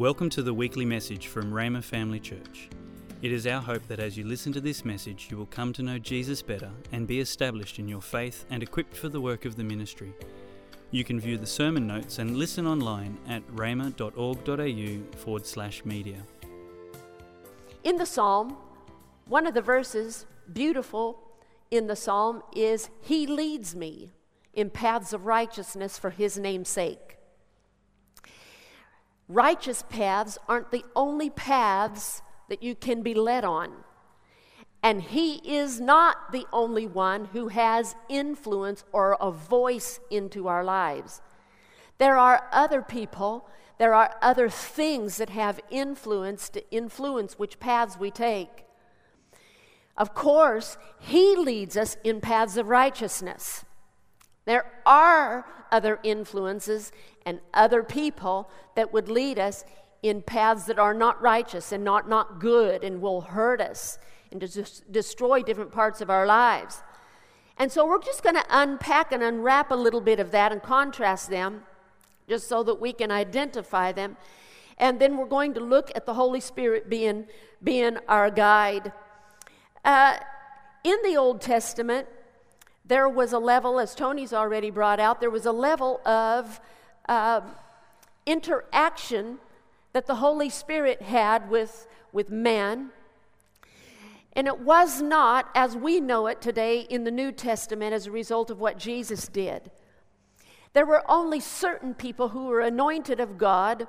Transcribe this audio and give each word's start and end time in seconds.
Welcome 0.00 0.30
to 0.30 0.42
the 0.42 0.54
weekly 0.54 0.86
message 0.86 1.26
from 1.26 1.52
Rhema 1.52 1.84
Family 1.84 2.20
Church. 2.20 2.70
It 3.20 3.32
is 3.32 3.46
our 3.46 3.60
hope 3.60 3.86
that 3.88 4.00
as 4.00 4.16
you 4.16 4.24
listen 4.24 4.50
to 4.54 4.60
this 4.62 4.82
message, 4.82 5.28
you 5.30 5.36
will 5.36 5.44
come 5.44 5.74
to 5.74 5.82
know 5.82 5.98
Jesus 5.98 6.40
better 6.40 6.70
and 6.90 7.06
be 7.06 7.20
established 7.20 7.78
in 7.78 7.86
your 7.86 8.00
faith 8.00 8.46
and 8.48 8.62
equipped 8.62 8.96
for 8.96 9.10
the 9.10 9.20
work 9.20 9.44
of 9.44 9.56
the 9.56 9.62
ministry. 9.62 10.14
You 10.90 11.04
can 11.04 11.20
view 11.20 11.36
the 11.36 11.46
sermon 11.46 11.86
notes 11.86 12.18
and 12.18 12.38
listen 12.38 12.66
online 12.66 13.18
at 13.28 13.46
rhema.org.au 13.48 15.18
forward 15.18 15.44
slash 15.44 15.84
media. 15.84 16.22
In 17.84 17.96
the 17.96 18.06
psalm, 18.06 18.56
one 19.26 19.46
of 19.46 19.52
the 19.52 19.60
verses, 19.60 20.24
beautiful 20.50 21.20
in 21.70 21.88
the 21.88 21.94
psalm, 21.94 22.42
is 22.56 22.88
He 23.02 23.26
leads 23.26 23.76
me 23.76 24.14
in 24.54 24.70
paths 24.70 25.12
of 25.12 25.26
righteousness 25.26 25.98
for 25.98 26.08
His 26.08 26.38
name's 26.38 26.70
sake. 26.70 27.09
Righteous 29.30 29.84
paths 29.88 30.38
aren't 30.48 30.72
the 30.72 30.84
only 30.96 31.30
paths 31.30 32.20
that 32.48 32.64
you 32.64 32.74
can 32.74 33.00
be 33.00 33.14
led 33.14 33.44
on. 33.44 33.70
And 34.82 35.00
He 35.00 35.34
is 35.48 35.80
not 35.80 36.32
the 36.32 36.46
only 36.52 36.88
one 36.88 37.26
who 37.26 37.46
has 37.46 37.94
influence 38.08 38.82
or 38.90 39.16
a 39.20 39.30
voice 39.30 40.00
into 40.10 40.48
our 40.48 40.64
lives. 40.64 41.22
There 41.98 42.18
are 42.18 42.48
other 42.50 42.82
people, 42.82 43.48
there 43.78 43.94
are 43.94 44.16
other 44.20 44.48
things 44.48 45.18
that 45.18 45.30
have 45.30 45.60
influence 45.70 46.48
to 46.48 46.68
influence 46.72 47.38
which 47.38 47.60
paths 47.60 47.96
we 47.96 48.10
take. 48.10 48.64
Of 49.96 50.12
course, 50.12 50.76
He 50.98 51.36
leads 51.36 51.76
us 51.76 51.96
in 52.02 52.20
paths 52.20 52.56
of 52.56 52.66
righteousness. 52.66 53.64
There 54.44 54.72
are 54.84 55.46
other 55.70 55.98
influences 56.02 56.92
and 57.24 57.40
other 57.54 57.82
people 57.82 58.50
that 58.74 58.92
would 58.92 59.08
lead 59.08 59.38
us 59.38 59.64
in 60.02 60.22
paths 60.22 60.64
that 60.64 60.78
are 60.78 60.94
not 60.94 61.20
righteous 61.20 61.72
and 61.72 61.84
not, 61.84 62.08
not 62.08 62.40
good 62.40 62.82
and 62.82 63.00
will 63.02 63.20
hurt 63.20 63.60
us 63.60 63.98
and 64.32 64.40
to 64.40 64.64
destroy 64.90 65.42
different 65.42 65.72
parts 65.72 66.00
of 66.00 66.08
our 66.08 66.26
lives. 66.26 66.82
And 67.58 67.70
so 67.70 67.86
we're 67.86 68.00
just 68.00 68.22
going 68.22 68.36
to 68.36 68.44
unpack 68.48 69.12
and 69.12 69.22
unwrap 69.22 69.70
a 69.70 69.74
little 69.74 70.00
bit 70.00 70.18
of 70.18 70.30
that 70.30 70.52
and 70.52 70.62
contrast 70.62 71.28
them 71.28 71.62
just 72.28 72.48
so 72.48 72.62
that 72.62 72.80
we 72.80 72.92
can 72.92 73.10
identify 73.10 73.92
them. 73.92 74.16
And 74.78 74.98
then 74.98 75.18
we're 75.18 75.26
going 75.26 75.52
to 75.54 75.60
look 75.60 75.90
at 75.94 76.06
the 76.06 76.14
Holy 76.14 76.40
Spirit 76.40 76.88
being, 76.88 77.26
being 77.62 77.98
our 78.08 78.30
guide. 78.30 78.92
Uh, 79.84 80.16
in 80.84 80.96
the 81.04 81.16
Old 81.16 81.42
Testament, 81.42 82.08
there 82.90 83.08
was 83.08 83.32
a 83.32 83.38
level, 83.38 83.78
as 83.78 83.94
Tony's 83.94 84.32
already 84.32 84.68
brought 84.68 84.98
out, 84.98 85.20
there 85.20 85.30
was 85.30 85.46
a 85.46 85.52
level 85.52 86.00
of 86.04 86.60
uh, 87.08 87.40
interaction 88.26 89.38
that 89.92 90.08
the 90.08 90.16
Holy 90.16 90.50
Spirit 90.50 91.00
had 91.00 91.48
with, 91.48 91.86
with 92.12 92.30
man. 92.30 92.90
And 94.32 94.48
it 94.48 94.58
was 94.58 95.00
not 95.00 95.50
as 95.54 95.76
we 95.76 96.00
know 96.00 96.26
it 96.26 96.40
today 96.40 96.80
in 96.80 97.04
the 97.04 97.12
New 97.12 97.30
Testament 97.30 97.94
as 97.94 98.08
a 98.08 98.10
result 98.10 98.50
of 98.50 98.58
what 98.58 98.76
Jesus 98.76 99.28
did. 99.28 99.70
There 100.72 100.84
were 100.84 101.08
only 101.08 101.38
certain 101.38 101.94
people 101.94 102.30
who 102.30 102.46
were 102.46 102.60
anointed 102.60 103.20
of 103.20 103.38
God 103.38 103.86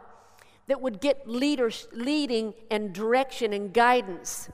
that 0.68 0.80
would 0.80 1.02
get 1.02 1.28
leaders, 1.28 1.88
leading 1.92 2.54
and 2.70 2.94
direction 2.94 3.52
and 3.52 3.74
guidance. 3.74 4.52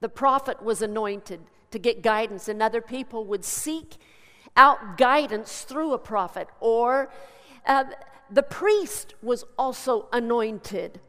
The 0.00 0.10
prophet 0.10 0.62
was 0.62 0.82
anointed 0.82 1.40
to 1.70 1.78
get 1.78 2.02
guidance, 2.02 2.48
and 2.48 2.62
other 2.62 2.80
people 2.80 3.24
would 3.24 3.44
seek 3.44 3.96
out 4.56 4.98
guidance 4.98 5.62
through 5.62 5.92
a 5.92 5.98
prophet. 5.98 6.48
Or 6.60 7.12
uh, 7.66 7.84
the 8.30 8.42
priest 8.42 9.14
was 9.22 9.44
also 9.58 10.08
anointed, 10.12 11.00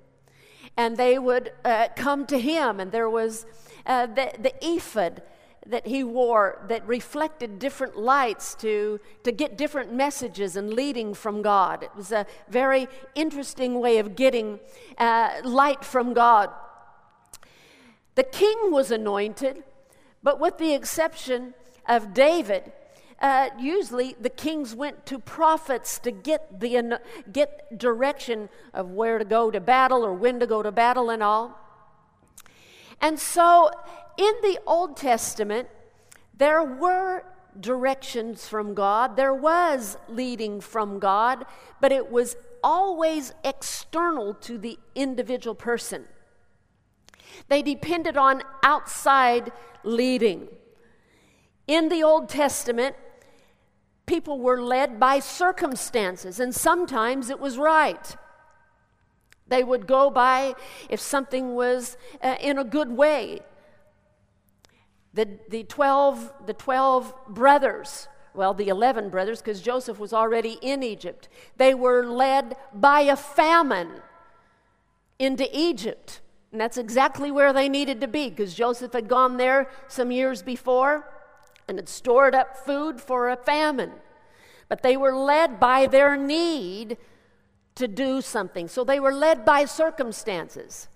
and 0.77 0.97
they 0.97 1.17
would 1.19 1.51
uh, 1.65 1.89
come 1.95 2.25
to 2.27 2.39
him, 2.39 2.79
and 2.79 2.91
there 2.91 3.09
was 3.09 3.45
uh, 3.85 4.05
the, 4.05 4.31
the 4.39 4.53
ephod 4.61 5.21
that 5.65 5.85
he 5.85 6.03
wore 6.03 6.65
that 6.67 6.85
reflected 6.87 7.59
different 7.59 7.95
lights 7.95 8.55
to, 8.55 8.99
to 9.23 9.31
get 9.31 9.57
different 9.57 9.93
messages 9.93 10.55
and 10.55 10.73
leading 10.73 11.13
from 11.13 11.41
God. 11.43 11.83
It 11.83 11.91
was 11.95 12.11
a 12.11 12.25
very 12.49 12.87
interesting 13.13 13.79
way 13.79 13.99
of 13.99 14.15
getting 14.15 14.59
uh, 14.97 15.41
light 15.43 15.85
from 15.85 16.13
God. 16.13 16.49
The 18.15 18.23
king 18.23 18.71
was 18.71 18.89
anointed, 18.91 19.63
but 20.23 20.39
with 20.39 20.57
the 20.57 20.73
exception 20.73 21.53
of 21.87 22.13
David, 22.13 22.71
uh, 23.21 23.49
usually 23.59 24.15
the 24.19 24.29
kings 24.29 24.73
went 24.73 25.05
to 25.05 25.19
prophets 25.19 25.99
to 25.99 26.11
get, 26.11 26.59
the, 26.59 26.99
get 27.31 27.77
direction 27.77 28.49
of 28.73 28.91
where 28.91 29.19
to 29.19 29.25
go 29.25 29.51
to 29.51 29.59
battle 29.59 30.03
or 30.03 30.13
when 30.13 30.39
to 30.39 30.47
go 30.47 30.63
to 30.63 30.71
battle 30.71 31.09
and 31.09 31.21
all. 31.21 31.57
And 32.99 33.19
so 33.19 33.69
in 34.17 34.33
the 34.41 34.59
Old 34.65 34.97
Testament, 34.97 35.67
there 36.35 36.63
were 36.63 37.23
directions 37.59 38.47
from 38.47 38.73
God, 38.73 39.15
there 39.15 39.33
was 39.33 39.97
leading 40.07 40.61
from 40.61 40.99
God, 40.99 41.45
but 41.79 41.91
it 41.91 42.11
was 42.11 42.35
always 42.63 43.33
external 43.43 44.33
to 44.35 44.57
the 44.57 44.79
individual 44.95 45.55
person. 45.55 46.05
They 47.49 47.61
depended 47.61 48.17
on 48.17 48.43
outside 48.63 49.51
leading. 49.83 50.47
In 51.67 51.89
the 51.89 52.03
Old 52.03 52.29
Testament, 52.29 52.95
people 54.05 54.39
were 54.39 54.61
led 54.61 54.99
by 54.99 55.19
circumstances, 55.19 56.39
and 56.39 56.53
sometimes 56.53 57.29
it 57.29 57.39
was 57.39 57.57
right. 57.57 58.15
They 59.47 59.63
would 59.63 59.85
go 59.85 60.09
by 60.09 60.55
if 60.89 60.99
something 60.99 61.55
was 61.55 61.97
uh, 62.21 62.35
in 62.41 62.57
a 62.57 62.63
good 62.63 62.91
way. 62.91 63.41
The, 65.13 65.39
the, 65.49 65.63
12, 65.63 66.33
the 66.45 66.53
12 66.53 67.13
brothers, 67.27 68.07
well, 68.33 68.53
the 68.53 68.69
11 68.69 69.09
brothers, 69.09 69.41
because 69.41 69.61
Joseph 69.61 69.99
was 69.99 70.13
already 70.13 70.57
in 70.61 70.83
Egypt, 70.83 71.27
they 71.57 71.73
were 71.73 72.05
led 72.05 72.55
by 72.73 73.01
a 73.01 73.17
famine 73.17 74.01
into 75.19 75.47
Egypt. 75.53 76.21
And 76.51 76.59
that's 76.59 76.77
exactly 76.77 77.31
where 77.31 77.53
they 77.53 77.69
needed 77.69 78.01
to 78.01 78.07
be 78.07 78.29
because 78.29 78.53
Joseph 78.53 78.93
had 78.93 79.07
gone 79.07 79.37
there 79.37 79.69
some 79.87 80.11
years 80.11 80.43
before 80.43 81.09
and 81.67 81.77
had 81.77 81.87
stored 81.87 82.35
up 82.35 82.57
food 82.57 82.99
for 82.99 83.29
a 83.29 83.37
famine. 83.37 83.91
But 84.67 84.83
they 84.83 84.97
were 84.97 85.15
led 85.15 85.59
by 85.59 85.87
their 85.87 86.17
need 86.17 86.97
to 87.75 87.87
do 87.87 88.21
something. 88.21 88.67
So 88.67 88.83
they 88.83 88.99
were 88.99 89.13
led 89.13 89.45
by 89.45 89.65
circumstances. 89.65 90.89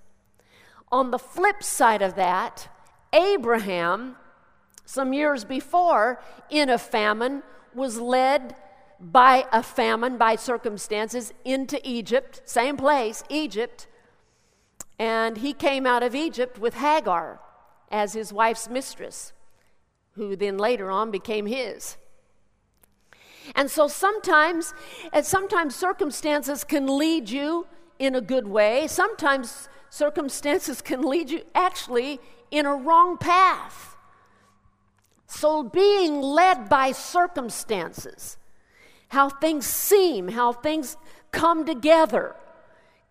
On 0.92 1.12
the 1.12 1.20
flip 1.20 1.64
side 1.64 2.02
of 2.02 2.16
that, 2.16 2.68
Abraham, 3.14 4.18
some 4.86 5.14
years 5.14 5.46
before, 5.46 6.22
in 6.50 6.70
a 6.70 6.78
famine, 6.78 7.44
was 7.74 8.00
led 8.00 8.56
by 9.00 9.46
a 9.52 9.64
famine, 9.64 10.18
by 10.18 10.36
circumstances, 10.36 11.34
into 11.44 11.80
Egypt, 11.88 12.42
same 12.46 12.78
place, 12.78 13.24
Egypt 13.30 13.88
and 14.98 15.38
he 15.38 15.54
came 15.54 15.86
out 15.86 16.04
of 16.04 16.16
Egypt 16.16 16.58
with 16.58 16.76
Hagar 16.76 17.40
as 17.92 18.14
his 18.14 18.32
wife's 18.32 18.70
mistress, 18.70 19.34
who 20.14 20.36
then 20.36 20.58
later 20.58 20.90
on 20.90 21.12
became 21.12 21.46
his. 21.46 21.98
And 23.54 23.70
so 23.70 23.88
sometimes, 23.88 24.74
and 25.14 25.26
sometimes 25.26 25.76
circumstances 25.76 26.64
can 26.64 26.98
lead 26.98 27.30
you 27.30 27.68
in 28.00 28.16
a 28.16 28.22
good 28.22 28.48
way. 28.48 28.88
Sometimes 28.88 29.70
circumstances 29.90 30.82
can 30.82 31.04
lead 31.04 31.30
you 31.30 31.44
actually 31.54 32.20
in 32.50 32.66
a 32.66 32.76
wrong 32.76 33.18
path. 33.18 33.96
So 35.28 35.64
being 35.64 36.22
led 36.22 36.70
by 36.70 36.92
circumstances, 36.92 38.38
how 39.10 39.30
things 39.30 39.66
seem, 39.66 40.30
how 40.30 40.54
things 40.54 40.98
come 41.32 41.66
together, 41.66 42.36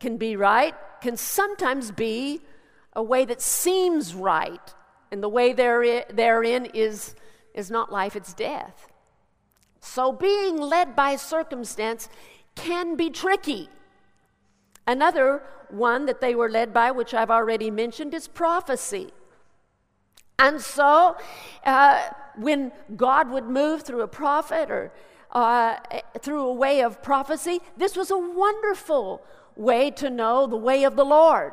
can 0.00 0.16
be 0.16 0.36
right, 0.36 0.74
can 1.04 1.18
sometimes 1.18 1.90
be 1.90 2.40
a 2.94 3.02
way 3.02 3.26
that 3.26 3.42
seems 3.42 4.14
right, 4.14 4.74
and 5.10 5.22
the 5.22 5.28
way 5.28 5.52
therein 5.52 6.64
is, 6.72 7.14
is 7.52 7.70
not 7.70 7.92
life, 7.92 8.16
it's 8.16 8.32
death. 8.32 8.88
So 9.80 10.12
being 10.12 10.56
led 10.56 10.96
by 10.96 11.16
circumstance 11.16 12.08
can 12.54 12.96
be 12.96 13.10
tricky. 13.10 13.68
Another 14.86 15.42
one 15.68 16.06
that 16.06 16.22
they 16.22 16.34
were 16.34 16.48
led 16.48 16.72
by, 16.72 16.90
which 16.90 17.12
I've 17.12 17.30
already 17.30 17.70
mentioned, 17.70 18.14
is 18.14 18.26
prophecy. 18.26 19.12
And 20.38 20.58
so, 20.58 21.18
uh, 21.66 22.00
when 22.36 22.72
God 22.96 23.28
would 23.28 23.44
move 23.44 23.82
through 23.82 24.00
a 24.00 24.08
prophet 24.08 24.70
or 24.70 24.90
uh, 25.32 25.76
through 26.20 26.46
a 26.46 26.54
way 26.54 26.82
of 26.82 27.02
prophecy, 27.02 27.60
this 27.76 27.94
was 27.94 28.10
a 28.10 28.16
wonderful 28.16 29.22
way 29.56 29.90
to 29.90 30.10
know 30.10 30.46
the 30.46 30.56
way 30.56 30.84
of 30.84 30.96
the 30.96 31.04
Lord. 31.04 31.52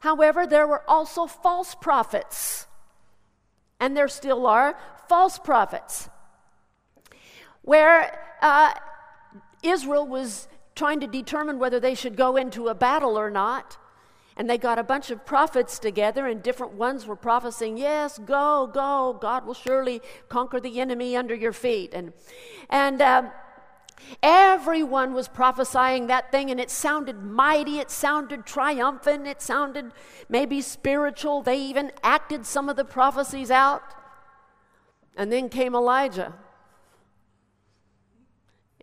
However, 0.00 0.46
there 0.46 0.66
were 0.66 0.82
also 0.88 1.26
false 1.26 1.74
prophets, 1.74 2.66
and 3.78 3.96
there 3.96 4.08
still 4.08 4.46
are 4.46 4.76
false 5.08 5.38
prophets. 5.38 6.08
Where 7.62 8.18
uh, 8.40 8.74
Israel 9.62 10.06
was 10.06 10.48
trying 10.74 11.00
to 11.00 11.06
determine 11.06 11.58
whether 11.58 11.78
they 11.78 11.94
should 11.94 12.16
go 12.16 12.36
into 12.36 12.68
a 12.68 12.74
battle 12.74 13.18
or 13.18 13.30
not. 13.30 13.76
And 14.36 14.48
they 14.48 14.56
got 14.56 14.78
a 14.78 14.82
bunch 14.82 15.10
of 15.10 15.26
prophets 15.26 15.78
together, 15.78 16.26
and 16.26 16.42
different 16.42 16.72
ones 16.72 17.06
were 17.06 17.16
prophesying, 17.16 17.76
Yes, 17.76 18.18
go, 18.18 18.68
go. 18.72 19.18
God 19.20 19.44
will 19.44 19.54
surely 19.54 20.00
conquer 20.30 20.58
the 20.58 20.80
enemy 20.80 21.16
under 21.16 21.34
your 21.34 21.52
feet. 21.52 21.92
And, 21.92 22.14
and 22.70 23.02
um, 23.02 23.30
everyone 24.22 25.14
was 25.14 25.28
prophesying 25.28 26.06
that 26.06 26.30
thing, 26.30 26.50
and 26.50 26.60
it 26.60 26.70
sounded 26.70 27.22
mighty, 27.22 27.78
it 27.78 27.90
sounded 27.90 28.46
triumphant, 28.46 29.26
it 29.26 29.42
sounded 29.42 29.92
maybe 30.28 30.60
spiritual. 30.60 31.42
They 31.42 31.60
even 31.60 31.92
acted 32.02 32.46
some 32.46 32.68
of 32.68 32.76
the 32.76 32.84
prophecies 32.84 33.50
out. 33.50 33.82
And 35.16 35.30
then 35.30 35.48
came 35.48 35.74
Elijah. 35.74 36.32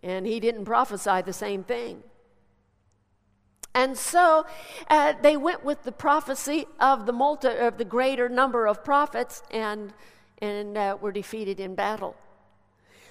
And 0.02 0.26
he 0.26 0.40
didn't 0.40 0.64
prophesy 0.64 1.22
the 1.22 1.32
same 1.32 1.64
thing. 1.64 2.02
And 3.74 3.96
so 3.96 4.46
uh, 4.88 5.14
they 5.22 5.36
went 5.36 5.64
with 5.64 5.84
the 5.84 5.92
prophecy 5.92 6.66
of 6.80 7.06
the 7.06 7.12
multi, 7.12 7.48
of 7.48 7.78
the 7.78 7.84
greater 7.84 8.28
number 8.28 8.66
of 8.66 8.84
prophets 8.84 9.42
and, 9.50 9.92
and 10.38 10.76
uh, 10.76 10.96
were 11.00 11.12
defeated 11.12 11.60
in 11.60 11.74
battle. 11.74 12.16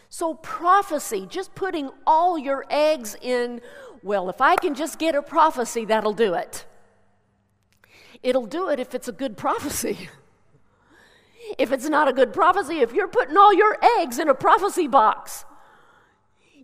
So, 0.09 0.33
prophecy, 0.33 1.27
just 1.29 1.53
putting 1.53 1.91
all 2.05 2.37
your 2.37 2.65
eggs 2.69 3.15
in, 3.21 3.61
well, 4.01 4.27
if 4.29 4.41
I 4.41 4.55
can 4.55 4.73
just 4.73 4.97
get 4.97 5.13
a 5.13 5.21
prophecy, 5.21 5.85
that'll 5.85 6.13
do 6.13 6.33
it. 6.33 6.65
It'll 8.23 8.47
do 8.47 8.69
it 8.69 8.79
if 8.79 8.95
it's 8.95 9.07
a 9.07 9.11
good 9.11 9.37
prophecy. 9.37 10.09
if 11.59 11.71
it's 11.71 11.87
not 11.87 12.07
a 12.07 12.13
good 12.13 12.33
prophecy, 12.33 12.79
if 12.79 12.91
you're 12.91 13.07
putting 13.07 13.37
all 13.37 13.53
your 13.53 13.77
eggs 13.99 14.17
in 14.17 14.29
a 14.29 14.33
prophecy 14.33 14.87
box, 14.87 15.45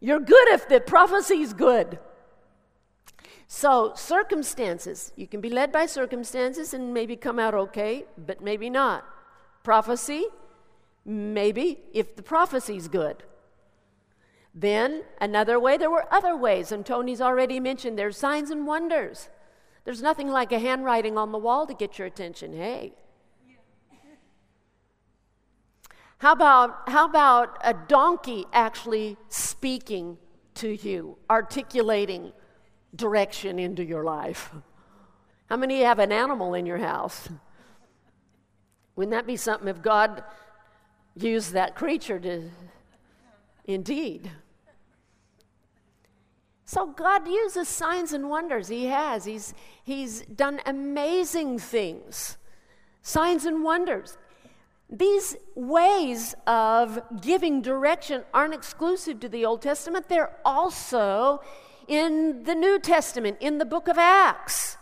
you're 0.02 0.20
good 0.20 0.48
if 0.50 0.68
the 0.68 0.80
prophecy's 0.80 1.54
good. 1.54 2.00
So, 3.48 3.94
circumstances, 3.96 5.14
you 5.16 5.28
can 5.28 5.40
be 5.40 5.52
led 5.52 5.72
by 5.72 5.86
circumstances 5.86 6.74
and 6.74 6.96
maybe 6.96 7.16
come 7.16 7.38
out 7.38 7.54
okay, 7.54 8.06
but 8.18 8.42
maybe 8.42 8.72
not. 8.72 9.06
Prophecy, 9.64 10.26
maybe 11.06 11.78
if 11.94 12.16
the 12.16 12.24
prophecy's 12.24 12.88
good. 12.88 13.24
Then, 14.58 15.04
another 15.20 15.60
way, 15.60 15.76
there 15.76 15.92
were 15.92 16.12
other 16.12 16.36
ways, 16.36 16.72
and 16.72 16.86
Tony's 16.86 17.20
already 17.20 17.60
mentioned 17.60 18.00
there's 18.00 18.18
signs 18.18 18.50
and 18.50 18.66
wonders. 18.66 19.30
There's 19.84 20.02
nothing 20.02 20.30
like 20.30 20.54
a 20.54 20.60
handwriting 20.60 21.18
on 21.18 21.34
the 21.34 21.38
wall 21.38 21.68
to 21.68 21.74
get 21.74 22.00
your 22.00 22.08
attention. 22.08 22.54
Hey. 22.54 22.94
How 26.20 26.32
about, 26.32 26.88
how 26.90 27.06
about 27.06 27.58
a 27.64 27.74
donkey 27.74 28.46
actually 28.54 29.18
speaking 29.28 30.18
to 30.56 30.76
you, 30.76 31.18
articulating 31.30 32.32
direction 32.96 33.60
into 33.60 33.84
your 33.84 34.04
life. 34.04 34.52
How 35.50 35.58
many 35.58 35.82
have 35.82 36.00
an 36.00 36.12
animal 36.12 36.54
in 36.54 36.66
your 36.66 36.78
house? 36.78 37.30
Wouldn't 38.96 39.12
that 39.12 39.28
be 39.28 39.36
something 39.36 39.68
if 39.68 39.82
God 39.82 40.24
used 41.16 41.54
that 41.54 41.76
creature 41.76 42.20
to, 42.20 42.50
indeed? 43.66 44.32
So 46.66 46.88
God 46.88 47.28
uses 47.28 47.68
signs 47.68 48.12
and 48.12 48.28
wonders. 48.28 48.68
He 48.68 48.88
has. 48.88 49.26
He's, 49.26 49.54
he's 49.84 50.22
done 50.24 50.60
amazing 50.66 51.60
things. 51.60 52.38
Signs 53.04 53.46
and 53.46 53.64
wonders. 53.64 54.18
These 54.90 55.38
ways 55.56 56.36
of 56.48 57.02
giving 57.22 57.62
direction 57.62 58.24
aren't 58.34 58.54
exclusive 58.54 59.20
to 59.20 59.30
the 59.30 59.46
Old 59.46 59.62
Testament, 59.62 60.10
they're 60.10 60.38
also 60.44 61.42
in 61.88 62.44
the 62.44 62.56
New 62.56 62.80
Testament, 62.80 63.38
in 63.40 63.60
the 63.60 63.66
book 63.66 63.88
of 63.88 63.98
Acts. 63.98 64.78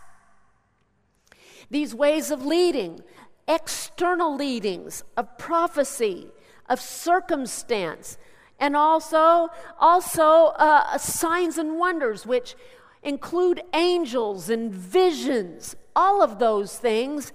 These 1.70 1.94
ways 1.94 2.30
of 2.30 2.44
leading, 2.46 3.00
external 3.46 4.34
leadings, 4.34 5.04
of 5.16 5.36
prophecy, 5.38 6.28
of 6.68 6.80
circumstance, 6.80 8.16
and 8.64 8.74
also, 8.74 9.50
also 9.78 10.54
uh, 10.56 10.96
signs 10.96 11.58
and 11.58 11.78
wonders, 11.78 12.24
which 12.24 12.56
include 13.02 13.60
angels 13.74 14.48
and 14.48 14.72
visions. 14.72 15.76
All 15.94 16.22
of 16.22 16.38
those 16.38 16.78
things 16.78 17.34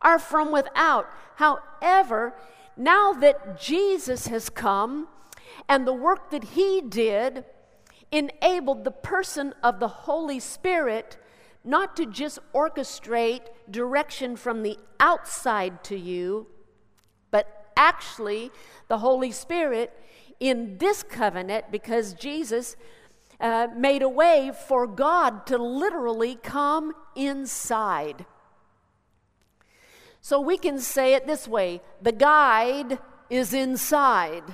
are 0.00 0.20
from 0.20 0.52
without. 0.52 1.06
However, 1.34 2.36
now 2.76 3.12
that 3.14 3.60
Jesus 3.60 4.28
has 4.28 4.48
come 4.48 5.08
and 5.68 5.88
the 5.88 5.92
work 5.92 6.30
that 6.30 6.44
he 6.44 6.80
did, 6.80 7.44
enabled 8.12 8.84
the 8.84 8.92
person 8.92 9.52
of 9.64 9.80
the 9.80 9.88
Holy 9.88 10.38
Spirit 10.38 11.16
not 11.64 11.96
to 11.96 12.06
just 12.06 12.38
orchestrate 12.54 13.48
direction 13.68 14.36
from 14.36 14.62
the 14.62 14.78
outside 15.00 15.82
to 15.82 15.96
you, 15.96 16.46
but 17.32 17.72
actually 17.76 18.52
the 18.86 18.98
Holy 18.98 19.32
Spirit 19.32 19.92
in 20.40 20.78
this 20.78 21.02
covenant, 21.02 21.66
because 21.70 22.14
Jesus 22.14 22.76
uh, 23.38 23.68
made 23.76 24.02
a 24.02 24.08
way 24.08 24.50
for 24.68 24.86
God 24.86 25.46
to 25.46 25.58
literally 25.58 26.36
come 26.42 26.92
inside. 27.14 28.26
So 30.20 30.40
we 30.40 30.58
can 30.58 30.78
say 30.78 31.14
it 31.14 31.26
this 31.26 31.46
way 31.46 31.80
the 32.02 32.12
guide 32.12 32.98
is 33.28 33.54
inside. 33.54 34.44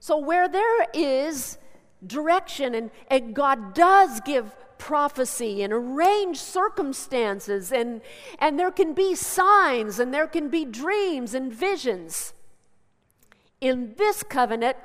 So 0.00 0.18
where 0.18 0.48
there 0.48 0.86
is 0.92 1.58
direction, 2.06 2.74
and, 2.74 2.90
and 3.08 3.34
God 3.34 3.74
does 3.74 4.20
give 4.20 4.54
prophecy 4.76 5.62
and 5.62 5.72
arrange 5.72 6.38
circumstances, 6.38 7.72
and, 7.72 8.02
and 8.38 8.58
there 8.58 8.70
can 8.70 8.92
be 8.92 9.14
signs, 9.14 9.98
and 9.98 10.12
there 10.12 10.26
can 10.26 10.50
be 10.50 10.66
dreams 10.66 11.32
and 11.32 11.52
visions. 11.52 12.34
In 13.64 13.94
this 13.96 14.22
covenant, 14.22 14.76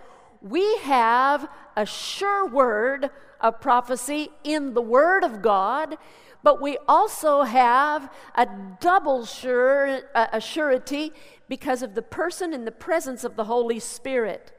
we 0.41 0.77
have 0.77 1.49
a 1.75 1.85
sure 1.85 2.47
word 2.47 3.09
of 3.41 3.59
prophecy 3.59 4.29
in 4.45 4.73
the 4.73 4.81
Word 4.81 5.25
of 5.25 5.41
God, 5.41 5.97
but 6.43 6.61
we 6.61 6.77
also 6.87 7.41
have 7.41 8.09
a 8.35 8.47
double 8.79 9.25
sure, 9.25 10.03
a 10.15 10.39
surety 10.39 11.11
because 11.49 11.81
of 11.81 11.93
the 11.93 12.01
person 12.01 12.53
and 12.53 12.65
the 12.65 12.71
presence 12.71 13.25
of 13.25 13.35
the 13.35 13.43
Holy 13.43 13.79
Spirit. 13.79 14.53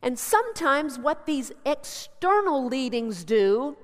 And 0.00 0.18
sometimes, 0.18 0.98
what 0.98 1.26
these 1.26 1.52
external 1.66 2.66
leadings 2.66 3.24
do 3.24 3.76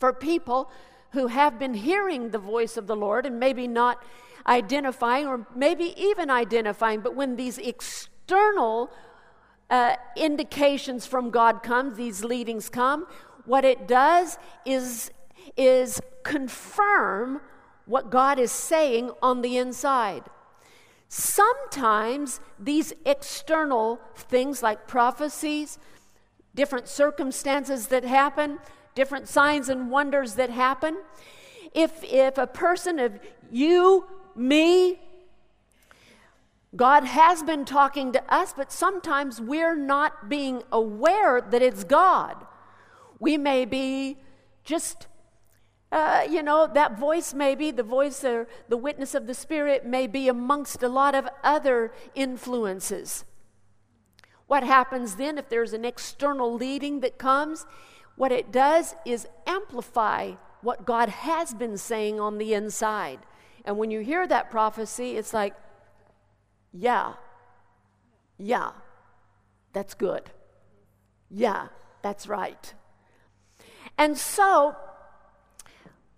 for 0.00 0.12
people 0.12 0.72
who 1.12 1.28
have 1.28 1.56
been 1.60 1.74
hearing 1.74 2.30
the 2.30 2.38
voice 2.40 2.76
of 2.76 2.88
the 2.88 2.96
Lord 2.96 3.26
and 3.26 3.38
maybe 3.38 3.68
not 3.68 4.02
identifying 4.44 5.28
or 5.28 5.46
maybe 5.54 5.94
even 5.96 6.30
identifying, 6.30 6.98
but 6.98 7.14
when 7.14 7.36
these 7.36 7.58
external 7.58 8.10
uh, 9.70 9.96
indications 10.16 11.06
from 11.06 11.30
God 11.30 11.62
come, 11.62 11.94
these 11.94 12.24
leadings 12.24 12.68
come, 12.68 13.06
what 13.44 13.64
it 13.64 13.86
does 13.86 14.38
is, 14.64 15.10
is 15.56 16.00
confirm 16.22 17.40
what 17.86 18.10
God 18.10 18.38
is 18.38 18.50
saying 18.50 19.10
on 19.22 19.42
the 19.42 19.58
inside. 19.58 20.24
Sometimes 21.08 22.40
these 22.58 22.92
external 23.04 24.00
things 24.16 24.62
like 24.62 24.88
prophecies, 24.88 25.78
different 26.54 26.88
circumstances 26.88 27.88
that 27.88 28.04
happen, 28.04 28.58
different 28.94 29.28
signs 29.28 29.68
and 29.68 29.90
wonders 29.90 30.34
that 30.34 30.50
happen, 30.50 30.96
if, 31.74 32.02
if 32.04 32.38
a 32.38 32.46
person 32.46 32.98
of 32.98 33.18
you, 33.50 34.06
me, 34.34 35.00
God 36.76 37.04
has 37.04 37.42
been 37.42 37.64
talking 37.64 38.12
to 38.12 38.34
us, 38.34 38.52
but 38.52 38.72
sometimes 38.72 39.40
we're 39.40 39.76
not 39.76 40.28
being 40.28 40.62
aware 40.72 41.40
that 41.40 41.62
it's 41.62 41.84
God. 41.84 42.46
We 43.20 43.36
may 43.36 43.64
be 43.64 44.18
just 44.64 45.06
uh, 45.94 46.26
you 46.28 46.42
know, 46.42 46.66
that 46.66 46.98
voice 46.98 47.32
may 47.32 47.54
be 47.54 47.70
the 47.70 47.84
voice 47.84 48.24
or 48.24 48.48
the 48.68 48.76
witness 48.76 49.14
of 49.14 49.28
the 49.28 49.34
Spirit 49.34 49.86
may 49.86 50.08
be 50.08 50.26
amongst 50.26 50.82
a 50.82 50.88
lot 50.88 51.14
of 51.14 51.28
other 51.44 51.92
influences. 52.16 53.24
What 54.48 54.64
happens 54.64 55.14
then 55.14 55.38
if 55.38 55.48
there's 55.48 55.72
an 55.72 55.84
external 55.84 56.52
leading 56.52 56.98
that 57.00 57.16
comes? 57.16 57.64
What 58.16 58.32
it 58.32 58.50
does 58.50 58.96
is 59.04 59.28
amplify 59.46 60.32
what 60.62 60.84
God 60.84 61.10
has 61.10 61.54
been 61.54 61.76
saying 61.76 62.18
on 62.18 62.38
the 62.38 62.54
inside. 62.54 63.20
And 63.64 63.78
when 63.78 63.92
you 63.92 64.00
hear 64.00 64.26
that 64.26 64.50
prophecy, 64.50 65.16
it's 65.16 65.32
like, 65.32 65.54
yeah, 66.76 67.14
yeah, 68.36 68.72
that's 69.72 69.94
good. 69.94 70.30
Yeah, 71.30 71.68
that's 72.02 72.26
right. 72.26 72.74
And 73.96 74.18
so, 74.18 74.74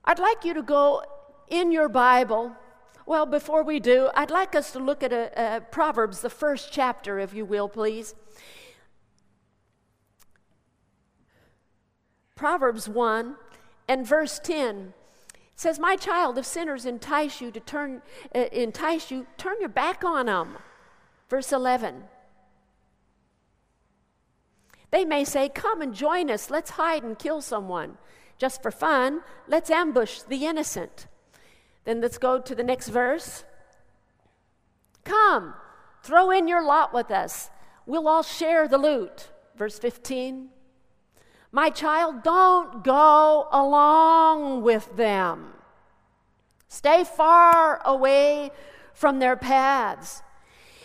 I'd 0.05 0.19
like 0.19 0.45
you 0.45 0.55
to 0.55 0.63
go 0.63 1.03
in 1.49 1.73
your 1.73 1.91
Bible. 1.91 2.57
Well, 3.05 3.27
before 3.27 3.63
we 3.63 3.81
do, 3.81 4.09
I'd 4.15 4.31
like 4.31 4.55
us 4.55 4.73
to 4.73 4.79
look 4.79 5.03
at 5.03 5.13
a, 5.13 5.57
a 5.57 5.61
Proverbs, 5.61 6.23
the 6.23 6.31
first 6.31 6.73
chapter, 6.73 7.19
if 7.19 7.35
you 7.35 7.45
will, 7.45 7.69
please. 7.69 8.15
Proverbs 12.35 12.89
1 12.89 13.37
and 13.89 14.07
verse 14.07 14.41
10 14.43 14.95
says, 15.57 15.79
My 15.79 15.97
child, 15.97 16.39
if 16.39 16.45
sinners 16.45 16.87
entice 16.87 17.41
you 17.41 17.51
to 17.51 17.61
turn, 17.61 18.03
uh, 18.35 18.45
entice 18.53 19.11
you, 19.11 19.27
turn 19.37 19.57
your 19.59 19.71
back 19.71 20.05
on 20.05 20.27
them. 20.27 20.59
Verse 21.29 21.53
11. 21.53 22.05
They 24.91 25.05
may 25.05 25.25
say, 25.25 25.49
Come 25.49 25.81
and 25.81 25.95
join 25.95 26.31
us. 26.31 26.51
Let's 26.51 26.71
hide 26.71 27.03
and 27.03 27.19
kill 27.19 27.41
someone. 27.41 27.97
Just 28.39 28.63
for 28.63 28.71
fun, 28.71 29.23
let's 29.49 29.71
ambush 29.71 30.21
the 30.21 30.45
innocent. 30.45 31.07
Then 31.85 32.01
let's 32.01 32.19
go 32.19 32.39
to 32.39 32.55
the 32.55 32.63
next 32.63 32.89
verse. 32.89 33.45
Come, 35.05 35.55
throw 36.03 36.31
in 36.31 36.49
your 36.49 36.63
lot 36.63 36.93
with 36.93 37.11
us. 37.11 37.49
We'll 37.87 38.09
all 38.09 38.23
share 38.23 38.69
the 38.69 38.79
loot. 38.79 39.31
Verse 39.57 39.79
15. 39.79 40.51
My 41.53 41.71
child, 41.71 42.23
don't 42.23 42.85
go 42.85 43.49
along 43.51 44.63
with 44.63 44.97
them. 44.97 45.53
Stay 46.69 47.05
far 47.05 47.81
away 47.85 48.51
from 48.93 49.19
their 49.19 49.37
paths. 49.37 50.23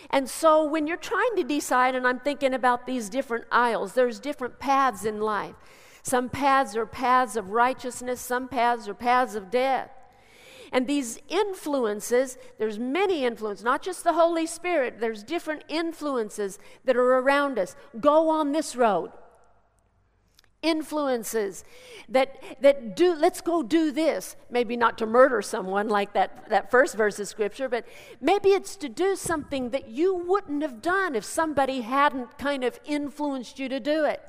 And 0.10 0.30
so 0.30 0.64
when 0.64 0.88
you're 0.88 0.98
trying 0.98 1.36
to 1.38 1.44
decide, 1.44 1.96
and 1.96 2.06
I'm 2.06 2.20
thinking 2.20 2.54
about 2.54 2.86
these 2.86 3.10
different 3.10 3.46
aisles, 3.52 3.94
there's 3.94 4.20
different 4.20 4.60
paths 4.60 5.06
in 5.06 5.22
life. 5.22 5.56
Some 6.04 6.30
paths 6.30 6.76
are 6.76 6.86
paths 6.86 7.36
of 7.36 7.52
righteousness, 7.52 8.20
some 8.20 8.48
paths 8.48 8.88
are 8.88 8.94
paths 8.94 9.36
of 9.36 9.50
death. 9.50 9.90
And 10.74 10.88
these 10.88 11.20
influences, 11.28 12.38
there's 12.58 12.80
many 12.80 13.26
influences, 13.26 13.64
not 13.64 13.82
just 13.82 14.04
the 14.04 14.14
Holy 14.14 14.46
Spirit, 14.46 15.00
there's 15.00 15.24
different 15.24 15.64
influences 15.68 16.60
that 16.86 16.96
are 16.96 17.20
around 17.20 17.60
us. 17.60 17.76
Go 18.00 18.30
on 18.30 18.52
this 18.52 18.76
road 18.76 19.12
influences 20.62 21.64
that 22.08 22.36
that 22.62 22.96
do 22.96 23.16
let's 23.16 23.42
go 23.42 23.64
do 23.64 23.92
this. 23.92 24.36
Maybe 24.50 24.78
not 24.78 24.98
to 25.00 25.06
murder 25.06 25.42
someone 25.42 25.90
like 25.90 26.14
that 26.14 26.50
that 26.50 26.70
first 26.70 26.96
verse 26.96 27.20
of 27.20 27.28
scripture 27.28 27.68
but 27.68 27.86
maybe 28.20 28.50
it's 28.50 28.76
to 28.78 28.90
do 28.90 29.16
something 29.16 29.72
that 29.72 29.90
you 29.90 30.14
wouldn't 30.14 30.62
have 30.62 30.82
done 30.82 31.16
if 31.16 31.24
somebody 31.24 31.82
hadn't 31.82 32.38
kind 32.38 32.64
of 32.64 32.80
influenced 32.86 33.58
you 33.60 33.70
to 33.70 33.80
do 33.80 34.06
it. 34.06 34.22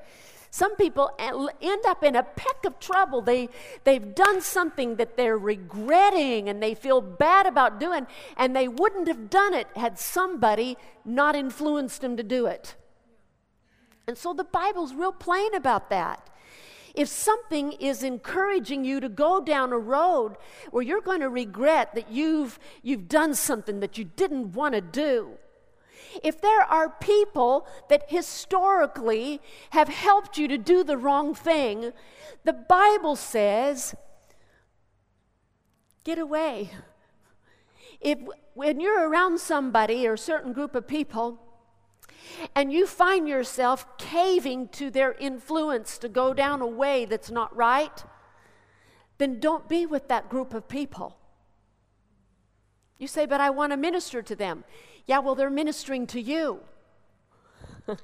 Some 0.50 0.76
people 0.76 1.10
end 1.18 1.84
up 1.86 2.04
in 2.04 2.14
a 2.14 2.22
peck 2.22 2.64
of 2.66 2.78
trouble. 2.78 3.22
They 3.22 3.48
they've 3.84 4.14
done 4.14 4.40
something 4.40 4.96
that 4.96 5.16
they're 5.16 5.38
regretting 5.38 6.48
and 6.48 6.62
they 6.62 6.74
feel 6.74 7.00
bad 7.00 7.46
about 7.46 7.80
doing 7.80 8.06
and 8.36 8.56
they 8.56 8.68
wouldn't 8.68 9.08
have 9.08 9.28
done 9.28 9.54
it 9.54 9.66
had 9.76 9.98
somebody 9.98 10.76
not 11.04 11.36
influenced 11.36 12.00
them 12.00 12.16
to 12.16 12.22
do 12.22 12.46
it 12.46 12.76
and 14.06 14.18
so 14.18 14.32
the 14.32 14.44
Bible's 14.44 14.94
real 14.94 15.12
plain 15.12 15.54
about 15.54 15.90
that. 15.90 16.28
If 16.94 17.08
something 17.08 17.72
is 17.72 18.02
encouraging 18.02 18.84
you 18.84 19.00
to 19.00 19.08
go 19.08 19.40
down 19.40 19.72
a 19.72 19.78
road 19.78 20.36
where 20.70 20.82
you're 20.82 21.00
going 21.00 21.20
to 21.20 21.30
regret 21.30 21.94
that 21.94 22.10
you've, 22.10 22.58
you've 22.82 23.08
done 23.08 23.34
something 23.34 23.80
that 23.80 23.96
you 23.96 24.04
didn't 24.04 24.52
want 24.52 24.74
to 24.74 24.80
do, 24.80 25.38
if 26.22 26.40
there 26.40 26.62
are 26.62 26.90
people 26.90 27.66
that 27.88 28.10
historically 28.10 29.40
have 29.70 29.88
helped 29.88 30.36
you 30.36 30.46
to 30.48 30.58
do 30.58 30.84
the 30.84 30.98
wrong 30.98 31.34
thing, 31.34 31.92
the 32.44 32.52
Bible 32.52 33.16
says, 33.16 33.94
get 36.04 36.18
away. 36.18 36.70
If, 38.00 38.18
when 38.54 38.80
you're 38.80 39.08
around 39.08 39.40
somebody 39.40 40.06
or 40.06 40.14
a 40.14 40.18
certain 40.18 40.52
group 40.52 40.74
of 40.74 40.86
people, 40.86 41.40
and 42.54 42.72
you 42.72 42.86
find 42.86 43.28
yourself 43.28 43.86
caving 43.98 44.68
to 44.68 44.90
their 44.90 45.12
influence 45.14 45.98
to 45.98 46.08
go 46.08 46.34
down 46.34 46.60
a 46.60 46.66
way 46.66 47.04
that's 47.04 47.30
not 47.30 47.54
right, 47.56 48.04
then 49.18 49.40
don't 49.40 49.68
be 49.68 49.86
with 49.86 50.08
that 50.08 50.28
group 50.28 50.54
of 50.54 50.68
people. 50.68 51.16
You 52.98 53.06
say, 53.06 53.26
but 53.26 53.40
I 53.40 53.50
want 53.50 53.72
to 53.72 53.76
minister 53.76 54.22
to 54.22 54.36
them. 54.36 54.64
Yeah, 55.06 55.18
well, 55.18 55.34
they're 55.34 55.50
ministering 55.50 56.06
to 56.08 56.20
you. 56.20 56.60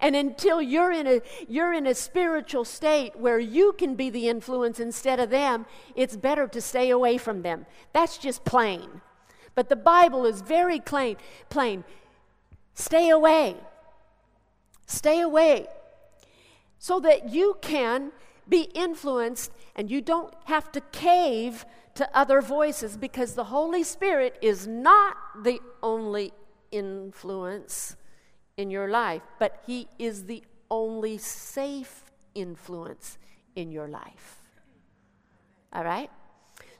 and 0.00 0.16
until 0.16 0.60
you're 0.60 0.92
in 0.92 1.06
a 1.06 1.20
you're 1.48 1.72
in 1.72 1.86
a 1.86 1.94
spiritual 1.94 2.64
state 2.64 3.16
where 3.16 3.38
you 3.38 3.72
can 3.78 3.94
be 3.94 4.10
the 4.10 4.28
influence 4.28 4.78
instead 4.78 5.18
of 5.18 5.30
them 5.30 5.64
it's 5.94 6.16
better 6.16 6.46
to 6.46 6.60
stay 6.60 6.90
away 6.90 7.16
from 7.16 7.40
them 7.40 7.64
that's 7.94 8.18
just 8.18 8.44
plain 8.44 9.00
but 9.54 9.70
the 9.70 9.76
bible 9.76 10.26
is 10.26 10.42
very 10.42 10.80
plain 10.80 11.16
plain 11.48 11.82
Stay 12.74 13.10
away. 13.10 13.56
Stay 14.86 15.20
away 15.20 15.66
so 16.78 16.98
that 17.00 17.30
you 17.30 17.56
can 17.62 18.12
be 18.48 18.62
influenced 18.74 19.52
and 19.76 19.90
you 19.90 20.00
don't 20.00 20.34
have 20.44 20.72
to 20.72 20.80
cave 20.92 21.64
to 21.94 22.08
other 22.16 22.40
voices 22.40 22.96
because 22.96 23.34
the 23.34 23.44
Holy 23.44 23.82
Spirit 23.82 24.36
is 24.42 24.66
not 24.66 25.16
the 25.42 25.60
only 25.82 26.32
influence 26.70 27.96
in 28.56 28.70
your 28.70 28.88
life, 28.88 29.22
but 29.38 29.62
He 29.66 29.88
is 29.98 30.24
the 30.24 30.42
only 30.70 31.18
safe 31.18 32.10
influence 32.34 33.18
in 33.54 33.70
your 33.70 33.88
life. 33.88 34.42
All 35.72 35.84
right? 35.84 36.10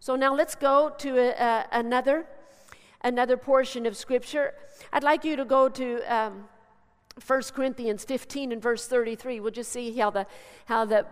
So 0.01 0.17
now 0.17 0.35
let's 0.35 0.55
go 0.55 0.93
to 0.99 1.19
a, 1.19 1.31
a, 1.31 1.67
another 1.73 2.27
another 3.03 3.37
portion 3.37 3.87
of 3.87 3.97
Scripture. 3.97 4.55
I'd 4.93 5.03
like 5.03 5.25
you 5.25 5.37
to 5.37 5.45
go 5.45 5.69
to 5.69 6.01
um, 6.15 6.45
1 7.27 7.43
Corinthians 7.55 8.05
15 8.05 8.53
and 8.53 8.63
verse 8.63 8.87
33. 8.87 9.41
We'll 9.41 9.51
just 9.51 9.73
see 9.73 9.97
how 9.97 10.11
the, 10.11 10.27
how 10.67 10.85
the 10.85 11.07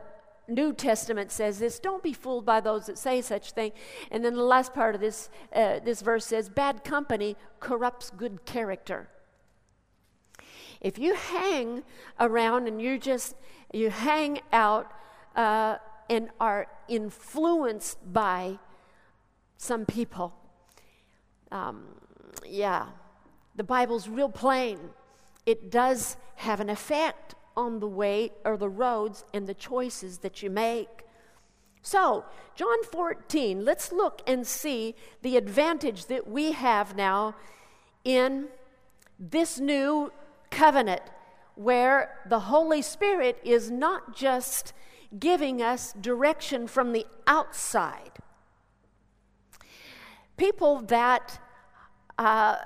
New 0.48 0.72
Testament 0.72 1.30
says 1.30 1.58
this. 1.58 1.78
Don't 1.78 2.02
be 2.02 2.12
fooled 2.12 2.44
by 2.44 2.60
those 2.60 2.86
that 2.86 2.98
say 2.98 3.20
such 3.20 3.52
thing. 3.52 3.72
And 4.10 4.24
then 4.24 4.34
the 4.34 4.42
last 4.42 4.74
part 4.74 4.94
of 4.94 5.00
this, 5.00 5.30
uh, 5.54 5.80
this 5.80 6.00
verse 6.00 6.26
says, 6.26 6.48
bad 6.48 6.84
company 6.84 7.36
corrupts 7.60 8.10
good 8.10 8.44
character. 8.44 9.08
If 10.80 10.98
you 10.98 11.14
hang 11.14 11.82
around 12.18 12.66
and 12.66 12.80
you 12.80 12.98
just, 12.98 13.36
you 13.72 13.90
hang 13.90 14.40
out 14.52 14.90
uh, 15.36 15.76
and 16.08 16.30
are 16.40 16.66
influenced 16.88 18.12
by 18.12 18.58
some 19.58 19.84
people, 19.84 20.34
um, 21.50 21.84
yeah, 22.46 22.86
the 23.56 23.64
Bible's 23.64 24.08
real 24.08 24.28
plain. 24.28 24.78
It 25.46 25.70
does 25.70 26.16
have 26.36 26.60
an 26.60 26.70
effect 26.70 27.34
on 27.56 27.80
the 27.80 27.88
way 27.88 28.32
or 28.44 28.56
the 28.56 28.68
roads 28.68 29.24
and 29.34 29.46
the 29.46 29.54
choices 29.54 30.18
that 30.18 30.42
you 30.42 30.50
make. 30.50 31.04
So, 31.82 32.24
John 32.54 32.82
14, 32.84 33.64
let's 33.64 33.90
look 33.90 34.22
and 34.26 34.46
see 34.46 34.94
the 35.22 35.36
advantage 35.36 36.06
that 36.06 36.28
we 36.28 36.52
have 36.52 36.94
now 36.94 37.34
in 38.04 38.48
this 39.18 39.58
new 39.58 40.12
covenant 40.50 41.02
where 41.54 42.18
the 42.28 42.40
Holy 42.40 42.82
Spirit 42.82 43.38
is 43.44 43.70
not 43.70 44.14
just 44.14 44.72
giving 45.18 45.60
us 45.60 45.92
direction 45.94 46.66
from 46.66 46.92
the 46.92 47.06
outside, 47.26 48.12
people 50.40 50.80
that 50.80 51.38
uh, 52.16 52.56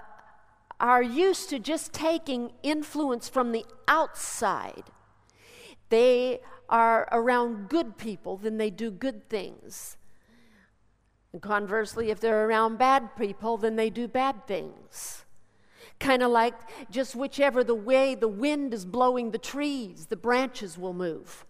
are 0.78 1.02
used 1.02 1.50
to 1.50 1.58
just 1.58 1.92
taking 1.92 2.52
influence 2.62 3.28
from 3.28 3.50
the 3.50 3.64
outside, 3.88 4.84
they 5.88 6.38
are 6.68 7.08
around 7.10 7.68
good 7.68 7.98
people, 7.98 8.36
then 8.36 8.58
they 8.58 8.70
do 8.70 8.92
good 8.92 9.28
things. 9.28 9.96
And 11.32 11.42
conversely, 11.42 12.12
if 12.12 12.20
they're 12.20 12.46
around 12.46 12.78
bad 12.78 13.16
people, 13.16 13.56
then 13.56 13.74
they 13.74 13.90
do 13.90 14.06
bad 14.06 14.46
things. 14.46 15.24
Kind 15.98 16.22
of 16.22 16.30
like 16.30 16.54
just 16.92 17.16
whichever 17.16 17.64
the 17.64 17.74
way 17.74 18.14
the 18.14 18.28
wind 18.28 18.72
is 18.72 18.84
blowing 18.84 19.32
the 19.32 19.38
trees, 19.38 20.06
the 20.06 20.16
branches 20.16 20.78
will 20.78 20.94
move. 20.94 21.44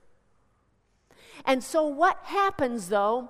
And 1.45 1.63
so, 1.63 1.87
what 1.87 2.19
happens 2.25 2.89
though? 2.89 3.29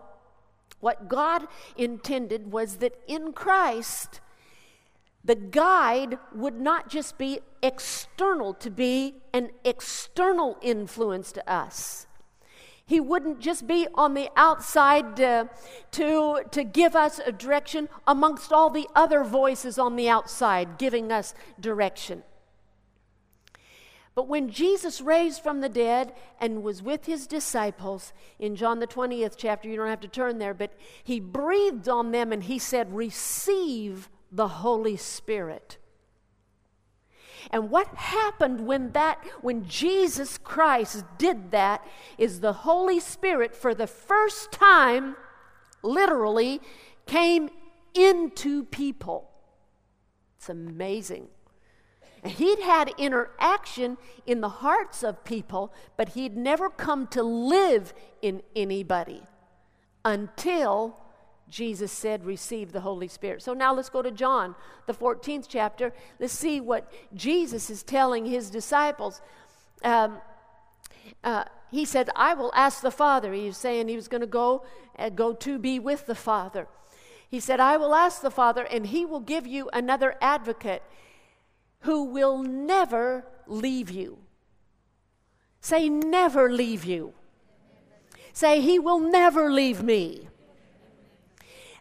What 0.84 1.08
God 1.08 1.48
intended 1.78 2.52
was 2.52 2.76
that 2.76 2.92
in 3.06 3.32
Christ, 3.32 4.20
the 5.24 5.34
guide 5.34 6.18
would 6.34 6.60
not 6.60 6.90
just 6.90 7.16
be 7.16 7.40
external 7.62 8.52
to 8.52 8.70
be 8.70 9.14
an 9.32 9.48
external 9.64 10.58
influence 10.60 11.32
to 11.32 11.50
us. 11.50 12.06
He 12.84 13.00
wouldn't 13.00 13.40
just 13.40 13.66
be 13.66 13.86
on 13.94 14.12
the 14.12 14.28
outside 14.36 15.18
uh, 15.18 15.46
to, 15.92 16.42
to 16.50 16.64
give 16.64 16.94
us 16.94 17.18
a 17.18 17.32
direction 17.32 17.88
amongst 18.06 18.52
all 18.52 18.68
the 18.68 18.86
other 18.94 19.24
voices 19.24 19.78
on 19.78 19.96
the 19.96 20.10
outside 20.10 20.76
giving 20.76 21.10
us 21.10 21.32
direction. 21.58 22.24
But 24.14 24.28
when 24.28 24.48
Jesus 24.48 25.00
raised 25.00 25.42
from 25.42 25.60
the 25.60 25.68
dead 25.68 26.14
and 26.40 26.62
was 26.62 26.82
with 26.82 27.06
his 27.06 27.26
disciples 27.26 28.12
in 28.38 28.54
John 28.54 28.78
the 28.78 28.86
20th 28.86 29.34
chapter, 29.36 29.68
you 29.68 29.76
don't 29.76 29.88
have 29.88 30.00
to 30.00 30.08
turn 30.08 30.38
there, 30.38 30.54
but 30.54 30.72
he 31.02 31.18
breathed 31.18 31.88
on 31.88 32.12
them 32.12 32.32
and 32.32 32.44
he 32.44 32.58
said, 32.58 32.94
Receive 32.94 34.08
the 34.30 34.48
Holy 34.48 34.96
Spirit. 34.96 35.78
And 37.50 37.70
what 37.70 37.88
happened 37.88 38.66
when 38.66 38.92
that 38.92 39.22
when 39.42 39.66
Jesus 39.66 40.38
Christ 40.38 41.04
did 41.18 41.50
that 41.50 41.86
is 42.16 42.40
the 42.40 42.52
Holy 42.52 43.00
Spirit 43.00 43.54
for 43.54 43.74
the 43.74 43.86
first 43.86 44.50
time 44.50 45.16
literally 45.82 46.60
came 47.06 47.50
into 47.94 48.64
people. 48.64 49.30
It's 50.38 50.48
amazing. 50.48 51.28
He'd 52.24 52.60
had 52.60 52.90
interaction 52.96 53.98
in 54.26 54.40
the 54.40 54.48
hearts 54.48 55.02
of 55.02 55.24
people, 55.24 55.72
but 55.96 56.10
he'd 56.10 56.36
never 56.36 56.70
come 56.70 57.06
to 57.08 57.22
live 57.22 57.92
in 58.22 58.42
anybody 58.56 59.22
until 60.04 60.96
Jesus 61.50 61.92
said, 61.92 62.24
Receive 62.24 62.72
the 62.72 62.80
Holy 62.80 63.08
Spirit. 63.08 63.42
So 63.42 63.52
now 63.52 63.74
let's 63.74 63.90
go 63.90 64.00
to 64.00 64.10
John, 64.10 64.54
the 64.86 64.94
14th 64.94 65.46
chapter. 65.48 65.92
Let's 66.18 66.32
see 66.32 66.60
what 66.60 66.90
Jesus 67.14 67.68
is 67.68 67.82
telling 67.82 68.24
his 68.24 68.48
disciples. 68.48 69.20
Um, 69.82 70.18
uh, 71.22 71.44
he 71.70 71.84
said, 71.84 72.08
I 72.16 72.32
will 72.32 72.52
ask 72.54 72.80
the 72.80 72.90
Father. 72.90 73.34
He 73.34 73.46
was 73.46 73.58
saying 73.58 73.88
he 73.88 73.96
was 73.96 74.08
going 74.08 74.22
to 74.22 74.26
go, 74.26 74.64
uh, 74.98 75.10
go 75.10 75.34
to 75.34 75.58
be 75.58 75.78
with 75.78 76.06
the 76.06 76.14
Father. 76.14 76.68
He 77.28 77.40
said, 77.40 77.60
I 77.60 77.76
will 77.76 77.94
ask 77.94 78.22
the 78.22 78.30
Father, 78.30 78.62
and 78.62 78.86
he 78.86 79.04
will 79.04 79.20
give 79.20 79.46
you 79.46 79.68
another 79.72 80.16
advocate 80.22 80.82
who 81.84 82.04
will 82.04 82.42
never 82.42 83.24
leave 83.46 83.90
you. 83.90 84.18
Say, 85.60 85.88
never 85.88 86.50
leave 86.50 86.84
you. 86.84 87.14
Say, 88.32 88.60
He 88.60 88.78
will 88.78 88.98
never 88.98 89.50
leave 89.50 89.82
me. 89.82 90.28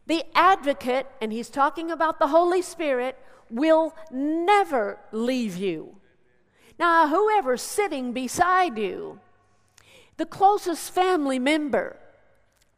The 0.06 0.24
advocate, 0.36 1.08
and 1.22 1.32
he's 1.32 1.50
talking 1.50 1.90
about 1.90 2.20
the 2.20 2.28
Holy 2.28 2.62
Spirit, 2.62 3.18
will 3.50 3.96
never 4.12 5.00
leave 5.12 5.56
you. 5.56 5.98
Now, 6.78 7.08
whoever's 7.08 7.62
sitting 7.62 8.12
beside 8.12 8.78
you, 8.78 9.20
the 10.18 10.26
closest 10.26 10.92
family 10.92 11.40
member, 11.40 11.98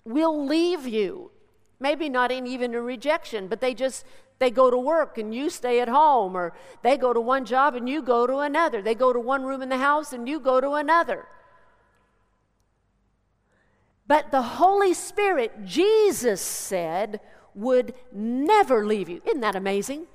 will 0.03 0.45
leave 0.45 0.87
you. 0.87 1.31
Maybe 1.79 2.07
not 2.07 2.31
in 2.31 2.45
even 2.45 2.75
a 2.75 2.81
rejection, 2.81 3.47
but 3.47 3.61
they 3.61 3.73
just 3.73 4.05
they 4.39 4.51
go 4.51 4.69
to 4.69 4.77
work 4.77 5.17
and 5.17 5.33
you 5.33 5.49
stay 5.49 5.79
at 5.79 5.87
home, 5.87 6.35
or 6.35 6.53
they 6.81 6.97
go 6.97 7.13
to 7.13 7.21
one 7.21 7.45
job 7.45 7.75
and 7.75 7.87
you 7.87 8.01
go 8.01 8.27
to 8.27 8.39
another. 8.39 8.81
They 8.81 8.95
go 8.95 9.13
to 9.13 9.19
one 9.19 9.43
room 9.43 9.61
in 9.61 9.69
the 9.69 9.77
house 9.77 10.13
and 10.13 10.27
you 10.27 10.39
go 10.39 10.59
to 10.59 10.73
another. 10.73 11.27
But 14.07 14.31
the 14.31 14.41
Holy 14.41 14.93
Spirit, 14.93 15.65
Jesus 15.65 16.41
said, 16.41 17.21
would 17.55 17.93
never 18.11 18.85
leave 18.85 19.09
you. 19.09 19.21
Isn't 19.25 19.41
that 19.41 19.55
amazing? 19.55 20.05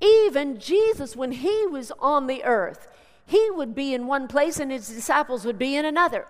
Even 0.00 0.60
Jesus, 0.60 1.16
when 1.16 1.32
he 1.32 1.66
was 1.66 1.90
on 1.98 2.26
the 2.26 2.44
earth, 2.44 2.86
he 3.26 3.50
would 3.50 3.74
be 3.74 3.94
in 3.94 4.06
one 4.06 4.28
place 4.28 4.60
and 4.60 4.70
his 4.70 4.88
disciples 4.88 5.44
would 5.44 5.58
be 5.58 5.74
in 5.74 5.84
another. 5.84 6.26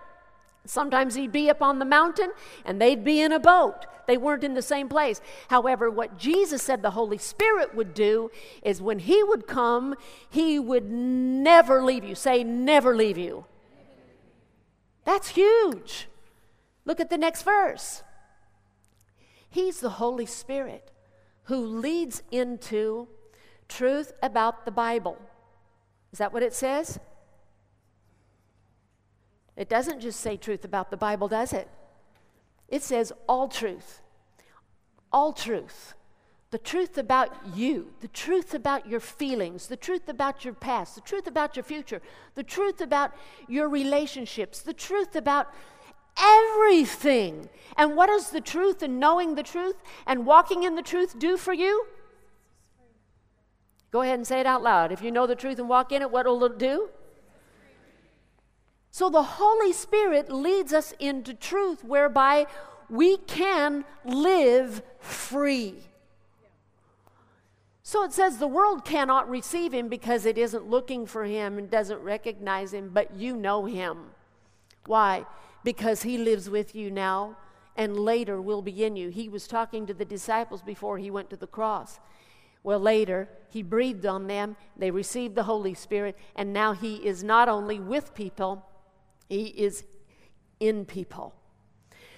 Sometimes 0.65 1.15
he'd 1.15 1.31
be 1.31 1.49
up 1.49 1.61
on 1.61 1.79
the 1.79 1.85
mountain 1.85 2.31
and 2.65 2.81
they'd 2.81 3.03
be 3.03 3.21
in 3.21 3.31
a 3.31 3.39
boat. 3.39 3.85
They 4.07 4.17
weren't 4.17 4.43
in 4.43 4.55
the 4.55 4.61
same 4.61 4.89
place. 4.89 5.21
However, 5.49 5.89
what 5.89 6.17
Jesus 6.17 6.63
said 6.63 6.81
the 6.81 6.91
Holy 6.91 7.17
Spirit 7.17 7.75
would 7.75 7.93
do 7.93 8.31
is 8.63 8.81
when 8.81 8.99
he 8.99 9.23
would 9.23 9.47
come, 9.47 9.95
he 10.29 10.59
would 10.59 10.89
never 10.89 11.83
leave 11.83 12.03
you. 12.03 12.15
Say, 12.15 12.43
never 12.43 12.95
leave 12.95 13.17
you. 13.17 13.45
That's 15.05 15.29
huge. 15.29 16.07
Look 16.85 16.99
at 16.99 17.09
the 17.09 17.17
next 17.17 17.43
verse. 17.43 18.03
He's 19.49 19.79
the 19.79 19.91
Holy 19.91 20.25
Spirit 20.25 20.91
who 21.43 21.65
leads 21.65 22.21
into 22.31 23.07
truth 23.67 24.13
about 24.21 24.65
the 24.65 24.71
Bible. 24.71 25.17
Is 26.11 26.19
that 26.19 26.33
what 26.33 26.43
it 26.43 26.53
says? 26.53 26.99
It 29.59 29.67
doesn't 29.67 29.99
just 29.99 30.21
say 30.21 30.37
truth 30.37 30.63
about 30.63 30.89
the 30.89 30.95
Bible, 30.95 31.27
does 31.27 31.51
it? 31.51 31.67
It 32.69 32.81
says 32.81 33.11
all 33.27 33.49
truth. 33.49 33.99
All 35.11 35.33
truth. 35.33 35.95
The 36.51 36.57
truth 36.57 36.97
about 36.97 37.35
you, 37.53 37.91
the 37.99 38.07
truth 38.07 38.53
about 38.53 38.87
your 38.87 39.01
feelings, 39.01 39.67
the 39.67 39.75
truth 39.75 40.07
about 40.07 40.45
your 40.45 40.53
past, 40.53 40.95
the 40.95 41.01
truth 41.01 41.27
about 41.27 41.57
your 41.57 41.63
future, 41.63 42.01
the 42.35 42.43
truth 42.43 42.79
about 42.79 43.11
your 43.49 43.67
relationships, 43.67 44.61
the 44.61 44.73
truth 44.73 45.13
about 45.13 45.53
everything. 46.17 47.49
And 47.75 47.97
what 47.97 48.07
does 48.07 48.31
the 48.31 48.41
truth 48.41 48.81
and 48.81 48.97
knowing 48.97 49.35
the 49.35 49.43
truth 49.43 49.75
and 50.07 50.25
walking 50.25 50.63
in 50.63 50.75
the 50.75 50.81
truth 50.81 51.19
do 51.19 51.35
for 51.35 51.51
you? 51.51 51.85
Go 53.91 54.03
ahead 54.03 54.19
and 54.19 54.25
say 54.25 54.39
it 54.39 54.45
out 54.45 54.63
loud. 54.63 54.93
If 54.93 55.01
you 55.01 55.11
know 55.11 55.27
the 55.27 55.35
truth 55.35 55.59
and 55.59 55.67
walk 55.67 55.91
in 55.91 56.01
it, 56.01 56.09
what 56.09 56.25
will 56.25 56.45
it 56.45 56.57
do? 56.57 56.87
So 58.91 59.09
the 59.09 59.23
Holy 59.23 59.71
Spirit 59.71 60.31
leads 60.31 60.73
us 60.73 60.93
into 60.99 61.33
truth 61.33 61.83
whereby 61.83 62.47
we 62.89 63.17
can 63.17 63.85
live 64.03 64.81
free. 64.99 65.75
So 67.83 68.03
it 68.03 68.13
says 68.13 68.37
the 68.37 68.47
world 68.47 68.85
cannot 68.85 69.29
receive 69.29 69.73
him 69.73 69.89
because 69.89 70.25
it 70.25 70.37
isn't 70.37 70.69
looking 70.69 71.05
for 71.05 71.25
him 71.25 71.57
and 71.57 71.69
doesn't 71.69 72.01
recognize 72.01 72.73
him, 72.73 72.91
but 72.93 73.15
you 73.15 73.35
know 73.35 73.65
him. 73.65 74.11
Why? 74.85 75.25
Because 75.63 76.03
he 76.03 76.17
lives 76.17 76.49
with 76.49 76.75
you 76.75 76.91
now 76.91 77.37
and 77.75 77.97
later 77.97 78.41
will 78.41 78.61
be 78.61 78.83
in 78.83 78.95
you. 78.95 79.09
He 79.09 79.29
was 79.29 79.47
talking 79.47 79.85
to 79.87 79.93
the 79.93 80.05
disciples 80.05 80.61
before 80.61 80.97
he 80.97 81.09
went 81.09 81.29
to 81.29 81.37
the 81.37 81.47
cross. 81.47 81.99
Well, 82.61 82.79
later, 82.79 83.29
he 83.49 83.63
breathed 83.63 84.05
on 84.05 84.27
them, 84.27 84.57
they 84.75 84.91
received 84.91 85.35
the 85.35 85.43
Holy 85.43 85.73
Spirit, 85.73 86.17
and 86.35 86.51
now 86.51 86.73
he 86.73 86.97
is 86.97 87.23
not 87.23 87.47
only 87.47 87.79
with 87.79 88.13
people, 88.13 88.65
he 89.29 89.45
is 89.45 89.85
in 90.59 90.85
people. 90.85 91.33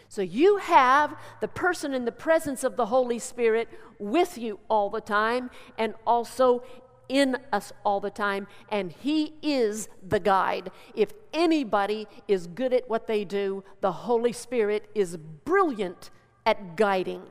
So 0.08 0.21
you 0.21 0.58
have 0.58 1.15
the 1.39 1.47
person 1.47 1.93
in 1.93 2.06
the 2.06 2.12
presence 2.12 2.63
of 2.63 2.76
the 2.76 2.88
Holy 2.88 3.19
Spirit 3.19 3.69
with 4.00 4.38
you 4.38 4.60
all 4.69 4.89
the 4.89 5.00
time 5.00 5.52
and 5.78 5.93
also 6.06 6.63
in 7.08 7.38
us 7.52 7.74
all 7.86 8.00
the 8.00 8.10
time, 8.10 8.47
and 8.69 8.93
He 8.93 9.34
is 9.41 9.89
the 10.08 10.19
guide. 10.19 10.71
If 10.95 11.12
anybody 11.34 12.08
is 12.28 12.47
good 12.47 12.74
at 12.74 12.89
what 12.89 13.08
they 13.08 13.26
do, 13.26 13.65
the 13.82 13.91
Holy 13.91 14.32
Spirit 14.32 14.89
is 14.95 15.17
brilliant 15.17 16.10
at 16.45 16.78
guiding. 16.78 17.24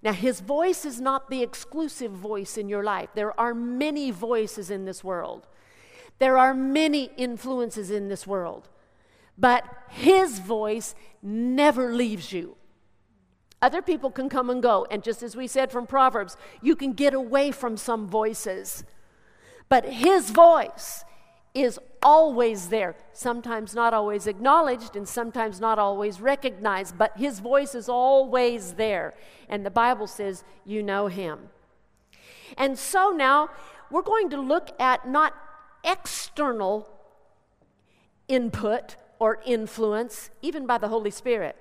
Now, 0.00 0.12
His 0.12 0.40
voice 0.40 0.84
is 0.84 1.00
not 1.00 1.28
the 1.28 1.42
exclusive 1.42 2.12
voice 2.12 2.56
in 2.56 2.68
your 2.68 2.84
life. 2.84 3.08
There 3.16 3.38
are 3.38 3.52
many 3.52 4.12
voices 4.12 4.70
in 4.70 4.84
this 4.84 5.02
world. 5.02 5.48
There 6.18 6.36
are 6.36 6.54
many 6.54 7.10
influences 7.16 7.90
in 7.90 8.08
this 8.08 8.26
world, 8.26 8.68
but 9.36 9.64
His 9.88 10.38
voice 10.38 10.94
never 11.22 11.92
leaves 11.92 12.32
you. 12.32 12.56
Other 13.60 13.82
people 13.82 14.10
can 14.10 14.28
come 14.28 14.50
and 14.50 14.62
go, 14.62 14.86
and 14.90 15.02
just 15.02 15.22
as 15.22 15.36
we 15.36 15.46
said 15.46 15.72
from 15.72 15.86
Proverbs, 15.86 16.36
you 16.62 16.76
can 16.76 16.92
get 16.92 17.14
away 17.14 17.50
from 17.50 17.76
some 17.76 18.06
voices. 18.06 18.84
But 19.68 19.84
His 19.84 20.30
voice 20.30 21.04
is 21.54 21.78
always 22.02 22.68
there, 22.68 22.94
sometimes 23.12 23.74
not 23.74 23.92
always 23.92 24.26
acknowledged 24.26 24.94
and 24.94 25.08
sometimes 25.08 25.60
not 25.60 25.78
always 25.78 26.20
recognized, 26.20 26.96
but 26.96 27.16
His 27.16 27.40
voice 27.40 27.74
is 27.74 27.88
always 27.88 28.74
there. 28.74 29.14
And 29.48 29.66
the 29.66 29.70
Bible 29.70 30.06
says, 30.06 30.44
You 30.64 30.82
know 30.82 31.08
Him. 31.08 31.48
And 32.56 32.78
so 32.78 33.10
now 33.10 33.50
we're 33.90 34.02
going 34.02 34.30
to 34.30 34.40
look 34.40 34.70
at 34.80 35.08
not 35.08 35.34
external 35.84 36.88
input 38.28 38.96
or 39.18 39.40
influence, 39.44 40.30
even 40.42 40.66
by 40.66 40.78
the 40.78 40.88
Holy 40.88 41.10
Spirit. 41.10 41.56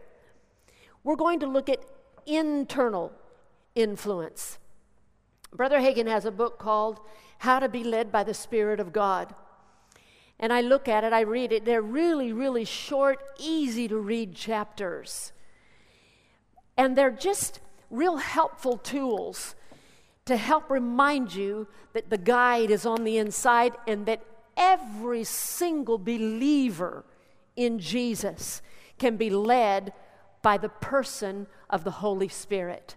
We're 1.03 1.15
going 1.15 1.39
to 1.39 1.47
look 1.47 1.69
at 1.69 1.79
internal 2.25 3.11
influence. 3.75 4.59
Brother 5.53 5.79
Hagin 5.79 6.07
has 6.07 6.25
a 6.25 6.31
book 6.31 6.59
called 6.59 6.99
How 7.39 7.59
to 7.59 7.69
Be 7.69 7.83
Led 7.83 8.11
by 8.11 8.23
the 8.23 8.33
Spirit 8.33 8.79
of 8.79 8.91
God. 8.91 9.33
And 10.39 10.53
I 10.53 10.61
look 10.61 10.87
at 10.87 11.03
it, 11.03 11.13
I 11.13 11.21
read 11.21 11.51
it. 11.51 11.65
They're 11.65 11.81
really, 11.81 12.31
really 12.31 12.65
short, 12.65 13.23
easy 13.39 13.87
to 13.87 13.97
read 13.97 14.35
chapters. 14.35 15.31
And 16.75 16.95
they're 16.95 17.09
just 17.09 17.59
real 17.89 18.17
helpful 18.17 18.77
tools 18.77 19.55
to 20.27 20.37
help 20.37 20.69
remind 20.69 21.33
you 21.33 21.67
that 21.93 22.09
the 22.09 22.17
guide 22.17 22.69
is 22.69 22.85
on 22.85 23.03
the 23.03 23.17
inside 23.17 23.73
and 23.87 24.05
that 24.05 24.23
every 24.55 25.23
single 25.23 25.97
believer 25.97 27.05
in 27.55 27.79
Jesus 27.79 28.61
can 28.97 29.17
be 29.17 29.29
led 29.29 29.93
by 30.41 30.57
the 30.57 30.69
person 30.69 31.47
of 31.69 31.83
the 31.83 31.91
Holy 31.91 32.27
Spirit. 32.27 32.95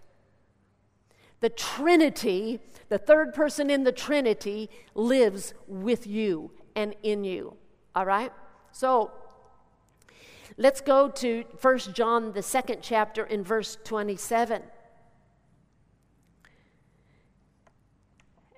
The 1.39 1.49
Trinity, 1.49 2.59
the 2.89 2.97
third 2.97 3.33
person 3.33 3.69
in 3.69 3.83
the 3.83 3.91
Trinity, 3.91 4.69
lives 4.93 5.53
with 5.67 6.05
you 6.05 6.51
and 6.75 6.95
in 7.01 7.23
you. 7.23 7.55
All 7.95 8.05
right? 8.05 8.31
So, 8.71 9.11
let's 10.57 10.81
go 10.81 11.09
to 11.09 11.43
1 11.61 11.77
John, 11.93 12.33
the 12.33 12.43
second 12.43 12.79
chapter, 12.81 13.25
in 13.25 13.43
verse 13.43 13.77
27. 13.83 14.61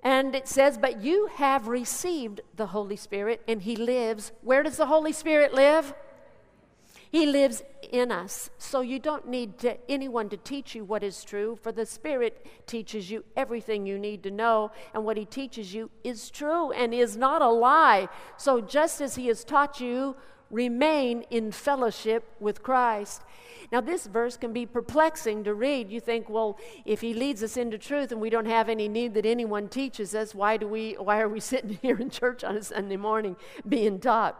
And 0.03 0.35
it 0.35 0.47
says, 0.47 0.77
But 0.77 1.01
you 1.01 1.27
have 1.35 1.67
received 1.67 2.41
the 2.55 2.67
Holy 2.67 2.97
Spirit, 2.97 3.41
and 3.47 3.61
He 3.61 3.75
lives. 3.75 4.33
Where 4.41 4.61
does 4.61 4.77
the 4.77 4.85
Holy 4.85 5.13
Spirit 5.13 5.53
live? 5.53 5.93
He 7.09 7.25
lives 7.25 7.61
in 7.91 8.11
us. 8.11 8.49
So 8.57 8.81
you 8.81 8.97
don't 8.97 9.27
need 9.27 9.59
to, 9.59 9.77
anyone 9.89 10.29
to 10.29 10.37
teach 10.37 10.73
you 10.73 10.83
what 10.83 11.03
is 11.03 11.23
true, 11.23 11.57
for 11.61 11.71
the 11.71 11.85
Spirit 11.85 12.45
teaches 12.65 13.11
you 13.11 13.23
everything 13.37 13.85
you 13.85 13.97
need 13.97 14.23
to 14.23 14.31
know, 14.31 14.71
and 14.93 15.05
what 15.05 15.15
He 15.15 15.25
teaches 15.25 15.73
you 15.73 15.89
is 16.03 16.29
true 16.29 16.71
and 16.71 16.93
is 16.93 17.15
not 17.15 17.41
a 17.41 17.49
lie. 17.49 18.09
So 18.35 18.59
just 18.59 18.99
as 18.99 19.15
He 19.15 19.27
has 19.27 19.43
taught 19.43 19.79
you, 19.79 20.15
remain 20.53 21.23
in 21.29 21.51
fellowship 21.51 22.23
with 22.39 22.61
Christ. 22.63 23.23
Now, 23.71 23.81
this 23.81 24.05
verse 24.05 24.37
can 24.37 24.53
be 24.53 24.67
perplexing 24.67 25.43
to 25.45 25.53
read. 25.53 25.89
You 25.89 25.99
think, 25.99 26.29
well, 26.29 26.59
if 26.85 27.01
he 27.01 27.13
leads 27.13 27.41
us 27.41 27.57
into 27.57 27.77
truth 27.79 28.11
and 28.11 28.21
we 28.21 28.29
don't 28.29 28.45
have 28.45 28.69
any 28.69 28.87
need 28.87 29.15
that 29.15 29.25
anyone 29.25 29.67
teaches 29.67 30.13
us, 30.13 30.35
why, 30.35 30.57
do 30.57 30.67
we, 30.67 30.93
why 30.93 31.19
are 31.19 31.27
we 31.27 31.39
sitting 31.51 31.79
here 31.81 31.97
in 31.97 32.09
church 32.09 32.43
on 32.43 32.55
a 32.55 32.63
Sunday 32.63 32.97
morning 32.97 33.35
being 33.67 33.99
taught? 33.99 34.39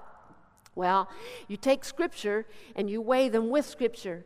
Well, 0.75 1.09
you 1.47 1.57
take 1.57 1.83
Scripture 1.83 2.45
and 2.75 2.89
you 2.89 3.01
weigh 3.01 3.29
them 3.29 3.49
with 3.49 3.65
Scripture. 3.65 4.23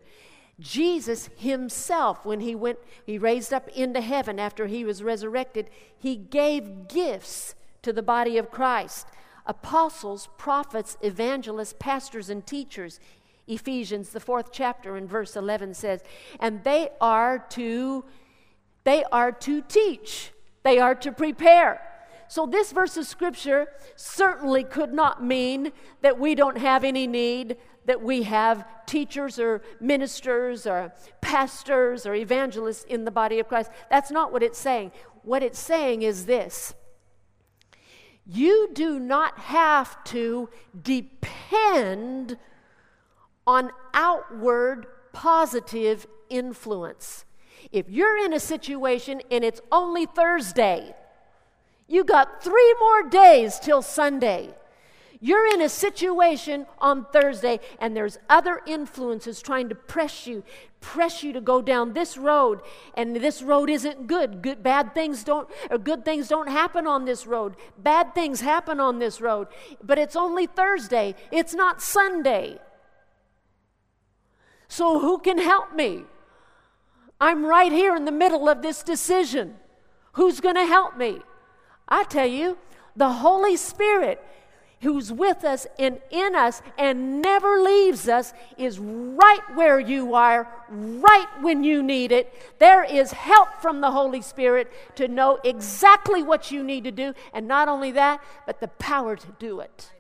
Jesus 0.60 1.30
himself, 1.38 2.26
when 2.26 2.42
he 2.42 2.56
went, 2.56 2.80
he 3.06 3.18
raised 3.18 3.54
up 3.54 3.70
into 3.70 4.02
heaven 4.02 4.40
after 4.40 4.68
he 4.68 4.84
was 4.84 5.04
resurrected, 5.04 5.70
he 5.98 6.16
gave 6.16 6.88
gifts 6.88 7.56
to 7.84 7.94
the 7.94 8.02
body 8.02 8.38
of 8.38 8.52
Christ 8.52 9.08
apostles, 9.48 10.30
prophets, 10.38 10.98
evangelists, 11.02 11.74
pastors, 11.80 12.30
and 12.30 12.46
teachers. 12.46 13.00
Ephesians, 13.48 14.10
the 14.10 14.20
fourth 14.20 14.52
chapter, 14.52 14.98
in 14.98 15.08
verse 15.08 15.36
11 15.36 15.74
says, 15.74 16.04
and 16.40 16.64
they 16.64 16.90
are 17.00 17.40
to 17.50 18.04
they 18.84 19.04
are 19.12 19.34
to 19.34 19.62
teach, 19.64 20.32
they 20.64 20.80
are 20.80 20.96
to 20.96 21.12
prepare. 21.12 21.82
So, 22.30 22.46
this 22.46 22.72
verse 22.72 22.96
of 22.96 23.06
scripture 23.06 23.68
certainly 23.98 24.64
could 24.64 24.94
not 24.94 25.22
mean 25.22 25.74
that 26.02 26.18
we 26.18 26.36
don't 26.36 26.58
have 26.58 26.86
any 26.86 27.06
need, 27.06 27.58
that 27.84 28.02
we 28.02 28.24
have 28.24 28.66
teachers 28.86 29.40
or 29.40 29.62
ministers 29.82 30.66
or 30.66 30.94
pastors 31.20 32.06
or 32.06 32.16
evangelists 32.16 32.86
in 32.86 33.04
the 33.04 33.12
body 33.12 33.40
of 33.40 33.50
Christ. 33.50 33.72
That's 33.90 34.10
not 34.10 34.32
what 34.32 34.42
it's 34.42 34.58
saying. 34.58 34.94
What 35.24 35.44
it's 35.44 35.60
saying 35.60 36.04
is 36.04 36.26
this 36.26 36.74
you 38.30 38.70
do 38.74 39.00
not 39.00 39.38
have 39.40 40.04
to 40.06 40.50
depend 40.82 42.38
on 43.46 43.72
outward 43.94 44.88
positive 45.14 46.06
influence. 46.30 47.26
If 47.72 47.90
you're 47.90 48.18
in 48.18 48.34
a 48.34 48.40
situation 48.40 49.22
and 49.32 49.44
it's 49.44 49.62
only 49.72 50.06
Thursday, 50.06 50.94
you 51.88 52.04
got 52.04 52.44
three 52.44 52.76
more 52.80 53.10
days 53.10 53.60
till 53.60 53.82
Sunday. 53.82 54.54
You're 55.20 55.48
in 55.48 55.62
a 55.62 55.70
situation 55.70 56.68
on 56.80 57.06
Thursday, 57.06 57.60
and 57.80 57.96
there's 57.96 58.20
other 58.30 58.62
influences 58.68 59.42
trying 59.42 59.70
to 59.70 59.76
press 59.76 60.28
you, 60.28 60.44
press 60.80 61.24
you 61.24 61.34
to 61.34 61.42
go 61.42 61.62
down 61.62 61.94
this 61.94 62.18
road, 62.18 62.62
and 62.96 63.16
this 63.16 63.42
road 63.42 63.70
isn't 63.70 64.06
good. 64.06 64.44
Good, 64.44 64.62
bad 64.62 64.94
things 64.94 65.24
don't, 65.24 65.50
or 65.72 65.80
good 65.80 66.06
things 66.06 66.28
don't 66.28 66.50
happen 66.50 66.86
on 66.86 67.06
this 67.06 67.26
road. 67.26 67.56
Bad 67.80 68.14
things 68.14 68.42
happen 68.42 68.80
on 68.80 69.00
this 69.00 69.20
road, 69.20 69.48
but 69.82 69.98
it's 69.98 70.16
only 70.16 70.46
Thursday. 70.46 71.16
It's 71.32 71.56
not 71.56 71.82
Sunday. 71.82 72.60
So 74.68 75.00
who 75.00 75.18
can 75.18 75.40
help 75.40 75.74
me? 75.74 76.04
I'm 77.20 77.44
right 77.46 77.72
here 77.72 77.96
in 77.96 78.06
the 78.06 78.12
middle 78.12 78.48
of 78.48 78.62
this 78.62 78.84
decision. 78.84 79.56
Who's 80.14 80.40
going 80.40 80.56
to 80.56 80.66
help 80.66 80.96
me? 80.96 81.22
I 81.88 82.04
tell 82.04 82.28
you, 82.28 82.58
the 82.96 83.10
Holy 83.10 83.56
Spirit 83.56 84.24
who's 84.82 85.12
with 85.12 85.44
us 85.44 85.66
and 85.80 86.00
in 86.12 86.36
us 86.36 86.62
and 86.78 87.22
never 87.22 87.62
leaves 87.62 88.08
us 88.08 88.34
is 88.58 88.80
right 88.80 89.42
where 89.56 89.80
you 89.80 90.14
are, 90.14 90.48
right 90.70 91.28
when 91.42 91.64
you 91.64 91.82
need 91.82 92.12
it. 92.12 92.34
There 92.60 92.84
is 92.84 93.12
help 93.12 93.62
from 93.62 93.82
the 93.82 93.92
Holy 93.92 94.22
Spirit 94.22 94.72
to 94.96 95.08
know 95.08 95.40
exactly 95.44 96.22
what 96.22 96.52
you 96.52 96.64
need 96.64 96.84
to 96.84 96.92
do, 96.92 97.14
and 97.34 97.48
not 97.48 97.68
only 97.68 97.92
that, 97.92 98.22
but 98.46 98.60
the 98.60 98.68
power 98.68 99.16
to 99.16 99.28
do 99.40 99.60
it. 99.62 99.92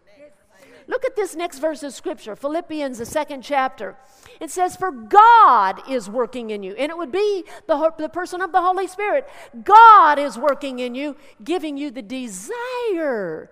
Look 0.90 1.04
at 1.04 1.18
this 1.18 1.36
next 1.36 1.60
verse 1.60 1.84
of 1.84 1.94
Scripture, 1.94 2.36
Philippians, 2.36 3.00
the 3.00 3.06
second 3.06 3.42
chapter. 3.42 3.98
It 4.40 4.52
says, 4.52 4.78
For 4.78 4.90
God 4.90 5.82
is 5.90 6.10
working 6.10 6.50
in 6.50 6.63
you. 6.63 6.76
And 6.76 6.90
it 6.90 6.98
would 6.98 7.12
be 7.12 7.44
the, 7.68 7.92
the 7.98 8.08
person 8.08 8.42
of 8.42 8.54
the 8.54 8.62
Holy 8.62 8.88
Spirit. 8.88 9.28
God 9.66 10.18
is 10.18 10.38
working 10.38 10.80
in 10.80 10.96
you, 10.96 11.18
giving 11.44 11.76
you 11.76 11.92
the 11.92 12.02
desire. 12.02 13.52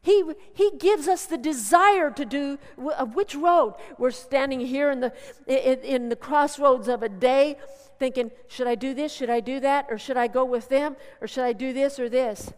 He, 0.00 0.22
he 0.54 0.70
gives 0.78 1.08
us 1.08 1.26
the 1.26 1.36
desire 1.36 2.10
to 2.10 2.24
do 2.24 2.58
uh, 2.78 3.04
which 3.06 3.34
road. 3.34 3.74
We're 3.98 4.10
standing 4.10 4.60
here 4.60 4.90
in 4.90 5.00
the, 5.00 5.12
in, 5.46 5.80
in 5.80 6.08
the 6.08 6.16
crossroads 6.16 6.88
of 6.88 7.02
a 7.02 7.08
day 7.08 7.58
thinking, 7.98 8.30
should 8.46 8.68
I 8.68 8.76
do 8.76 8.94
this? 8.94 9.12
Should 9.12 9.30
I 9.30 9.40
do 9.40 9.60
that? 9.60 9.86
Or 9.90 9.98
should 9.98 10.16
I 10.16 10.28
go 10.28 10.44
with 10.44 10.68
them? 10.68 10.96
Or 11.20 11.26
should 11.26 11.44
I 11.44 11.52
do 11.52 11.72
this 11.72 11.98
or 11.98 12.08
this? 12.08 12.52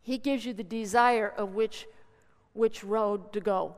He 0.00 0.18
gives 0.18 0.46
you 0.46 0.54
the 0.54 0.64
desire 0.64 1.28
of 1.28 1.54
which 1.54 1.86
which 2.56 2.82
road 2.82 3.32
to 3.34 3.40
go. 3.40 3.76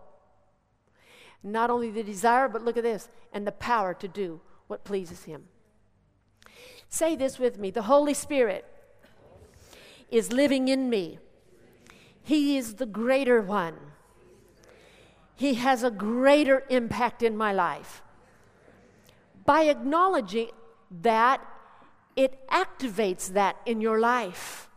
Not 1.42 1.70
only 1.70 1.90
the 1.90 2.02
desire, 2.02 2.48
but 2.48 2.64
look 2.64 2.76
at 2.76 2.84
this, 2.84 3.08
and 3.32 3.46
the 3.46 3.52
power 3.52 3.94
to 3.94 4.08
do 4.08 4.40
what 4.66 4.84
pleases 4.84 5.24
Him. 5.24 5.44
Say 6.88 7.16
this 7.16 7.38
with 7.38 7.58
me 7.58 7.70
the 7.70 7.82
Holy 7.82 8.14
Spirit 8.14 8.64
is 10.10 10.32
living 10.32 10.68
in 10.68 10.88
me. 10.88 11.18
He 12.28 12.56
is 12.56 12.74
the 12.74 12.86
greater 12.86 13.40
one. 13.40 13.74
He 15.34 15.54
has 15.54 15.82
a 15.82 15.90
greater 15.90 16.64
impact 16.68 17.22
in 17.22 17.36
my 17.36 17.52
life. 17.52 18.02
By 19.44 19.62
acknowledging 19.62 20.50
that, 21.02 21.40
it 22.16 22.46
activates 22.48 23.32
that 23.32 23.56
in 23.64 23.80
your 23.80 23.98
life. 23.98 24.68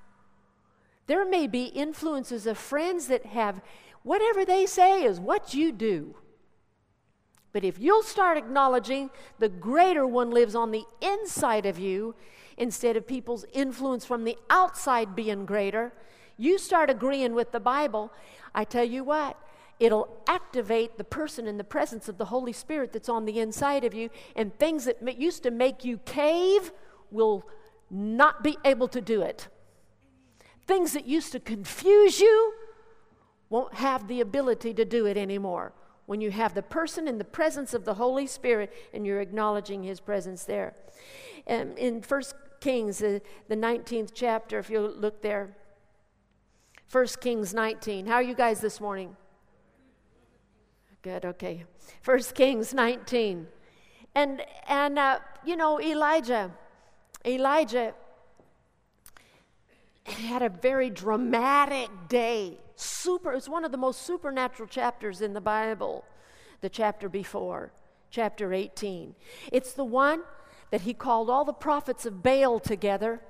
There 1.07 1.25
may 1.25 1.47
be 1.47 1.65
influences 1.65 2.47
of 2.47 2.57
friends 2.57 3.07
that 3.07 3.25
have 3.25 3.61
Whatever 4.03 4.45
they 4.45 4.65
say 4.65 5.03
is 5.03 5.19
what 5.19 5.53
you 5.53 5.71
do. 5.71 6.15
But 7.53 7.63
if 7.63 7.79
you'll 7.79 8.03
start 8.03 8.37
acknowledging 8.37 9.09
the 9.39 9.49
greater 9.49 10.07
one 10.07 10.31
lives 10.31 10.55
on 10.55 10.71
the 10.71 10.85
inside 11.01 11.65
of 11.65 11.77
you, 11.77 12.15
instead 12.57 12.95
of 12.95 13.07
people's 13.07 13.45
influence 13.53 14.05
from 14.05 14.23
the 14.23 14.37
outside 14.49 15.15
being 15.15 15.45
greater, 15.45 15.93
you 16.41 16.58
start 16.58 16.89
agreeing 16.89 17.36
with 17.36 17.51
the 17.51 17.60
Bible, 17.60 18.12
I 18.56 18.63
tell 18.63 18.84
you 18.84 19.04
what, 19.04 19.38
it'll 19.80 20.21
activate 20.27 20.97
the 20.97 21.04
person 21.04 21.47
in 21.47 21.58
the 21.58 21.63
presence 21.63 22.10
of 22.10 22.17
the 22.17 22.25
Holy 22.25 22.51
Spirit 22.51 22.93
that's 22.93 23.10
on 23.10 23.25
the 23.25 23.39
inside 23.39 23.84
of 23.84 23.93
you, 23.93 24.10
and 24.36 24.58
things 24.58 24.86
that 24.86 25.19
used 25.19 25.43
to 25.43 25.51
make 25.51 25.86
you 25.86 25.99
cave 25.99 26.71
will 27.12 27.47
not 27.91 28.43
be 28.43 28.58
able 28.65 28.88
to 28.88 29.01
do 29.01 29.21
it. 29.21 29.49
Things 30.65 30.93
that 30.93 31.06
used 31.06 31.32
to 31.34 31.39
confuse 31.39 32.19
you 32.19 32.54
won't 33.49 33.75
have 33.75 34.08
the 34.08 34.21
ability 34.21 34.73
to 34.73 34.86
do 34.86 35.06
it 35.06 35.17
anymore. 35.17 35.73
When 36.08 36.21
you 36.21 36.32
have 36.32 36.56
the 36.56 36.63
person 36.63 37.08
in 37.08 37.19
the 37.19 37.23
presence 37.23 37.73
of 37.73 37.86
the 37.86 37.93
Holy 37.93 38.25
Spirit 38.25 38.73
and 38.93 39.06
you're 39.06 39.21
acknowledging 39.21 39.84
his 39.84 39.99
presence 39.99 40.43
there. 40.43 40.73
Um, 41.47 41.77
in 41.77 42.01
1 42.01 42.21
Kings, 42.60 43.04
uh, 43.04 43.19
the 43.47 43.56
19th 43.56 44.12
chapter, 44.13 44.58
if 44.58 44.69
you 44.69 44.80
look 44.80 45.21
there, 45.21 45.56
1 46.91 47.08
Kings 47.21 47.54
19. 47.54 48.06
How 48.06 48.15
are 48.15 48.21
you 48.21 48.36
guys 48.36 48.60
this 48.60 48.82
morning? 48.82 49.15
Good, 51.01 51.25
okay. 51.25 51.63
1 52.04 52.19
Kings 52.36 52.73
19. 52.73 53.47
And, 54.13 54.41
and 54.67 54.99
uh, 54.99 55.19
you 55.45 55.56
know, 55.56 55.80
Elijah, 55.80 56.51
Elijah 57.25 57.93
had 60.04 60.41
a 60.41 60.49
very 60.49 60.89
dramatic 60.89 61.89
day 62.10 62.58
super, 62.82 63.34
it's 63.34 63.47
one 63.47 63.63
of 63.63 63.71
the 63.71 63.77
most 63.77 64.01
supernatural 64.01 64.67
chapters 64.67 65.21
in 65.21 65.34
the 65.34 65.41
Bible, 65.41 66.04
the 66.62 66.69
chapter 66.69 67.08
before, 67.08 67.71
chapter 68.10 68.54
18. 68.54 69.15
It's 69.51 69.73
the 69.73 69.86
one 69.86 70.23
that 70.71 70.82
he 70.82 70.93
called 70.93 71.30
all 71.30 71.45
the 71.45 71.54
prophets 71.54 72.06
of 72.06 72.23
Baal 72.23 72.60
together, 72.60 73.21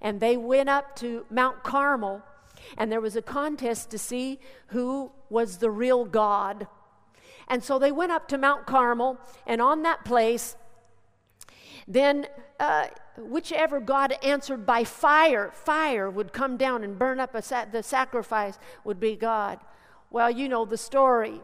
and 0.00 0.20
they 0.20 0.36
went 0.36 0.68
up 0.68 0.96
to 0.96 1.26
Mount 1.30 1.62
Carmel, 1.62 2.22
and 2.76 2.90
there 2.90 3.00
was 3.00 3.16
a 3.16 3.22
contest 3.22 3.90
to 3.90 3.98
see 3.98 4.40
who 4.68 5.12
was 5.30 5.58
the 5.58 5.70
real 5.70 6.04
God. 6.04 6.66
And 7.48 7.62
so 7.62 7.78
they 7.78 7.92
went 7.92 8.12
up 8.12 8.28
to 8.28 8.38
Mount 8.38 8.66
Carmel, 8.66 9.18
and 9.46 9.60
on 9.60 9.82
that 9.82 10.04
place, 10.04 10.56
then 11.86 12.26
uh, 12.58 12.86
whichever 13.18 13.80
God 13.80 14.14
answered 14.22 14.64
by 14.64 14.84
fire, 14.84 15.50
fire 15.52 16.08
would 16.10 16.32
come 16.32 16.56
down 16.56 16.82
and 16.82 16.98
burn 16.98 17.20
up 17.20 17.36
sa- 17.42 17.66
the 17.66 17.82
sacrifice 17.82 18.58
would 18.84 18.98
be 18.98 19.16
God. 19.16 19.58
Well, 20.10 20.30
you 20.30 20.48
know 20.48 20.64
the 20.64 20.78
story. 20.78 21.40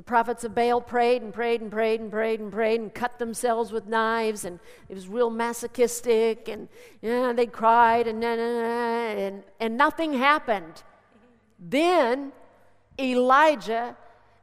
The 0.00 0.04
prophets 0.04 0.44
of 0.44 0.54
Baal 0.54 0.80
prayed 0.80 1.20
and 1.20 1.30
prayed 1.30 1.60
and 1.60 1.70
prayed 1.70 2.00
and 2.00 2.10
prayed 2.10 2.40
and 2.40 2.50
prayed 2.50 2.80
and 2.80 2.94
cut 2.94 3.18
themselves 3.18 3.70
with 3.70 3.86
knives, 3.86 4.46
and 4.46 4.58
it 4.88 4.94
was 4.94 5.06
real 5.06 5.28
masochistic, 5.28 6.48
and 6.48 6.70
know, 7.02 7.34
they 7.34 7.44
cried, 7.44 8.06
and, 8.06 8.24
and, 8.24 9.42
and 9.60 9.76
nothing 9.76 10.14
happened. 10.14 10.84
Then 11.58 12.32
Elijah 12.98 13.94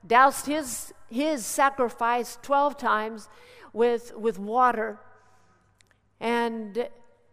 doused 0.05 0.45
his, 0.45 0.93
his 1.09 1.43
sacrifice 1.43 2.37
12 2.43 2.77
times 2.77 3.27
with, 3.73 4.15
with 4.15 4.37
water 4.37 4.99
and 6.19 6.87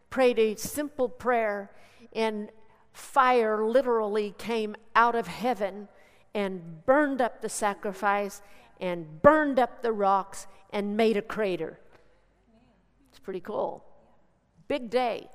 prayed 0.09 0.39
a 0.39 0.55
simple 0.57 1.11
prayer, 1.11 1.71
and 2.15 2.49
fire 2.95 3.67
literally 3.67 4.35
came 4.39 4.77
out 4.97 5.15
of 5.15 5.27
heaven 5.27 5.89
and 6.35 6.85
burned 6.85 7.21
up 7.21 7.41
the 7.41 7.49
sacrifice 7.49 8.43
and 8.81 9.23
burned 9.23 9.59
up 9.59 9.83
the 9.83 9.93
rocks 9.93 10.47
and 10.71 10.97
made 10.97 11.17
a 11.17 11.23
crater. 11.23 11.79
It's 13.11 13.21
pretty 13.21 13.41
cool. 13.41 13.85
Big 14.67 14.91
day. 14.91 15.29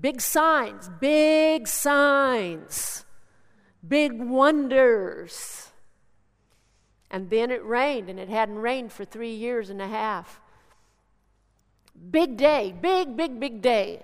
Big 0.00 0.20
signs, 0.22 0.88
big 1.00 1.68
signs, 1.68 3.04
big 3.86 4.12
wonders. 4.14 5.70
And 7.10 7.28
then 7.28 7.50
it 7.50 7.62
rained, 7.64 8.08
and 8.08 8.18
it 8.18 8.30
hadn't 8.30 8.58
rained 8.58 8.90
for 8.90 9.04
three 9.04 9.34
years 9.34 9.68
and 9.68 9.82
a 9.82 9.88
half. 9.88 10.40
Big 12.10 12.38
day, 12.38 12.74
big, 12.80 13.18
big, 13.18 13.38
big 13.38 13.60
day. 13.60 14.02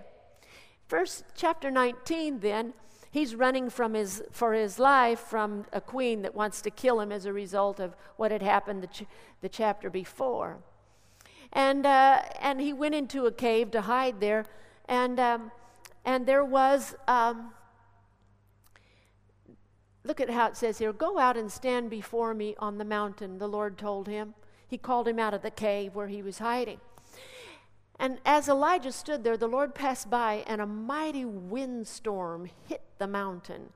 First, 0.88 1.24
chapter 1.34 1.70
19, 1.70 2.40
then, 2.40 2.74
he's 3.10 3.34
running 3.34 3.70
from 3.70 3.94
his, 3.94 4.22
for 4.30 4.52
his 4.52 4.78
life 4.78 5.20
from 5.20 5.64
a 5.72 5.80
queen 5.80 6.22
that 6.22 6.34
wants 6.34 6.60
to 6.62 6.70
kill 6.70 7.00
him 7.00 7.12
as 7.12 7.24
a 7.24 7.32
result 7.32 7.80
of 7.80 7.96
what 8.16 8.30
had 8.30 8.42
happened 8.42 8.82
the, 8.82 8.86
ch- 8.86 9.06
the 9.40 9.48
chapter 9.48 9.90
before. 9.90 10.58
And, 11.52 11.86
uh, 11.86 12.22
and 12.40 12.60
he 12.60 12.72
went 12.72 12.94
into 12.94 13.26
a 13.26 13.32
cave 13.32 13.70
to 13.70 13.82
hide 13.82 14.20
there, 14.20 14.44
and, 14.86 15.18
um, 15.18 15.50
and 16.04 16.26
there 16.26 16.44
was, 16.44 16.94
um, 17.06 17.52
look 20.04 20.20
at 20.20 20.30
how 20.30 20.48
it 20.48 20.56
says 20.56 20.78
here 20.78 20.92
go 20.92 21.18
out 21.18 21.36
and 21.36 21.50
stand 21.50 21.90
before 21.90 22.34
me 22.34 22.54
on 22.58 22.78
the 22.78 22.84
mountain, 22.84 23.38
the 23.38 23.48
Lord 23.48 23.78
told 23.78 24.08
him. 24.08 24.34
He 24.66 24.76
called 24.76 25.08
him 25.08 25.18
out 25.18 25.32
of 25.32 25.42
the 25.42 25.50
cave 25.50 25.94
where 25.94 26.08
he 26.08 26.22
was 26.22 26.38
hiding. 26.38 26.80
And 27.98 28.18
as 28.24 28.48
Elijah 28.48 28.92
stood 28.92 29.24
there, 29.24 29.36
the 29.36 29.48
Lord 29.48 29.74
passed 29.74 30.08
by, 30.08 30.44
and 30.46 30.60
a 30.60 30.66
mighty 30.66 31.24
windstorm 31.24 32.48
hit 32.66 32.82
the 32.98 33.08
mountain. 33.08 33.70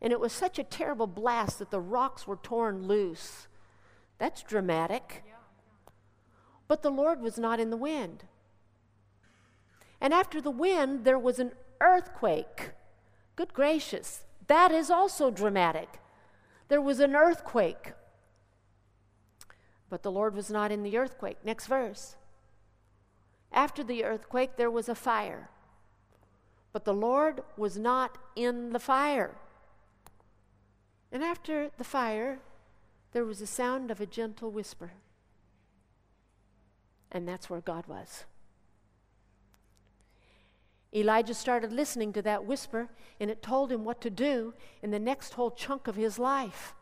And 0.00 0.12
it 0.12 0.20
was 0.20 0.32
such 0.32 0.58
a 0.58 0.64
terrible 0.64 1.06
blast 1.06 1.58
that 1.58 1.70
the 1.70 1.80
rocks 1.80 2.26
were 2.26 2.36
torn 2.36 2.86
loose. 2.86 3.48
That's 4.18 4.42
dramatic. 4.42 5.24
But 6.68 6.82
the 6.82 6.90
Lord 6.90 7.20
was 7.20 7.38
not 7.38 7.60
in 7.60 7.70
the 7.70 7.76
wind. 7.76 8.24
And 10.00 10.12
after 10.12 10.40
the 10.40 10.50
wind, 10.50 11.04
there 11.04 11.18
was 11.18 11.38
an 11.38 11.52
earthquake. 11.80 12.70
Good 13.36 13.52
gracious. 13.52 14.24
That 14.46 14.72
is 14.72 14.90
also 14.90 15.30
dramatic. 15.30 16.00
There 16.68 16.80
was 16.80 17.00
an 17.00 17.14
earthquake. 17.14 17.92
But 19.88 20.02
the 20.02 20.10
Lord 20.10 20.34
was 20.34 20.50
not 20.50 20.72
in 20.72 20.82
the 20.82 20.96
earthquake. 20.96 21.38
Next 21.44 21.66
verse. 21.66 22.16
After 23.52 23.82
the 23.82 24.04
earthquake, 24.04 24.56
there 24.56 24.70
was 24.70 24.88
a 24.88 24.94
fire. 24.94 25.48
But 26.72 26.84
the 26.84 26.94
Lord 26.94 27.42
was 27.56 27.78
not 27.78 28.18
in 28.34 28.72
the 28.72 28.78
fire. 28.78 29.36
And 31.10 31.22
after 31.22 31.70
the 31.78 31.84
fire, 31.84 32.40
there 33.12 33.24
was 33.24 33.40
a 33.40 33.46
sound 33.46 33.90
of 33.90 34.00
a 34.00 34.06
gentle 34.06 34.50
whisper. 34.50 34.92
And 37.10 37.26
that's 37.26 37.48
where 37.48 37.60
God 37.60 37.86
was. 37.86 38.24
Elijah 40.94 41.34
started 41.34 41.72
listening 41.72 42.12
to 42.12 42.22
that 42.22 42.44
whisper, 42.44 42.88
and 43.20 43.30
it 43.30 43.42
told 43.42 43.70
him 43.70 43.84
what 43.84 44.00
to 44.00 44.10
do 44.10 44.54
in 44.82 44.90
the 44.90 44.98
next 44.98 45.34
whole 45.34 45.50
chunk 45.50 45.88
of 45.88 45.96
his 45.96 46.18
life. 46.18 46.74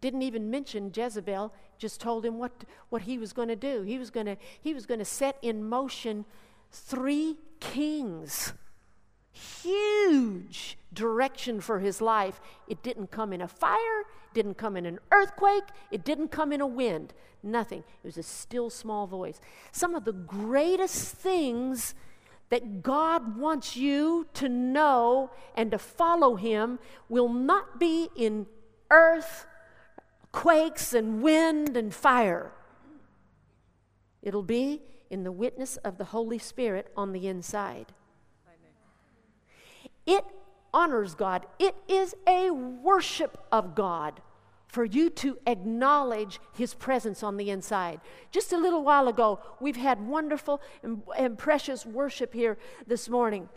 Didn't 0.00 0.22
even 0.22 0.50
mention 0.50 0.92
Jezebel, 0.94 1.52
just 1.78 2.00
told 2.00 2.24
him 2.24 2.38
what, 2.38 2.64
what 2.88 3.02
he 3.02 3.18
was 3.18 3.32
going 3.32 3.48
to 3.48 3.56
do. 3.56 3.82
He 3.82 3.98
was 3.98 4.10
going 4.10 4.98
to 4.98 5.04
set 5.04 5.38
in 5.42 5.68
motion 5.68 6.24
three 6.70 7.36
kings. 7.60 8.52
Huge 9.32 10.78
direction 10.92 11.60
for 11.60 11.80
his 11.80 12.00
life. 12.00 12.40
It 12.66 12.82
didn't 12.82 13.10
come 13.10 13.32
in 13.32 13.40
a 13.40 13.48
fire, 13.48 14.04
didn't 14.34 14.54
come 14.54 14.76
in 14.76 14.86
an 14.86 14.98
earthquake, 15.12 15.64
it 15.90 16.04
didn't 16.04 16.28
come 16.28 16.52
in 16.52 16.60
a 16.60 16.66
wind. 16.66 17.14
Nothing. 17.42 17.80
It 17.80 18.06
was 18.06 18.18
a 18.18 18.22
still 18.22 18.68
small 18.68 19.06
voice. 19.06 19.40
Some 19.70 19.94
of 19.94 20.04
the 20.04 20.12
greatest 20.12 21.14
things 21.14 21.94
that 22.50 22.82
God 22.82 23.36
wants 23.38 23.76
you 23.76 24.26
to 24.34 24.48
know 24.48 25.30
and 25.54 25.70
to 25.70 25.78
follow 25.78 26.34
Him 26.34 26.78
will 27.08 27.28
not 27.28 27.78
be 27.78 28.08
in 28.16 28.46
earth 28.90 29.46
quakes 30.32 30.92
and 30.92 31.22
wind 31.22 31.76
and 31.76 31.94
fire. 31.94 32.52
It'll 34.22 34.42
be 34.42 34.82
in 35.10 35.24
the 35.24 35.32
witness 35.32 35.76
of 35.78 35.98
the 35.98 36.04
Holy 36.04 36.38
Spirit 36.38 36.92
on 36.96 37.12
the 37.12 37.28
inside. 37.28 37.92
It 40.06 40.24
honors 40.72 41.14
God, 41.14 41.46
it 41.58 41.74
is 41.88 42.14
a 42.26 42.50
worship 42.50 43.46
of 43.50 43.74
God 43.74 44.20
for 44.66 44.84
you 44.84 45.08
to 45.08 45.38
acknowledge 45.46 46.40
His 46.54 46.74
presence 46.74 47.22
on 47.22 47.36
the 47.36 47.50
inside. 47.50 48.00
Just 48.30 48.52
a 48.52 48.58
little 48.58 48.84
while 48.84 49.08
ago, 49.08 49.40
we've 49.60 49.76
had 49.76 50.06
wonderful 50.06 50.60
and, 50.82 51.38
precious 51.38 51.86
worship 51.86 52.34
here 52.34 52.58
this 52.86 53.08
morning. 53.08 53.48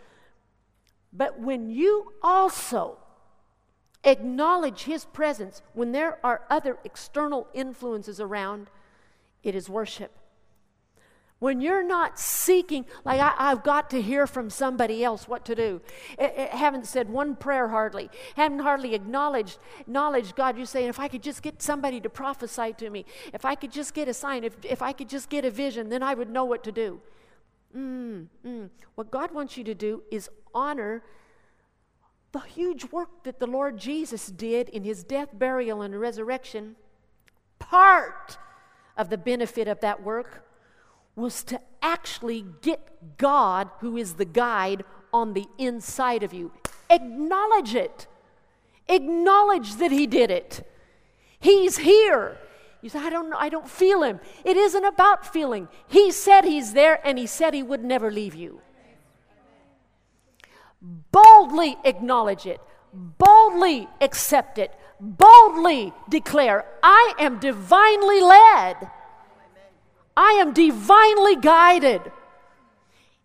But 1.12 1.38
when 1.38 1.68
you 1.68 2.14
also 2.22 2.98
acknowledge 4.04 4.82
His 4.82 5.04
presence 5.04 5.62
when 5.74 5.92
there 5.92 6.18
are 6.24 6.42
other 6.50 6.78
external 6.84 7.48
influences 7.54 8.20
around, 8.20 8.70
it 9.42 9.54
is 9.54 9.68
worship. 9.68 10.12
When 11.42 11.60
you're 11.60 11.82
not 11.82 12.20
seeking, 12.20 12.86
like 13.04 13.18
I, 13.18 13.50
have 13.50 13.64
got 13.64 13.90
to 13.90 14.00
hear 14.00 14.28
from 14.28 14.48
somebody 14.48 15.02
else 15.02 15.26
what 15.26 15.44
to 15.46 15.56
do. 15.56 15.80
I, 16.16 16.48
I 16.52 16.56
haven't 16.56 16.86
said 16.86 17.10
one 17.10 17.34
prayer 17.34 17.66
hardly. 17.66 18.10
Haven't 18.36 18.60
hardly 18.60 18.94
acknowledged, 18.94 19.58
acknowledged 19.80 20.36
God. 20.36 20.56
You're 20.56 20.66
saying, 20.66 20.88
if 20.88 21.00
I 21.00 21.08
could 21.08 21.20
just 21.20 21.42
get 21.42 21.60
somebody 21.60 22.00
to 22.00 22.08
prophesy 22.08 22.74
to 22.74 22.90
me, 22.90 23.04
if 23.34 23.44
I 23.44 23.56
could 23.56 23.72
just 23.72 23.92
get 23.92 24.06
a 24.06 24.14
sign, 24.14 24.44
if, 24.44 24.56
if 24.62 24.82
I 24.82 24.92
could 24.92 25.08
just 25.08 25.30
get 25.30 25.44
a 25.44 25.50
vision, 25.50 25.88
then 25.88 26.00
I 26.00 26.14
would 26.14 26.30
know 26.30 26.44
what 26.44 26.62
to 26.62 26.70
do. 26.70 27.00
Mm, 27.76 28.28
mm. 28.46 28.70
What 28.94 29.10
God 29.10 29.32
wants 29.32 29.56
you 29.56 29.64
to 29.64 29.74
do 29.74 30.04
is 30.12 30.30
honor 30.54 31.02
the 32.32 32.40
huge 32.40 32.90
work 32.90 33.24
that 33.24 33.38
the 33.38 33.46
Lord 33.46 33.78
Jesus 33.78 34.26
did 34.26 34.68
in 34.70 34.84
his 34.84 35.04
death, 35.04 35.28
burial, 35.32 35.82
and 35.82 35.98
resurrection, 35.98 36.76
part 37.58 38.38
of 38.96 39.10
the 39.10 39.18
benefit 39.18 39.68
of 39.68 39.80
that 39.80 40.02
work 40.02 40.46
was 41.14 41.44
to 41.44 41.60
actually 41.82 42.44
get 42.62 43.18
God, 43.18 43.70
who 43.80 43.96
is 43.96 44.14
the 44.14 44.24
guide, 44.24 44.84
on 45.12 45.34
the 45.34 45.46
inside 45.58 46.22
of 46.22 46.32
you. 46.32 46.52
Acknowledge 46.88 47.74
it. 47.74 48.06
Acknowledge 48.88 49.76
that 49.76 49.92
he 49.92 50.06
did 50.06 50.30
it. 50.30 50.66
He's 51.38 51.78
here. 51.78 52.38
You 52.80 52.88
say, 52.88 52.98
I 52.98 53.10
don't 53.10 53.30
know, 53.30 53.36
I 53.38 53.48
don't 53.48 53.68
feel 53.68 54.02
him. 54.02 54.20
It 54.44 54.56
isn't 54.56 54.84
about 54.84 55.30
feeling. 55.30 55.68
He 55.86 56.10
said 56.10 56.44
he's 56.44 56.72
there 56.72 57.00
and 57.06 57.18
he 57.18 57.26
said 57.26 57.54
he 57.54 57.62
would 57.62 57.84
never 57.84 58.10
leave 58.10 58.34
you. 58.34 58.60
Boldly 61.12 61.76
acknowledge 61.84 62.46
it, 62.46 62.60
boldly 62.92 63.88
accept 64.00 64.58
it, 64.58 64.74
boldly 65.00 65.92
declare, 66.08 66.64
I 66.82 67.14
am 67.18 67.38
divinely 67.38 68.20
led. 68.20 68.90
I 70.16 70.38
am 70.40 70.52
divinely 70.52 71.36
guided. 71.36 72.10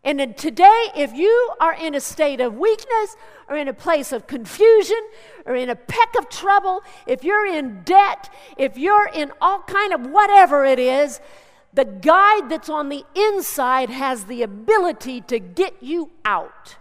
And 0.04 0.38
today, 0.38 0.86
if 0.96 1.14
you 1.14 1.52
are 1.60 1.74
in 1.74 1.94
a 1.94 2.00
state 2.00 2.40
of 2.40 2.56
weakness 2.56 3.18
or 3.50 3.58
in 3.58 3.68
a 3.68 3.74
place 3.74 4.14
of 4.14 4.26
confusion 4.26 5.02
or 5.46 5.56
in 5.56 5.70
a 5.70 5.76
peck 5.76 6.16
of 6.18 6.30
trouble, 6.30 6.82
if 7.06 7.24
you're 7.26 7.46
in 7.46 7.82
debt, 7.84 8.34
if 8.58 8.78
you're 8.78 9.10
in 9.14 9.34
all 9.42 9.64
kind 9.64 9.94
of 9.94 10.08
whatever 10.08 10.64
it 10.64 10.80
is, 10.80 11.20
the 11.74 11.84
guide 11.84 12.50
that's 12.50 12.70
on 12.70 12.88
the 12.88 13.04
inside 13.16 13.90
has 13.90 14.26
the 14.26 14.44
ability 14.44 15.22
to 15.22 15.40
get 15.40 15.76
you 15.82 16.12
out. 16.24 16.78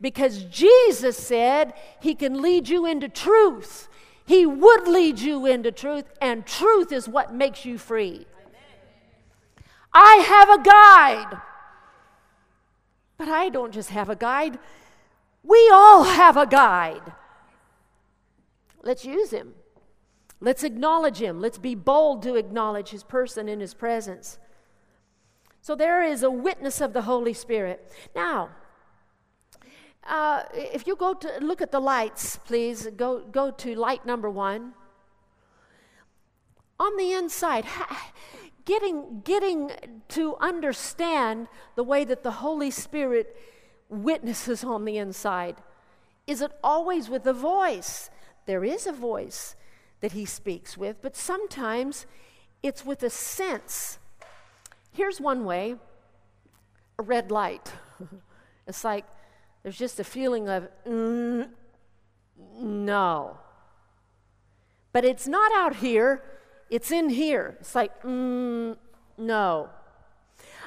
Because 0.00 0.44
Jesus 0.44 1.16
said 1.16 1.72
he 2.00 2.14
can 2.14 2.42
lead 2.42 2.68
you 2.68 2.84
into 2.86 3.08
truth. 3.08 3.88
He 4.24 4.44
would 4.44 4.88
lead 4.88 5.20
you 5.20 5.46
into 5.46 5.70
truth, 5.70 6.04
and 6.20 6.44
truth 6.44 6.92
is 6.92 7.08
what 7.08 7.32
makes 7.32 7.64
you 7.64 7.78
free. 7.78 8.26
I 9.92 10.16
have 10.16 10.50
a 10.50 10.62
guide. 10.62 11.40
But 13.16 13.28
I 13.28 13.48
don't 13.48 13.72
just 13.72 13.90
have 13.90 14.10
a 14.10 14.16
guide, 14.16 14.58
we 15.42 15.70
all 15.72 16.04
have 16.04 16.36
a 16.36 16.46
guide. 16.46 17.12
Let's 18.82 19.04
use 19.04 19.30
him. 19.30 19.54
Let's 20.40 20.64
acknowledge 20.64 21.18
him. 21.18 21.40
Let's 21.40 21.58
be 21.58 21.74
bold 21.74 22.22
to 22.24 22.34
acknowledge 22.34 22.90
his 22.90 23.04
person 23.04 23.48
in 23.48 23.60
his 23.60 23.72
presence. 23.72 24.38
So 25.62 25.74
there 25.74 26.02
is 26.02 26.22
a 26.22 26.30
witness 26.30 26.80
of 26.80 26.92
the 26.92 27.02
Holy 27.02 27.32
Spirit. 27.32 27.92
Now, 28.14 28.50
uh, 30.08 30.42
if 30.54 30.86
you 30.86 30.96
go 30.96 31.14
to 31.14 31.38
look 31.40 31.60
at 31.60 31.72
the 31.72 31.80
lights, 31.80 32.38
please 32.44 32.88
go, 32.96 33.20
go 33.20 33.50
to 33.50 33.74
light 33.74 34.06
number 34.06 34.30
one. 34.30 34.74
On 36.78 36.96
the 36.96 37.12
inside, 37.12 37.64
getting, 38.64 39.20
getting 39.24 39.70
to 40.08 40.36
understand 40.36 41.48
the 41.74 41.84
way 41.84 42.04
that 42.04 42.22
the 42.22 42.32
Holy 42.32 42.70
Spirit 42.70 43.36
witnesses 43.88 44.62
on 44.62 44.84
the 44.84 44.98
inside. 44.98 45.56
Is 46.26 46.42
it 46.42 46.52
always 46.62 47.08
with 47.08 47.26
a 47.26 47.32
voice? 47.32 48.10
There 48.46 48.64
is 48.64 48.86
a 48.86 48.92
voice 48.92 49.56
that 50.00 50.12
he 50.12 50.24
speaks 50.24 50.76
with, 50.76 50.96
but 51.00 51.16
sometimes 51.16 52.06
it's 52.62 52.84
with 52.84 53.02
a 53.02 53.10
sense. 53.10 53.98
Here's 54.92 55.20
one 55.20 55.44
way 55.44 55.76
a 56.98 57.02
red 57.02 57.30
light. 57.30 57.72
it's 58.66 58.84
like 58.84 59.04
there's 59.66 59.78
just 59.78 59.98
a 59.98 60.04
feeling 60.04 60.48
of, 60.48 60.68
mm, 60.88 61.48
no. 62.56 63.36
But 64.92 65.04
it's 65.04 65.26
not 65.26 65.50
out 65.56 65.74
here, 65.74 66.22
it's 66.70 66.92
in 66.92 67.08
here. 67.08 67.56
It's 67.58 67.74
like, 67.74 68.00
mm, 68.04 68.76
no. 69.18 69.68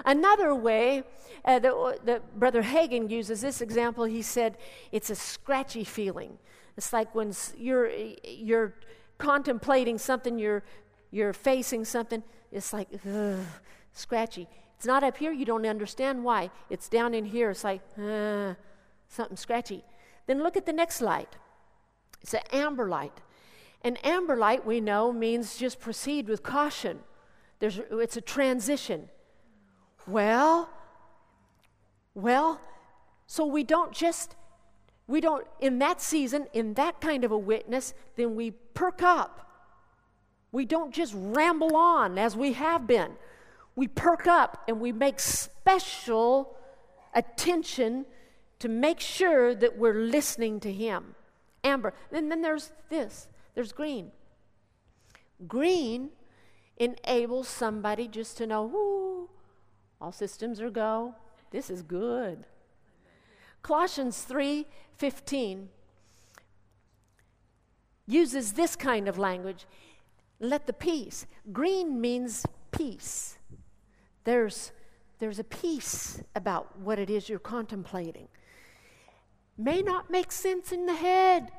Another 0.03 0.53
way 0.53 1.03
uh, 1.45 1.59
that, 1.59 1.99
that 2.07 2.37
Brother 2.37 2.61
Hagin 2.61 3.09
uses 3.09 3.39
this 3.39 3.61
example, 3.61 4.03
he 4.03 4.21
said 4.21 4.57
it's 4.91 5.09
a 5.09 5.15
scratchy 5.15 5.85
feeling. 5.85 6.37
It's 6.75 6.91
like 6.91 7.15
when 7.15 7.31
you're, 7.57 7.89
you're 8.25 8.73
contemplating 9.17 9.97
something, 9.97 10.37
you're, 10.37 10.61
you're 11.09 11.31
facing 11.31 11.85
something, 11.85 12.21
it's 12.51 12.73
like 12.73 12.89
ugh, 13.09 13.45
scratchy. 13.93 14.49
It's 14.75 14.85
not 14.85 15.05
up 15.05 15.15
here, 15.15 15.31
you 15.31 15.45
don't 15.45 15.65
understand 15.65 16.21
why. 16.21 16.51
It's 16.69 16.89
down 16.89 17.13
in 17.13 17.23
here, 17.23 17.51
it's 17.51 17.63
like 17.63 17.81
uh, 17.97 18.55
something 19.09 19.37
scratchy. 19.37 19.83
Then 20.27 20.41
look 20.41 20.55
at 20.55 20.65
the 20.65 20.73
next 20.73 21.01
light. 21.01 21.35
It's 22.21 22.33
an 22.33 22.41
amber 22.51 22.87
light. 22.87 23.19
An 23.83 23.97
amber 23.97 24.37
light, 24.37 24.65
we 24.65 24.79
know, 24.79 25.11
means 25.11 25.57
just 25.57 25.79
proceed 25.79 26.27
with 26.27 26.43
caution. 26.43 26.99
There's, 27.59 27.79
it's 27.91 28.17
a 28.17 28.21
transition. 28.21 29.09
Well, 30.07 30.69
well, 32.13 32.59
so 33.27 33.45
we 33.45 33.63
don't 33.63 33.91
just, 33.91 34.35
we 35.07 35.21
don't, 35.21 35.45
in 35.59 35.79
that 35.79 36.01
season, 36.01 36.47
in 36.53 36.73
that 36.75 36.99
kind 36.99 37.23
of 37.23 37.31
a 37.31 37.37
witness, 37.37 37.93
then 38.15 38.35
we 38.35 38.51
perk 38.51 39.01
up. 39.01 39.47
We 40.51 40.65
don't 40.65 40.93
just 40.93 41.13
ramble 41.15 41.75
on 41.75 42.17
as 42.17 42.35
we 42.35 42.53
have 42.53 42.87
been. 42.87 43.11
We 43.75 43.87
perk 43.87 44.27
up 44.27 44.63
and 44.67 44.79
we 44.79 44.91
make 44.91 45.19
special 45.19 46.57
attention 47.13 48.05
to 48.59 48.67
make 48.67 48.99
sure 48.99 49.55
that 49.55 49.77
we're 49.77 49.93
listening 49.93 50.59
to 50.61 50.71
Him. 50.71 51.15
Amber. 51.63 51.93
And 52.11 52.31
then 52.31 52.41
there's 52.41 52.71
this 52.89 53.27
there's 53.55 53.71
green. 53.71 54.11
Green 55.47 56.09
enables 56.77 57.47
somebody 57.47 58.07
just 58.07 58.37
to 58.37 58.47
know, 58.47 58.63
whoo, 58.63 59.29
all 59.99 60.11
systems 60.11 60.61
are 60.61 60.69
go. 60.69 61.15
This 61.51 61.69
is 61.69 61.81
good. 61.81 62.45
Colossians 63.61 64.25
3:15 64.25 65.67
uses 68.07 68.53
this 68.53 68.75
kind 68.75 69.07
of 69.07 69.17
language. 69.17 69.65
Let 70.39 70.67
the 70.67 70.73
peace. 70.73 71.25
Green 71.51 71.99
means 71.99 72.45
peace. 72.71 73.37
There's 74.23 74.71
there's 75.19 75.39
a 75.39 75.43
peace 75.43 76.23
about 76.33 76.79
what 76.79 76.97
it 76.97 77.09
is 77.09 77.27
you're 77.27 77.39
contemplating. 77.39 78.29
May 79.59 79.81
not 79.81 80.09
make 80.09 80.31
sense 80.31 80.71
in 80.71 80.85
the 80.85 80.95
head, 80.95 81.51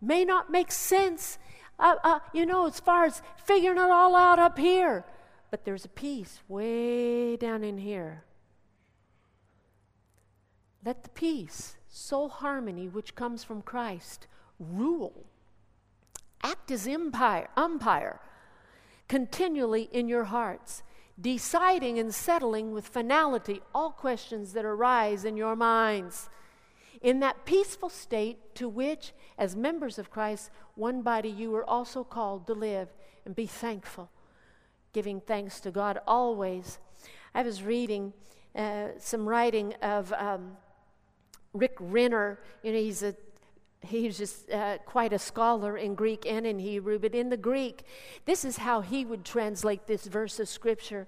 may 0.00 0.24
not 0.24 0.50
make 0.50 0.72
sense, 0.72 1.38
uh, 1.78 1.94
uh, 2.02 2.18
you 2.32 2.44
know, 2.44 2.66
as 2.66 2.80
far 2.80 3.04
as 3.04 3.22
figuring 3.36 3.78
it 3.78 3.90
all 3.90 4.16
out 4.16 4.40
up 4.40 4.58
here. 4.58 5.04
But 5.50 5.64
there's 5.64 5.84
a 5.84 5.88
peace 5.88 6.40
way 6.48 7.36
down 7.36 7.62
in 7.62 7.78
here. 7.78 8.24
Let 10.84 11.04
the 11.04 11.10
peace, 11.10 11.76
soul 11.88 12.28
harmony, 12.28 12.88
which 12.88 13.14
comes 13.14 13.44
from 13.44 13.62
Christ, 13.62 14.26
rule. 14.58 15.24
Act 16.42 16.72
as 16.72 16.88
empire, 16.88 17.48
umpire 17.56 18.20
continually 19.08 19.88
in 19.90 20.06
your 20.08 20.24
hearts, 20.24 20.82
deciding 21.20 21.98
and 21.98 22.14
settling 22.14 22.72
with 22.72 22.86
finality 22.86 23.60
all 23.74 23.90
questions 23.90 24.52
that 24.52 24.64
arise 24.64 25.24
in 25.24 25.36
your 25.36 25.56
minds. 25.56 26.28
In 27.00 27.20
that 27.20 27.44
peaceful 27.44 27.88
state 27.88 28.54
to 28.56 28.68
which, 28.68 29.12
as 29.36 29.54
members 29.54 29.98
of 29.98 30.10
Christ, 30.10 30.50
one 30.74 31.02
body, 31.02 31.28
you 31.28 31.54
are 31.54 31.68
also 31.68 32.04
called 32.04 32.46
to 32.46 32.54
live 32.54 32.88
and 33.24 33.34
be 33.36 33.46
thankful, 33.46 34.10
giving 34.92 35.20
thanks 35.20 35.60
to 35.60 35.70
God 35.70 36.00
always. 36.06 36.78
I 37.34 37.42
was 37.42 37.62
reading 37.62 38.12
uh, 38.56 38.88
some 38.98 39.28
writing 39.28 39.74
of. 39.82 40.12
Um, 40.12 40.56
Rick 41.52 41.76
Renner, 41.80 42.38
you 42.62 42.72
know, 42.72 42.78
he's 42.78 43.02
a 43.02 43.14
he's 43.80 44.18
just 44.18 44.50
uh, 44.50 44.78
quite 44.84 45.12
a 45.12 45.18
scholar 45.18 45.78
in 45.78 45.94
Greek 45.94 46.26
and 46.26 46.46
in 46.46 46.58
Hebrew, 46.58 46.98
but 46.98 47.14
in 47.14 47.28
the 47.28 47.36
Greek, 47.36 47.84
this 48.24 48.44
is 48.44 48.56
how 48.58 48.80
he 48.80 49.04
would 49.04 49.24
translate 49.24 49.86
this 49.86 50.06
verse 50.06 50.40
of 50.40 50.48
scripture. 50.48 51.06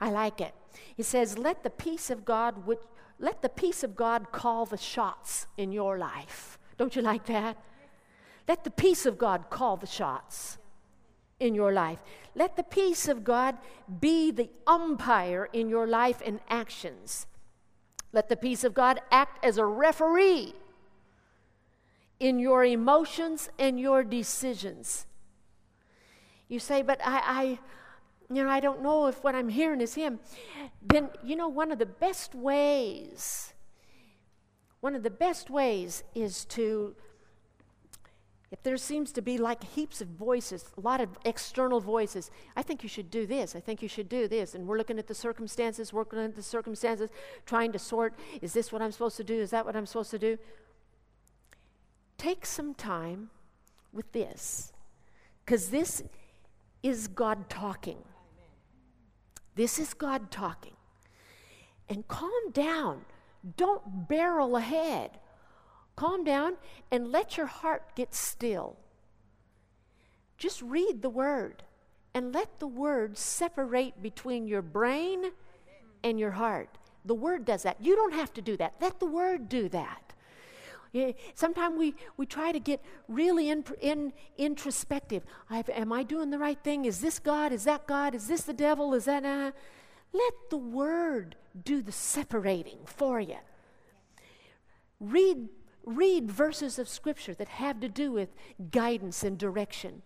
I 0.00 0.10
like 0.10 0.40
it. 0.40 0.54
He 0.96 1.02
says, 1.02 1.38
"Let 1.38 1.62
the 1.62 1.70
peace 1.70 2.10
of 2.10 2.24
God, 2.24 2.66
which, 2.66 2.80
let 3.20 3.42
the 3.42 3.48
peace 3.48 3.84
of 3.84 3.94
God 3.94 4.32
call 4.32 4.66
the 4.66 4.76
shots 4.76 5.46
in 5.56 5.70
your 5.70 5.96
life." 5.96 6.58
Don't 6.76 6.96
you 6.96 7.02
like 7.02 7.26
that? 7.26 7.56
Let 8.48 8.64
the 8.64 8.70
peace 8.70 9.06
of 9.06 9.18
God 9.18 9.50
call 9.50 9.76
the 9.76 9.86
shots 9.86 10.58
in 11.38 11.54
your 11.54 11.72
life. 11.72 12.02
Let 12.34 12.56
the 12.56 12.62
peace 12.62 13.06
of 13.06 13.22
God 13.22 13.58
be 14.00 14.30
the 14.30 14.50
umpire 14.66 15.48
in 15.52 15.68
your 15.68 15.86
life 15.86 16.20
and 16.24 16.40
actions. 16.48 17.26
Let 18.12 18.28
the 18.28 18.36
peace 18.36 18.64
of 18.64 18.74
God 18.74 19.00
act 19.10 19.44
as 19.44 19.56
a 19.56 19.64
referee 19.64 20.54
in 22.18 22.38
your 22.38 22.64
emotions 22.64 23.48
and 23.58 23.78
your 23.78 24.02
decisions. 24.02 25.06
You 26.48 26.58
say, 26.58 26.82
but 26.82 27.00
I, 27.04 27.22
I, 27.24 27.58
you 28.32 28.44
know, 28.44 28.50
I 28.50 28.60
don't 28.60 28.82
know 28.82 29.06
if 29.06 29.22
what 29.24 29.34
I'm 29.34 29.48
hearing 29.48 29.80
is 29.80 29.94
Him. 29.94 30.20
Then, 30.80 31.10
you 31.24 31.36
know, 31.36 31.48
one 31.48 31.72
of 31.72 31.78
the 31.78 31.86
best 31.86 32.34
ways, 32.34 33.52
one 34.80 34.94
of 34.94 35.02
the 35.02 35.10
best 35.10 35.50
ways 35.50 36.04
is 36.14 36.44
to 36.46 36.94
if 38.50 38.64
there 38.64 38.76
seems 38.76 39.12
to 39.12 39.22
be 39.22 39.38
like 39.38 39.62
heaps 39.62 40.00
of 40.00 40.08
voices, 40.08 40.64
a 40.76 40.80
lot 40.80 41.00
of 41.00 41.08
external 41.24 41.80
voices, 41.80 42.32
I 42.56 42.62
think 42.62 42.82
you 42.82 42.88
should 42.88 43.08
do 43.08 43.24
this, 43.24 43.54
I 43.54 43.60
think 43.60 43.80
you 43.80 43.88
should 43.88 44.08
do 44.08 44.26
this. 44.26 44.54
And 44.54 44.66
we're 44.66 44.76
looking 44.76 44.98
at 44.98 45.06
the 45.06 45.14
circumstances, 45.14 45.92
working 45.92 46.18
at 46.18 46.34
the 46.34 46.42
circumstances, 46.42 47.10
trying 47.46 47.70
to 47.72 47.78
sort 47.78 48.14
is 48.42 48.52
this 48.52 48.72
what 48.72 48.82
I'm 48.82 48.90
supposed 48.90 49.16
to 49.18 49.24
do? 49.24 49.38
Is 49.38 49.50
that 49.50 49.64
what 49.64 49.76
I'm 49.76 49.86
supposed 49.86 50.10
to 50.10 50.18
do? 50.18 50.36
Take 52.18 52.44
some 52.44 52.74
time 52.74 53.30
with 53.92 54.10
this, 54.12 54.72
because 55.44 55.70
this 55.70 56.02
is 56.82 57.08
God 57.08 57.48
talking. 57.48 57.98
This 59.60 59.78
is 59.78 59.92
God 59.92 60.30
talking. 60.30 60.72
And 61.86 62.08
calm 62.08 62.50
down. 62.50 63.02
Don't 63.58 64.08
barrel 64.08 64.56
ahead. 64.56 65.18
Calm 65.96 66.24
down 66.24 66.54
and 66.90 67.12
let 67.12 67.36
your 67.36 67.44
heart 67.44 67.94
get 67.94 68.14
still. 68.14 68.78
Just 70.38 70.62
read 70.62 71.02
the 71.02 71.10
word 71.10 71.62
and 72.14 72.32
let 72.32 72.58
the 72.58 72.66
word 72.66 73.18
separate 73.18 74.02
between 74.02 74.46
your 74.46 74.62
brain 74.62 75.24
and 76.02 76.18
your 76.18 76.30
heart. 76.30 76.78
The 77.04 77.14
word 77.14 77.44
does 77.44 77.64
that. 77.64 77.82
You 77.82 77.96
don't 77.96 78.14
have 78.14 78.32
to 78.32 78.40
do 78.40 78.56
that. 78.56 78.76
Let 78.80 78.98
the 78.98 79.04
word 79.04 79.50
do 79.50 79.68
that. 79.68 80.09
Sometimes 81.34 81.78
we, 81.78 81.94
we 82.16 82.26
try 82.26 82.52
to 82.52 82.58
get 82.58 82.82
really 83.08 83.48
in, 83.48 83.64
in, 83.80 84.12
introspective. 84.36 85.22
I've, 85.48 85.68
am 85.70 85.92
I 85.92 86.02
doing 86.02 86.30
the 86.30 86.38
right 86.38 86.58
thing? 86.62 86.84
Is 86.84 87.00
this 87.00 87.18
God? 87.18 87.52
Is 87.52 87.64
that 87.64 87.86
God? 87.86 88.14
Is 88.14 88.26
this 88.26 88.42
the 88.42 88.52
devil? 88.52 88.94
Is 88.94 89.04
that. 89.04 89.24
Uh? 89.24 89.52
Let 90.12 90.32
the 90.50 90.56
word 90.56 91.36
do 91.64 91.82
the 91.82 91.92
separating 91.92 92.78
for 92.84 93.20
you. 93.20 93.38
Read 94.98 95.48
read 95.84 96.30
verses 96.30 96.78
of 96.78 96.88
Scripture 96.88 97.34
that 97.34 97.48
have 97.48 97.80
to 97.80 97.88
do 97.88 98.12
with 98.12 98.28
guidance 98.70 99.22
and 99.22 99.38
direction. 99.38 100.02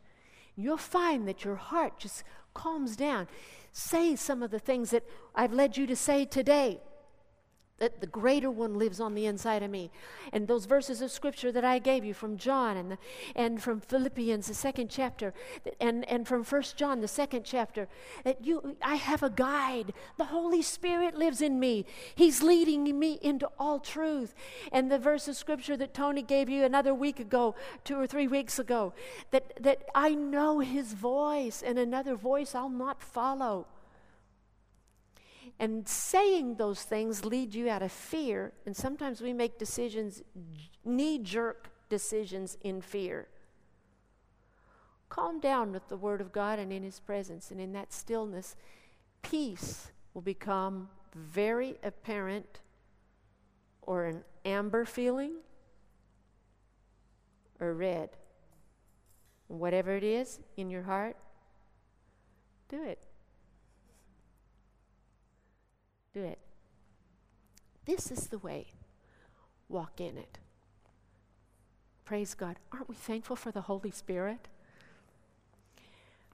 You'll 0.56 0.76
find 0.76 1.26
that 1.26 1.44
your 1.44 1.56
heart 1.56 1.98
just 1.98 2.22
calms 2.54 2.96
down. 2.96 3.26
Say 3.72 4.14
some 4.14 4.42
of 4.42 4.50
the 4.50 4.60
things 4.60 4.90
that 4.90 5.04
I've 5.34 5.52
led 5.52 5.76
you 5.76 5.86
to 5.88 5.96
say 5.96 6.24
today. 6.24 6.80
That 7.78 8.00
the 8.00 8.06
greater 8.06 8.50
one 8.50 8.74
lives 8.74 9.00
on 9.00 9.14
the 9.14 9.26
inside 9.26 9.62
of 9.62 9.70
me. 9.70 9.90
And 10.32 10.46
those 10.46 10.64
verses 10.64 11.02
of 11.02 11.10
scripture 11.10 11.50
that 11.50 11.64
I 11.64 11.80
gave 11.80 12.04
you 12.04 12.14
from 12.14 12.36
John 12.36 12.76
and, 12.76 12.92
the, 12.92 12.98
and 13.34 13.60
from 13.60 13.80
Philippians, 13.80 14.46
the 14.46 14.54
second 14.54 14.90
chapter, 14.90 15.34
and, 15.80 16.08
and 16.08 16.26
from 16.26 16.44
First 16.44 16.76
John, 16.76 17.00
the 17.00 17.08
second 17.08 17.44
chapter, 17.44 17.88
that 18.22 18.44
you, 18.44 18.76
I 18.80 18.94
have 18.94 19.24
a 19.24 19.30
guide. 19.30 19.92
The 20.18 20.26
Holy 20.26 20.62
Spirit 20.62 21.16
lives 21.16 21.42
in 21.42 21.58
me. 21.58 21.84
He's 22.14 22.42
leading 22.42 22.98
me 22.98 23.18
into 23.20 23.50
all 23.58 23.80
truth. 23.80 24.34
And 24.70 24.90
the 24.90 24.98
verse 24.98 25.26
of 25.26 25.36
scripture 25.36 25.76
that 25.76 25.94
Tony 25.94 26.22
gave 26.22 26.48
you 26.48 26.64
another 26.64 26.94
week 26.94 27.18
ago, 27.18 27.56
two 27.82 27.98
or 27.98 28.06
three 28.06 28.28
weeks 28.28 28.60
ago, 28.60 28.94
that, 29.32 29.52
that 29.60 29.82
I 29.94 30.14
know 30.14 30.60
his 30.60 30.92
voice, 30.92 31.60
and 31.60 31.78
another 31.78 32.14
voice 32.14 32.54
I'll 32.54 32.68
not 32.68 33.02
follow. 33.02 33.66
And 35.58 35.86
saying 35.88 36.56
those 36.56 36.82
things 36.82 37.24
lead 37.24 37.54
you 37.54 37.68
out 37.68 37.82
of 37.82 37.92
fear, 37.92 38.52
and 38.66 38.76
sometimes 38.76 39.20
we 39.20 39.32
make 39.32 39.58
decisions, 39.58 40.22
knee 40.84 41.18
jerk 41.18 41.70
decisions 41.88 42.58
in 42.62 42.80
fear. 42.80 43.28
Calm 45.08 45.38
down 45.38 45.70
with 45.70 45.88
the 45.88 45.96
Word 45.96 46.20
of 46.20 46.32
God 46.32 46.58
and 46.58 46.72
in 46.72 46.82
His 46.82 46.98
presence, 46.98 47.52
and 47.52 47.60
in 47.60 47.72
that 47.72 47.92
stillness, 47.92 48.56
peace 49.22 49.92
will 50.12 50.22
become 50.22 50.88
very 51.14 51.76
apparent 51.84 52.60
or 53.82 54.06
an 54.06 54.24
amber 54.44 54.84
feeling 54.84 55.34
or 57.60 57.72
red. 57.74 58.10
Whatever 59.46 59.94
it 59.94 60.02
is 60.02 60.40
in 60.56 60.68
your 60.70 60.82
heart, 60.82 61.16
do 62.68 62.82
it. 62.82 63.06
Do 66.14 66.22
it. 66.22 66.38
This 67.84 68.10
is 68.10 68.28
the 68.28 68.38
way. 68.38 68.68
Walk 69.68 70.00
in 70.00 70.16
it. 70.16 70.38
Praise 72.04 72.34
God. 72.34 72.56
Aren't 72.72 72.88
we 72.88 72.94
thankful 72.94 73.36
for 73.36 73.50
the 73.50 73.62
Holy 73.62 73.90
Spirit? 73.90 74.48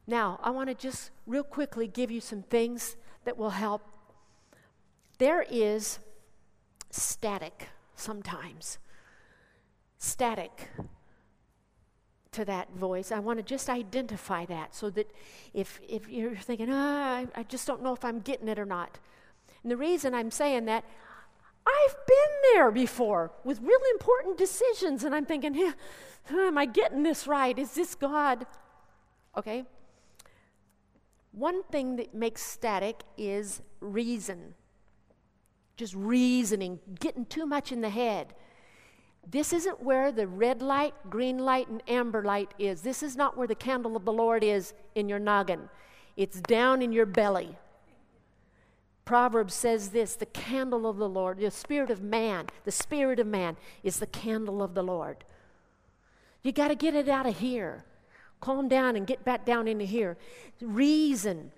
Now, 0.07 0.39
I 0.43 0.51
want 0.51 0.68
to 0.68 0.74
just 0.74 1.11
real 1.26 1.45
quickly 1.45 1.87
give 1.87 2.11
you 2.11 2.20
some 2.20 2.43
things 2.43 2.97
that 3.24 3.37
will 3.37 3.51
help. 3.51 3.83
There 5.18 5.47
is 5.49 5.99
static 6.91 7.68
sometimes. 7.95 8.78
Static 9.99 10.68
to 12.33 12.45
that 12.45 12.70
voice. 12.74 13.12
I 13.12 13.18
want 13.18 13.39
to 13.39 13.43
just 13.43 13.68
identify 13.68 14.45
that 14.47 14.74
so 14.74 14.91
that 14.91 15.11
if, 15.55 15.81
if 15.89 16.09
you're 16.09 16.37
thinking, 16.37 16.68
ah, 16.70 17.16
I, 17.16 17.26
I 17.35 17.43
just 17.45 17.66
don't 17.66 17.83
know 17.83 17.93
if 17.93 18.05
I'm 18.05 18.20
getting 18.20 18.49
it 18.49 18.59
or 18.59 18.66
not, 18.66 18.99
and 19.63 19.71
the 19.71 19.77
reason 19.77 20.15
I'm 20.15 20.31
saying 20.31 20.65
that, 20.67 20.85
I've 21.67 21.97
been 22.07 22.55
there 22.55 22.71
before 22.71 23.33
with 23.45 23.61
really 23.61 23.91
important 23.93 24.39
decisions, 24.39 25.05
and 25.05 25.15
I'm 25.15 25.27
thinking, 25.27 25.73
am 26.31 26.59
I 26.59 26.67
getting 26.67 27.03
this 27.03 27.27
right? 27.27 27.59
Is 27.59 27.73
this 27.73 27.95
God? 27.95 28.47
Okay? 29.37 29.65
One 31.33 31.63
thing 31.65 31.97
that 31.97 32.15
makes 32.15 32.43
static 32.43 33.03
is 33.17 33.63
reason. 33.81 34.55
Just 35.77 35.95
reasoning, 35.95 36.81
getting 36.99 37.25
too 37.25 37.47
much 37.47 37.73
in 37.73 37.81
the 37.81 37.91
head. 37.91 38.35
This 39.31 39.53
isn't 39.53 39.83
where 39.83 40.11
the 40.11 40.27
red 40.27 40.63
light, 40.63 40.95
green 41.09 41.39
light, 41.39 41.69
and 41.69 41.83
amber 41.87 42.23
light 42.23 42.53
is. 42.59 42.83
This 42.83 43.03
is 43.03 43.17
not 43.17 43.37
where 43.37 43.47
the 43.47 43.55
candle 43.55 43.97
of 43.97 44.05
the 44.05 44.13
Lord 44.13 44.43
is 44.43 44.73
in 44.95 45.09
your 45.09 45.19
noggin. 45.19 45.69
It's 46.17 46.41
down 46.41 46.83
in 46.83 46.91
your 46.91 47.07
belly. 47.07 47.57
Proverbs 49.05 49.55
says 49.55 49.91
this 49.91 50.15
the 50.17 50.27
candle 50.27 50.87
of 50.87 50.97
the 50.97 51.09
Lord, 51.09 51.39
the 51.39 51.51
spirit 51.51 51.91
of 51.91 52.03
man, 52.03 52.47
the 52.65 52.71
spirit 52.71 53.19
of 53.19 53.27
man 53.27 53.57
is 53.83 53.99
the 53.99 54.07
candle 54.07 54.63
of 54.63 54.75
the 54.75 54.83
Lord. 54.83 55.25
You 56.43 56.53
got 56.53 56.69
to 56.69 56.75
get 56.75 56.95
it 56.95 57.09
out 57.09 57.27
of 57.27 57.39
here. 57.39 57.85
Calm 58.41 58.69
down 58.69 58.97
and 58.97 59.07
get 59.07 59.25
back 59.25 59.45
down 59.45 59.69
into 59.69 59.85
here. 59.85 60.17
Reason. 60.61 61.53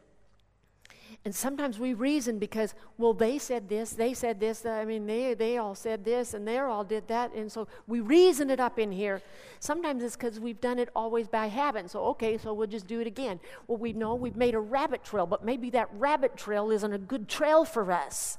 And 1.25 1.33
sometimes 1.33 1.79
we 1.79 1.95
reason 1.95 2.41
because, 2.41 2.75
well, 2.99 3.15
they 3.15 3.39
said 3.39 3.69
this, 3.69 3.93
they 3.93 4.13
said 4.13 4.41
this, 4.41 4.67
uh, 4.67 4.71
I 4.71 4.85
mean, 4.85 5.07
they, 5.07 5.35
they 5.35 5.57
all 5.57 5.77
said 5.77 6.05
this, 6.05 6.35
and 6.35 6.47
they 6.49 6.59
all 6.59 6.83
did 6.83 7.07
that. 7.09 7.33
And 7.33 7.51
so 7.51 7.69
we 7.87 8.01
reason 8.01 8.51
it 8.51 8.59
up 8.59 8.77
in 8.77 8.91
here. 8.91 9.23
Sometimes 9.61 10.03
it's 10.03 10.17
because 10.17 10.41
we've 10.41 10.61
done 10.61 10.81
it 10.81 10.89
always 10.97 11.29
by 11.29 11.47
habit. 11.47 11.91
So, 11.91 12.05
okay, 12.07 12.39
so 12.39 12.53
we'll 12.53 12.67
just 12.67 12.89
do 12.89 12.99
it 12.99 13.07
again. 13.07 13.39
Well, 13.69 13.79
we 13.79 13.93
know 13.93 14.17
we've 14.17 14.37
made 14.37 14.55
a 14.55 14.61
rabbit 14.61 15.05
trail, 15.05 15.27
but 15.27 15.45
maybe 15.45 15.71
that 15.71 15.91
rabbit 15.93 16.37
trail 16.37 16.73
isn't 16.73 16.93
a 16.93 16.99
good 16.99 17.29
trail 17.29 17.65
for 17.65 17.93
us. 17.93 18.39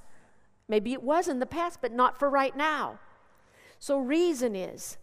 Maybe 0.67 0.91
it 0.91 1.03
was 1.03 1.29
in 1.29 1.39
the 1.39 1.45
past, 1.45 1.79
but 1.81 1.93
not 1.93 2.19
for 2.19 2.29
right 2.29 2.55
now. 2.55 2.99
So, 3.79 3.97
reason 3.97 4.57
is 4.57 4.97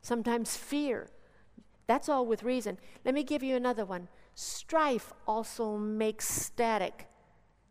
sometimes 0.00 0.56
fear. 0.56 1.08
That's 1.86 2.08
all 2.08 2.24
with 2.24 2.42
reason. 2.42 2.78
Let 3.04 3.14
me 3.14 3.22
give 3.22 3.42
you 3.42 3.54
another 3.54 3.84
one 3.84 4.08
Strife 4.40 5.12
also 5.26 5.76
makes 5.76 6.26
static. 6.26 7.06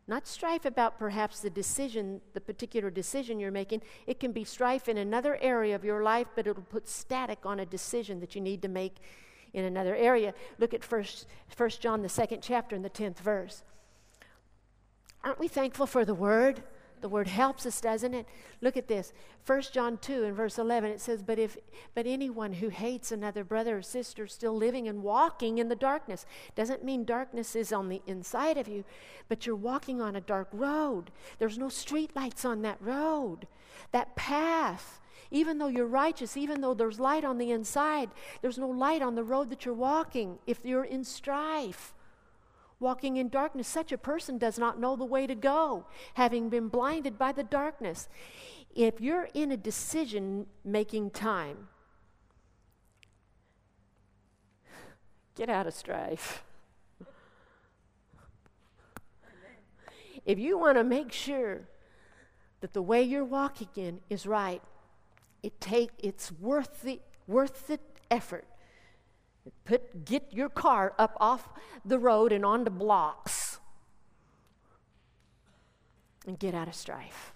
Not 0.07 0.27
strife 0.27 0.65
about 0.65 0.99
perhaps 0.99 1.39
the 1.39 1.49
decision, 1.49 2.21
the 2.33 2.41
particular 2.41 2.91
decision 2.91 3.39
you're 3.39 3.49
making. 3.49 3.81
It 4.05 4.19
can 4.19 4.31
be 4.31 4.43
strife 4.43 4.87
in 4.87 4.95
another 4.95 5.39
area 5.41 5.75
of 5.75 5.83
your 5.83 6.03
life, 6.03 6.27
but 6.35 6.45
it'll 6.45 6.61
put 6.61 6.87
static 6.87 7.39
on 7.43 7.59
a 7.59 7.65
decision 7.65 8.19
that 8.19 8.35
you 8.35 8.41
need 8.41 8.61
to 8.61 8.67
make 8.67 8.97
in 9.53 9.65
another 9.65 9.95
area. 9.95 10.35
Look 10.59 10.75
at 10.75 10.83
First, 10.83 11.25
First 11.47 11.81
John, 11.81 12.03
the 12.03 12.07
second 12.09 12.43
chapter, 12.43 12.75
and 12.75 12.85
the 12.85 12.89
10th 12.91 13.17
verse. 13.17 13.63
Aren't 15.23 15.39
we 15.39 15.47
thankful 15.47 15.87
for 15.87 16.05
the 16.05 16.13
word? 16.13 16.61
The 17.01 17.09
word 17.09 17.27
helps 17.27 17.65
us, 17.65 17.79
doesn't 17.79 18.13
it? 18.13 18.27
Look 18.61 18.75
at 18.77 18.87
this. 18.87 19.13
1 19.45 19.61
John 19.73 19.97
2 19.97 20.23
and 20.23 20.35
verse 20.35 20.57
11 20.57 20.91
it 20.91 21.01
says, 21.01 21.23
"But 21.23 21.39
if 21.39 21.57
but 21.93 22.05
anyone 22.05 22.53
who 22.53 22.69
hates 22.69 23.11
another 23.11 23.43
brother 23.43 23.77
or 23.77 23.81
sister 23.81 24.27
still 24.27 24.55
living 24.55 24.87
and 24.87 25.03
walking 25.03 25.57
in 25.57 25.69
the 25.69 25.75
darkness 25.75 26.25
doesn't 26.55 26.83
mean 26.83 27.05
darkness 27.05 27.55
is 27.55 27.71
on 27.71 27.89
the 27.89 28.01
inside 28.05 28.57
of 28.57 28.67
you, 28.67 28.83
but 29.27 29.45
you're 29.45 29.55
walking 29.55 30.01
on 30.01 30.15
a 30.15 30.21
dark 30.21 30.49
road. 30.51 31.11
There's 31.37 31.57
no 31.57 31.69
street 31.69 32.15
lights 32.15 32.43
on 32.45 32.61
that 32.63 32.81
road. 32.81 33.47
That 33.91 34.15
path 34.15 35.01
even 35.31 35.59
though 35.59 35.67
you're 35.67 35.85
righteous, 35.85 36.35
even 36.35 36.61
though 36.61 36.73
there's 36.73 36.99
light 36.99 37.23
on 37.23 37.37
the 37.37 37.51
inside, 37.51 38.09
there's 38.41 38.57
no 38.57 38.67
light 38.67 39.03
on 39.03 39.13
the 39.13 39.23
road 39.23 39.51
that 39.51 39.63
you're 39.63 39.75
walking 39.75 40.39
if 40.47 40.65
you're 40.65 40.83
in 40.83 41.03
strife 41.03 41.93
walking 42.79 43.17
in 43.17 43.29
darkness. 43.29 43.67
Such 43.67 43.91
a 43.91 43.97
person 43.97 44.37
does 44.37 44.57
not 44.57 44.79
know 44.79 44.95
the 44.95 45.05
way 45.05 45.27
to 45.27 45.35
go, 45.35 45.85
having 46.13 46.49
been 46.49 46.67
blinded 46.67 47.17
by 47.17 47.31
the 47.31 47.43
darkness. 47.43 48.07
If 48.75 49.01
you're 49.01 49.29
in 49.33 49.51
a 49.51 49.57
decision 49.57 50.45
making 50.63 51.11
time, 51.11 51.67
get 55.35 55.49
out 55.49 55.67
of 55.67 55.73
strife. 55.73 56.43
if 60.25 60.37
you 60.37 60.57
want 60.57 60.77
to 60.77 60.83
make 60.83 61.11
sure 61.11 61.67
that 62.61 62.73
the 62.73 62.81
way 62.81 63.01
you're 63.01 63.25
walking 63.25 63.69
in 63.75 63.99
is 64.09 64.25
right, 64.25 64.61
it 65.41 65.59
take 65.59 65.91
it's 65.97 66.31
worth 66.31 66.81
the 66.81 66.99
worth 67.27 67.67
the 67.67 67.79
effort 68.11 68.45
Put, 69.65 70.05
get 70.05 70.33
your 70.33 70.49
car 70.49 70.93
up 70.97 71.15
off 71.19 71.49
the 71.85 71.99
road 71.99 72.31
and 72.31 72.45
onto 72.45 72.71
blocks 72.71 73.59
and 76.25 76.37
get 76.37 76.53
out 76.53 76.67
of 76.67 76.75
strife. 76.75 77.33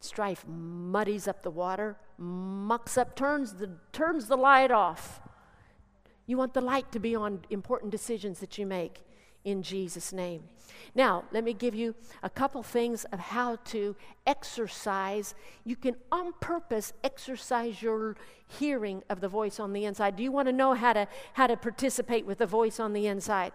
Strife 0.00 0.44
muddies 0.46 1.26
up 1.26 1.42
the 1.42 1.50
water, 1.50 1.96
mucks 2.18 2.98
up, 2.98 3.16
turns 3.16 3.54
the, 3.54 3.70
turns 3.92 4.26
the 4.26 4.36
light 4.36 4.70
off. 4.70 5.20
You 6.26 6.36
want 6.36 6.54
the 6.54 6.60
light 6.60 6.92
to 6.92 6.98
be 6.98 7.14
on 7.14 7.40
important 7.50 7.90
decisions 7.90 8.40
that 8.40 8.58
you 8.58 8.66
make 8.66 9.02
in 9.44 9.62
Jesus' 9.62 10.12
name. 10.12 10.44
Now, 10.94 11.24
let 11.32 11.44
me 11.44 11.52
give 11.52 11.74
you 11.74 11.94
a 12.22 12.30
couple 12.30 12.62
things 12.62 13.04
of 13.06 13.18
how 13.18 13.56
to 13.66 13.96
exercise. 14.26 15.34
You 15.64 15.76
can 15.76 15.96
on 16.12 16.32
purpose 16.40 16.92
exercise 17.02 17.82
your 17.82 18.16
hearing 18.46 19.02
of 19.08 19.20
the 19.20 19.28
voice 19.28 19.58
on 19.58 19.72
the 19.72 19.84
inside. 19.84 20.16
Do 20.16 20.22
you 20.22 20.30
want 20.30 20.46
to 20.48 20.52
know 20.52 20.74
how 20.74 20.92
to 20.92 21.08
how 21.32 21.46
to 21.46 21.56
participate 21.56 22.26
with 22.26 22.38
the 22.38 22.46
voice 22.46 22.78
on 22.78 22.92
the 22.92 23.06
inside? 23.06 23.52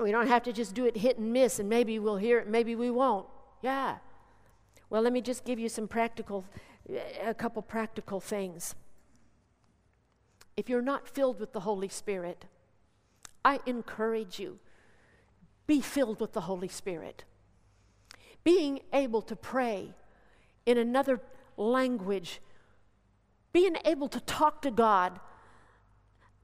We 0.00 0.12
don't 0.12 0.28
have 0.28 0.44
to 0.44 0.52
just 0.52 0.74
do 0.74 0.86
it 0.86 0.96
hit 0.96 1.18
and 1.18 1.32
miss 1.32 1.58
and 1.58 1.68
maybe 1.68 1.98
we'll 1.98 2.16
hear 2.16 2.38
it, 2.38 2.48
maybe 2.48 2.76
we 2.76 2.90
won't. 2.90 3.26
Yeah. 3.60 3.96
Well, 4.88 5.02
let 5.02 5.12
me 5.12 5.20
just 5.20 5.44
give 5.44 5.58
you 5.58 5.68
some 5.68 5.88
practical 5.88 6.44
a 7.24 7.34
couple 7.34 7.62
practical 7.62 8.20
things. 8.20 8.74
If 10.56 10.68
you're 10.68 10.82
not 10.82 11.08
filled 11.08 11.40
with 11.40 11.52
the 11.52 11.60
Holy 11.60 11.88
Spirit, 11.88 12.44
I 13.44 13.60
encourage 13.66 14.38
you 14.38 14.58
be 15.70 15.80
filled 15.80 16.20
with 16.20 16.32
the 16.32 16.40
Holy 16.40 16.66
Spirit. 16.66 17.22
Being 18.42 18.80
able 18.92 19.22
to 19.22 19.36
pray 19.36 19.94
in 20.66 20.76
another 20.76 21.20
language, 21.56 22.40
being 23.52 23.76
able 23.84 24.08
to 24.08 24.18
talk 24.18 24.62
to 24.62 24.72
God 24.72 25.20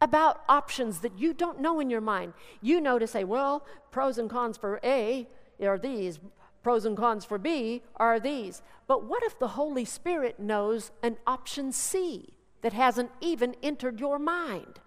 about 0.00 0.42
options 0.48 1.00
that 1.00 1.18
you 1.18 1.34
don't 1.34 1.60
know 1.60 1.80
in 1.80 1.90
your 1.90 2.00
mind. 2.00 2.34
You 2.62 2.80
know 2.80 3.00
to 3.00 3.06
say, 3.08 3.24
well, 3.24 3.66
pros 3.90 4.16
and 4.16 4.30
cons 4.30 4.56
for 4.56 4.78
A 4.84 5.26
are 5.60 5.76
these, 5.76 6.20
pros 6.62 6.84
and 6.84 6.96
cons 6.96 7.24
for 7.24 7.36
B 7.36 7.82
are 7.96 8.20
these. 8.20 8.62
But 8.86 9.06
what 9.06 9.24
if 9.24 9.36
the 9.40 9.48
Holy 9.48 9.84
Spirit 9.84 10.38
knows 10.38 10.92
an 11.02 11.16
option 11.26 11.72
C 11.72 12.34
that 12.62 12.74
hasn't 12.74 13.10
even 13.20 13.56
entered 13.60 13.98
your 13.98 14.20
mind? 14.20 14.78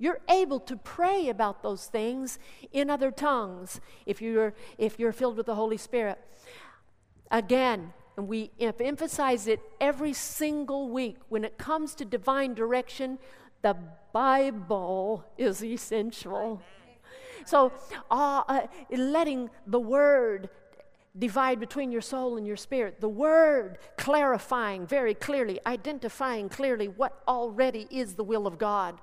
You're 0.00 0.20
able 0.30 0.60
to 0.60 0.76
pray 0.76 1.28
about 1.28 1.62
those 1.62 1.84
things 1.84 2.38
in 2.72 2.88
other 2.88 3.10
tongues 3.10 3.80
if 4.06 4.22
you're, 4.22 4.54
if 4.78 4.98
you're 4.98 5.12
filled 5.12 5.36
with 5.36 5.44
the 5.44 5.54
Holy 5.54 5.76
Spirit. 5.76 6.18
Again, 7.30 7.92
and 8.16 8.26
we 8.26 8.50
emphasize 8.58 9.46
it 9.46 9.60
every 9.78 10.14
single 10.14 10.88
week 10.88 11.18
when 11.28 11.44
it 11.44 11.58
comes 11.58 11.94
to 11.96 12.06
divine 12.06 12.54
direction, 12.54 13.18
the 13.60 13.76
Bible 14.12 15.24
is 15.36 15.62
essential. 15.62 16.62
So, 17.44 17.70
uh, 18.10 18.42
uh, 18.48 18.66
letting 18.90 19.50
the 19.66 19.80
Word 19.80 20.48
divide 21.18 21.60
between 21.60 21.92
your 21.92 22.00
soul 22.00 22.36
and 22.36 22.46
your 22.46 22.56
spirit, 22.56 23.00
the 23.00 23.08
Word 23.08 23.78
clarifying 23.98 24.86
very 24.86 25.14
clearly, 25.14 25.58
identifying 25.66 26.48
clearly 26.48 26.88
what 26.88 27.22
already 27.28 27.86
is 27.90 28.14
the 28.14 28.24
will 28.24 28.46
of 28.46 28.58
God. 28.58 28.98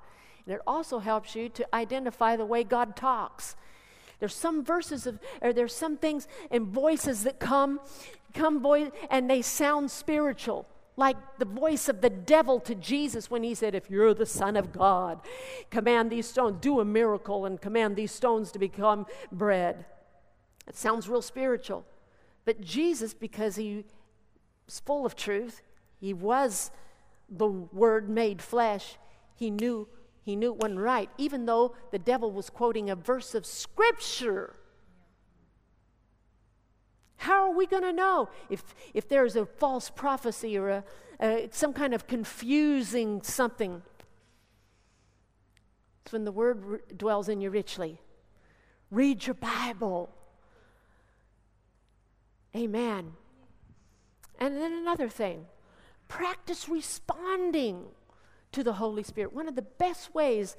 It 0.48 0.60
also 0.66 0.98
helps 0.98 1.34
you 1.34 1.48
to 1.50 1.74
identify 1.74 2.36
the 2.36 2.46
way 2.46 2.64
God 2.64 2.96
talks. 2.96 3.56
There's 4.18 4.34
some 4.34 4.64
verses 4.64 5.06
of, 5.06 5.20
or 5.40 5.52
there's 5.52 5.74
some 5.74 5.96
things 5.96 6.26
and 6.50 6.66
voices 6.66 7.24
that 7.24 7.38
come, 7.38 7.80
come 8.34 8.60
voice, 8.60 8.90
and 9.10 9.30
they 9.30 9.42
sound 9.42 9.90
spiritual, 9.90 10.66
like 10.96 11.16
the 11.38 11.44
voice 11.44 11.88
of 11.88 12.00
the 12.00 12.10
devil 12.10 12.58
to 12.60 12.74
Jesus 12.74 13.30
when 13.30 13.44
he 13.44 13.54
said, 13.54 13.74
"If 13.74 13.88
you're 13.88 14.14
the 14.14 14.26
Son 14.26 14.56
of 14.56 14.72
God, 14.72 15.20
command 15.70 16.10
these 16.10 16.26
stones, 16.26 16.58
do 16.60 16.80
a 16.80 16.84
miracle, 16.84 17.44
and 17.46 17.60
command 17.60 17.94
these 17.94 18.10
stones 18.10 18.50
to 18.52 18.58
become 18.58 19.06
bread." 19.30 19.86
It 20.66 20.76
sounds 20.76 21.08
real 21.08 21.22
spiritual, 21.22 21.84
but 22.44 22.60
Jesus, 22.60 23.14
because 23.14 23.54
he 23.54 23.84
was 24.66 24.80
full 24.80 25.06
of 25.06 25.14
truth, 25.14 25.62
he 26.00 26.12
was 26.12 26.72
the 27.28 27.46
Word 27.46 28.08
made 28.08 28.42
flesh. 28.42 28.98
He 29.36 29.50
knew 29.50 29.86
he 30.28 30.36
knew 30.36 30.52
it 30.52 30.58
wasn't 30.58 30.78
right, 30.78 31.08
even 31.16 31.46
though 31.46 31.74
the 31.90 31.98
devil 31.98 32.30
was 32.30 32.50
quoting 32.50 32.90
a 32.90 32.94
verse 32.94 33.34
of 33.34 33.46
Scripture. 33.46 34.56
How 37.16 37.44
are 37.44 37.56
we 37.56 37.66
going 37.66 37.82
to 37.82 37.94
know 37.94 38.28
if, 38.50 38.62
if 38.92 39.08
there's 39.08 39.36
a 39.36 39.46
false 39.46 39.88
prophecy 39.88 40.58
or 40.58 40.68
a, 40.68 40.84
a, 41.18 41.48
some 41.50 41.72
kind 41.72 41.94
of 41.94 42.06
confusing 42.06 43.22
something? 43.22 43.80
It's 46.04 46.12
when 46.12 46.26
the 46.26 46.32
word 46.32 46.62
r- 46.70 46.80
dwells 46.94 47.30
in 47.30 47.40
you 47.40 47.48
richly. 47.48 47.98
Read 48.90 49.26
your 49.26 49.32
Bible. 49.32 50.10
Amen. 52.54 53.14
And 54.38 54.58
then 54.58 54.74
another 54.74 55.08
thing 55.08 55.46
practice 56.06 56.68
responding 56.68 57.86
to 58.58 58.64
the 58.64 58.74
Holy 58.74 59.04
Spirit. 59.04 59.32
One 59.32 59.46
of 59.46 59.54
the 59.54 59.62
best 59.62 60.12
ways 60.14 60.56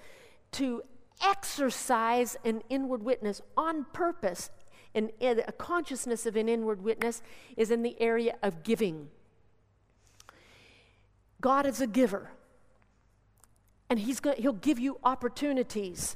to 0.54 0.84
exercise 1.22 2.38
an 2.46 2.62
inward 2.70 3.04
witness 3.04 3.42
on 3.58 3.86
purpose 3.92 4.50
and 4.96 5.12
a 5.22 5.52
consciousness 5.52 6.26
of 6.26 6.38
an 6.38 6.48
inward 6.48 6.82
witness 6.82 7.22
is 7.58 7.72
in 7.72 7.84
the 7.84 8.00
area 8.02 8.36
of 8.42 8.64
giving. 8.64 9.10
God 11.42 11.66
is 11.66 11.82
a 11.82 11.88
giver, 11.88 12.32
and 13.90 14.00
he's 14.00 14.20
going, 14.22 14.42
He'll 14.42 14.54
give 14.54 14.80
you 14.80 14.98
opportunities. 15.04 16.16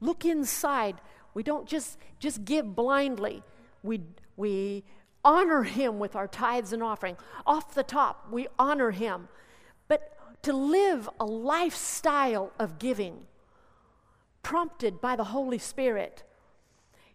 Look 0.00 0.24
inside. 0.24 0.96
We 1.34 1.42
don't 1.42 1.68
just, 1.68 1.98
just 2.18 2.46
give 2.46 2.74
blindly. 2.74 3.42
We, 3.82 4.00
we 4.36 4.84
honor 5.22 5.64
Him 5.64 5.98
with 5.98 6.16
our 6.16 6.26
tithes 6.26 6.72
and 6.72 6.82
offering. 6.82 7.16
Off 7.46 7.74
the 7.74 7.82
top, 7.82 8.26
we 8.30 8.48
honor 8.58 8.90
Him. 8.90 9.28
To 10.42 10.52
live 10.52 11.08
a 11.18 11.24
lifestyle 11.24 12.52
of 12.58 12.78
giving, 12.78 13.26
prompted 14.42 15.00
by 15.00 15.16
the 15.16 15.24
Holy 15.24 15.58
Spirit, 15.58 16.24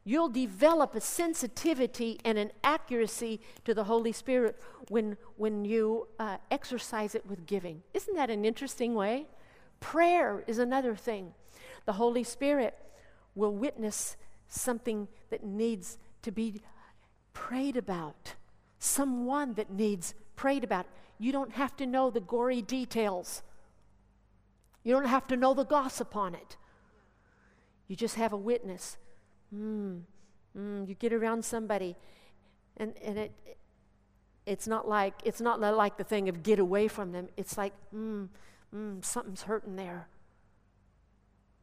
you'll 0.04 0.30
develop 0.30 0.94
a 0.94 1.02
sensitivity 1.02 2.20
and 2.24 2.38
an 2.38 2.52
accuracy 2.64 3.42
to 3.64 3.74
the 3.74 3.86
Holy 3.86 4.12
Spirit 4.12 4.62
when, 4.90 5.18
when 5.38 5.66
you 5.66 6.08
uh, 6.20 6.38
exercise 6.52 7.16
it 7.16 7.26
with 7.26 7.48
giving. 7.48 7.82
Isn't 7.94 8.16
that 8.16 8.30
an 8.30 8.46
interesting 8.46 8.94
way? 8.94 9.26
Prayer 9.80 10.44
is 10.46 10.60
another 10.60 10.96
thing. 10.96 11.34
The 11.86 11.94
Holy 11.94 12.24
Spirit 12.24 12.78
will 13.34 13.54
witness 13.54 14.16
something 14.48 15.08
that 15.32 15.44
needs 15.44 15.98
to 16.22 16.32
be 16.32 16.62
prayed 17.34 17.76
about, 17.76 18.36
someone 18.78 19.56
that 19.56 19.72
needs 19.72 20.14
prayed 20.36 20.64
about. 20.64 20.86
You 21.18 21.32
don't 21.32 21.54
have 21.54 21.76
to 21.78 21.86
know 21.86 22.10
the 22.10 22.20
gory 22.20 22.62
details. 22.62 23.42
You 24.84 24.94
don't 24.94 25.08
have 25.08 25.28
to 25.28 25.38
know 25.38 25.54
the 25.54 25.64
gossip 25.64 26.16
on 26.16 26.36
it. 26.36 26.58
You 27.88 27.96
just 27.96 28.16
have 28.16 28.34
a 28.34 28.38
witness. 28.38 28.98
Mm, 29.54 30.02
mm, 30.58 30.88
you 30.88 30.96
get 30.96 31.14
around 31.14 31.46
somebody, 31.46 31.96
and, 32.78 32.94
and 33.04 33.18
it, 33.18 33.32
it's 34.46 34.68
not 34.68 34.88
like 34.88 35.14
it's 35.24 35.42
not 35.42 35.60
like 35.60 35.98
the 35.98 36.04
thing 36.04 36.30
of 36.30 36.44
get 36.44 36.60
away 36.60 36.88
from 36.88 37.12
them. 37.12 37.30
It's 37.38 37.58
like, 37.58 37.74
mm, 37.94 38.28
mm, 38.76 39.06
something's 39.06 39.44
hurting 39.44 39.76
there. 39.76 40.08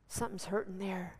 Something's 0.08 0.46
hurting 0.46 0.78
there. 0.78 1.18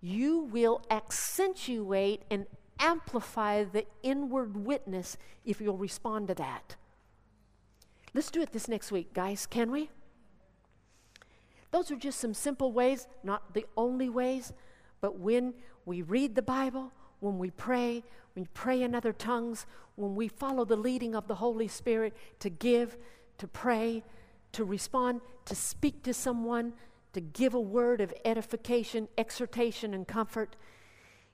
You 0.00 0.40
will 0.40 0.82
accentuate 0.90 2.22
and 2.30 2.46
amplify 2.78 3.64
the 3.64 3.86
inward 4.02 4.66
witness 4.66 5.16
if 5.44 5.60
you'll 5.60 5.76
respond 5.76 6.28
to 6.28 6.34
that. 6.34 6.76
Let's 8.14 8.30
do 8.30 8.40
it 8.40 8.52
this 8.52 8.68
next 8.68 8.90
week, 8.90 9.12
guys, 9.12 9.46
can 9.46 9.70
we? 9.70 9.90
Those 11.70 11.90
are 11.90 11.96
just 11.96 12.20
some 12.20 12.34
simple 12.34 12.72
ways, 12.72 13.06
not 13.22 13.52
the 13.54 13.66
only 13.76 14.08
ways, 14.08 14.52
but 15.00 15.18
when 15.18 15.54
we 15.84 16.02
read 16.02 16.34
the 16.34 16.42
Bible, 16.42 16.92
when 17.20 17.38
we 17.38 17.50
pray, 17.50 18.02
when 18.34 18.44
we 18.44 18.48
pray 18.54 18.82
in 18.82 18.94
other 18.94 19.12
tongues, 19.12 19.66
when 19.96 20.14
we 20.14 20.28
follow 20.28 20.64
the 20.64 20.76
leading 20.76 21.14
of 21.14 21.28
the 21.28 21.36
Holy 21.36 21.68
Spirit 21.68 22.16
to 22.40 22.48
give, 22.48 22.96
to 23.38 23.46
pray, 23.46 24.04
to 24.52 24.64
respond, 24.64 25.20
to 25.44 25.54
speak 25.54 26.02
to 26.02 26.14
someone, 26.14 26.72
to 27.12 27.20
give 27.20 27.54
a 27.54 27.60
word 27.60 28.00
of 28.00 28.12
edification, 28.24 29.08
exhortation, 29.18 29.94
and 29.94 30.06
comfort, 30.06 30.56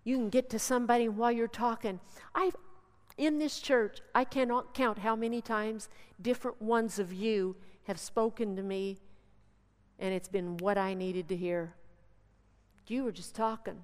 you 0.04 0.16
can 0.16 0.28
get 0.28 0.50
to 0.50 0.58
somebody 0.58 1.08
while 1.08 1.32
you're 1.32 1.48
talking. 1.48 2.00
I've 2.34 2.56
in 3.18 3.38
this 3.38 3.60
church, 3.60 3.98
I 4.14 4.24
cannot 4.24 4.74
count 4.74 4.98
how 4.98 5.14
many 5.14 5.40
times 5.40 5.88
different 6.20 6.60
ones 6.62 6.98
of 6.98 7.12
you 7.12 7.56
have 7.84 7.98
spoken 7.98 8.56
to 8.56 8.62
me, 8.62 8.98
and 9.98 10.14
it's 10.14 10.28
been 10.28 10.56
what 10.56 10.78
I 10.78 10.94
needed 10.94 11.28
to 11.28 11.36
hear. 11.36 11.74
You 12.86 13.04
were 13.04 13.12
just 13.12 13.34
talking. 13.34 13.80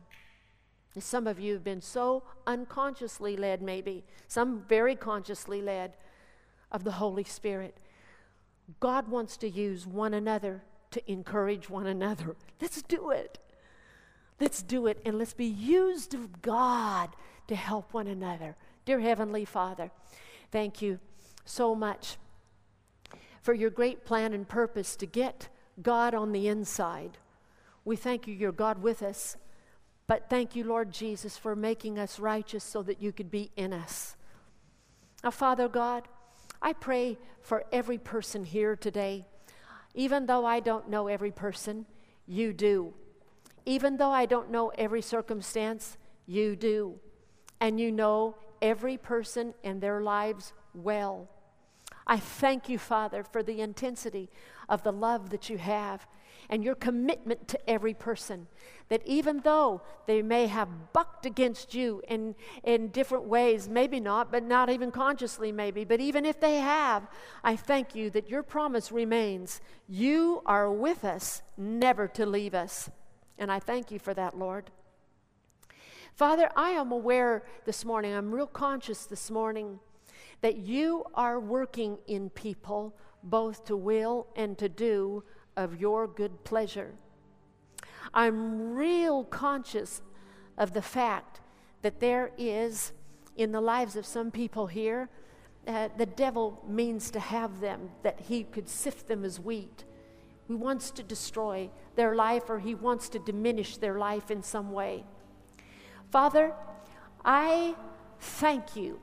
Some 0.99 1.27
of 1.27 1.39
you 1.39 1.53
have 1.53 1.63
been 1.63 1.81
so 1.81 2.25
unconsciously 2.47 3.37
led, 3.37 3.63
maybe, 3.63 4.05
some 4.27 4.63
very 4.69 4.97
consciously 4.97 5.63
led 5.63 5.97
of 6.73 6.83
the 6.83 6.93
Holy 6.93 7.25
Spirit. 7.25 7.77
God 8.81 9.09
wants 9.09 9.37
to 9.39 9.49
use 9.49 9.87
one 9.87 10.15
another 10.15 10.63
to 10.91 11.11
encourage 11.11 11.71
one 11.71 11.87
another. 11.87 12.35
Let's 12.61 12.83
do 12.83 13.11
it. 13.11 13.39
Let's 14.41 14.63
do 14.63 14.87
it 14.87 15.01
and 15.05 15.19
let's 15.19 15.35
be 15.35 15.47
used 15.47 16.15
of 16.15 16.43
God 16.43 17.11
to 17.49 17.57
help 17.57 17.93
one 17.93 18.07
another. 18.07 18.57
Dear 18.85 19.01
Heavenly 19.01 19.45
Father, 19.45 19.91
thank 20.51 20.81
you 20.81 20.99
so 21.45 21.75
much 21.75 22.17
for 23.43 23.55
your 23.55 23.71
great 23.71 24.05
plan 24.05 24.33
and 24.33 24.49
purpose 24.49 24.95
to 24.97 25.07
get 25.07 25.49
God 25.83 26.15
on 26.15 26.33
the 26.33 26.49
inside. 26.49 27.19
We 27.85 27.97
thank 27.97 28.27
you, 28.27 28.35
you're 28.35 28.53
God 28.53 28.83
with 28.83 29.03
us. 29.03 29.37
But 30.07 30.31
thank 30.31 30.57
you, 30.57 30.65
Lord 30.65 30.91
Jesus, 30.93 31.37
for 31.37 31.55
making 31.55 31.99
us 31.99 32.19
righteous 32.19 32.65
so 32.65 32.83
that 32.83 33.03
you 33.03 33.13
could 33.13 33.31
be 33.31 33.51
in 33.57 33.73
us. 33.73 34.17
Now, 35.23 35.31
Father 35.31 35.69
God, 35.69 36.09
I 36.63 36.73
pray 36.73 37.19
for 37.43 37.65
every 37.73 37.99
person 37.99 38.45
here 38.45 38.75
today. 38.75 39.27
Even 39.95 40.27
though 40.27 40.47
I 40.47 40.61
don't 40.61 40.89
know 40.89 41.09
every 41.09 41.31
person, 41.31 41.87
you 42.27 42.53
do. 42.53 42.95
Even 43.69 43.99
though 43.99 44.11
I 44.11 44.25
don't 44.25 44.51
know 44.51 44.73
every 44.79 45.03
circumstance, 45.03 45.99
you 46.27 46.57
do. 46.57 46.99
And 47.61 47.79
you 47.79 47.93
know 47.93 48.37
every 48.63 48.97
person 48.97 49.53
and 49.63 49.79
their 49.79 50.01
lives 50.01 50.55
well. 50.73 51.29
I 52.07 52.17
thank 52.17 52.71
you, 52.71 52.79
Father, 52.79 53.23
for 53.23 53.43
the 53.43 53.61
intensity 53.61 54.31
of 54.71 54.85
the 54.85 54.91
love 54.91 55.29
that 55.29 55.51
you 55.51 55.59
have 55.59 56.07
and 56.49 56.65
your 56.65 56.77
commitment 56.77 57.47
to 57.49 57.69
every 57.69 57.93
person. 57.93 58.47
That 58.89 59.03
even 59.05 59.41
though 59.41 59.83
they 60.07 60.23
may 60.23 60.47
have 60.47 60.95
bucked 60.95 61.27
against 61.27 61.75
you 61.75 62.01
in, 62.09 62.37
in 62.65 62.89
different 62.89 63.25
ways, 63.25 63.69
maybe 63.69 64.01
not, 64.01 64.33
but 64.33 64.45
not 64.45 64.71
even 64.71 64.91
consciously, 64.91 65.53
maybe, 65.53 65.85
but 65.85 66.01
even 66.01 66.25
if 66.25 66.41
they 66.41 66.57
have, 66.57 67.07
I 67.45 67.55
thank 67.55 67.95
you 67.95 68.09
that 68.11 68.31
your 68.31 68.43
promise 68.43 68.91
remains. 68.91 69.61
You 69.87 70.41
are 70.47 70.73
with 70.73 71.05
us, 71.05 71.43
never 71.59 72.09
to 72.09 72.25
leave 72.25 72.55
us. 72.55 72.89
And 73.39 73.53
I 73.53 73.59
thank 73.59 73.91
you 73.91 73.99
for 73.99 74.15
that, 74.15 74.37
Lord. 74.37 74.71
Father, 76.15 76.51
I 76.57 76.71
am 76.71 76.91
aware 76.91 77.45
this 77.65 77.85
morning, 77.85 78.13
I'm 78.13 78.35
real 78.35 78.47
conscious 78.47 79.05
this 79.05 79.31
morning 79.31 79.79
that 80.41 80.57
you 80.57 81.05
are 81.15 81.39
working 81.39 81.99
in 82.07 82.31
people 82.31 82.97
both 83.23 83.65
to 83.67 83.77
will 83.77 84.27
and 84.37 84.59
to 84.59 84.69
do 84.69 85.23
of 85.57 85.81
your 85.81 86.07
good 86.07 86.45
pleasure. 86.45 86.95
I'm 88.15 88.73
real 88.75 89.25
conscious 89.25 90.03
of 90.57 90.73
the 90.73 90.83
fact 90.83 91.41
that 91.83 92.01
there 92.01 92.33
is 92.37 92.93
in 93.37 93.53
the 93.53 93.61
lives 93.61 93.95
of 93.95 94.05
some 94.05 94.31
people 94.31 94.67
here, 94.67 95.09
uh, 95.67 95.89
the 95.97 96.07
devil 96.07 96.65
means 96.67 97.11
to 97.13 97.21
have 97.21 97.61
them, 97.61 97.91
that 98.03 98.21
he 98.21 98.43
could 98.43 98.69
sift 98.69 99.07
them 99.07 99.25
as 99.25 99.39
wheat. 99.39 99.85
He 100.49 100.55
wants 100.55 100.91
to 100.93 101.03
destroy 101.03 101.69
their 101.95 102.15
life 102.15 102.49
or 102.49 102.59
he 102.59 102.75
wants 102.75 103.11
to 103.11 103.19
diminish 103.19 103.77
their 103.77 103.99
life 103.99 104.31
in 104.31 104.43
some 104.43 104.73
way. 104.73 105.05
Father, 106.11 106.55
I 107.23 107.77
thank 108.19 108.75
you 108.75 108.99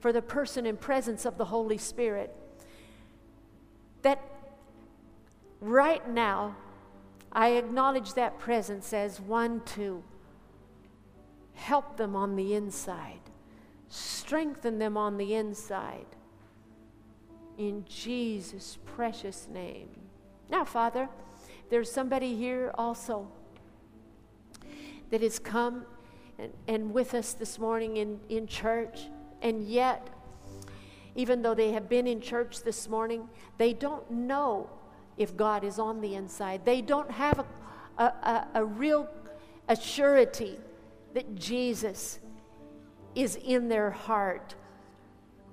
for 0.00 0.12
the 0.12 0.20
person 0.20 0.66
and 0.66 0.78
presence 0.78 1.24
of 1.24 1.38
the 1.38 1.46
Holy 1.46 1.78
Spirit. 1.78 2.36
That 4.02 4.22
right 5.60 6.06
now, 6.10 6.56
I 7.32 7.52
acknowledge 7.52 8.12
that 8.12 8.38
presence 8.38 8.92
as 8.92 9.18
one 9.18 9.62
to 9.76 10.04
help 11.54 11.96
them 11.96 12.14
on 12.14 12.36
the 12.36 12.54
inside, 12.54 13.30
strengthen 13.88 14.78
them 14.78 14.98
on 14.98 15.16
the 15.16 15.34
inside. 15.34 16.06
In 17.56 17.86
Jesus' 17.88 18.76
precious 18.84 19.48
name. 19.50 19.88
Now, 20.52 20.66
Father, 20.66 21.08
there's 21.70 21.90
somebody 21.90 22.36
here 22.36 22.72
also 22.74 23.26
that 25.08 25.22
has 25.22 25.38
come 25.38 25.86
and, 26.38 26.52
and 26.68 26.92
with 26.92 27.14
us 27.14 27.32
this 27.32 27.58
morning 27.58 27.96
in, 27.96 28.20
in 28.28 28.46
church 28.46 29.08
and 29.40 29.64
yet, 29.64 30.10
even 31.14 31.40
though 31.40 31.54
they 31.54 31.72
have 31.72 31.88
been 31.88 32.06
in 32.06 32.20
church 32.20 32.62
this 32.64 32.86
morning, 32.86 33.30
they 33.56 33.72
don't 33.72 34.10
know 34.10 34.68
if 35.16 35.34
God 35.34 35.64
is 35.64 35.78
on 35.78 36.02
the 36.02 36.16
inside. 36.16 36.66
They 36.66 36.82
don't 36.82 37.10
have 37.10 37.46
a, 37.96 38.02
a, 38.02 38.46
a 38.56 38.64
real 38.64 39.08
assurity 39.70 40.58
that 41.14 41.34
Jesus 41.34 42.20
is 43.14 43.36
in 43.36 43.70
their 43.70 43.90
heart 43.90 44.54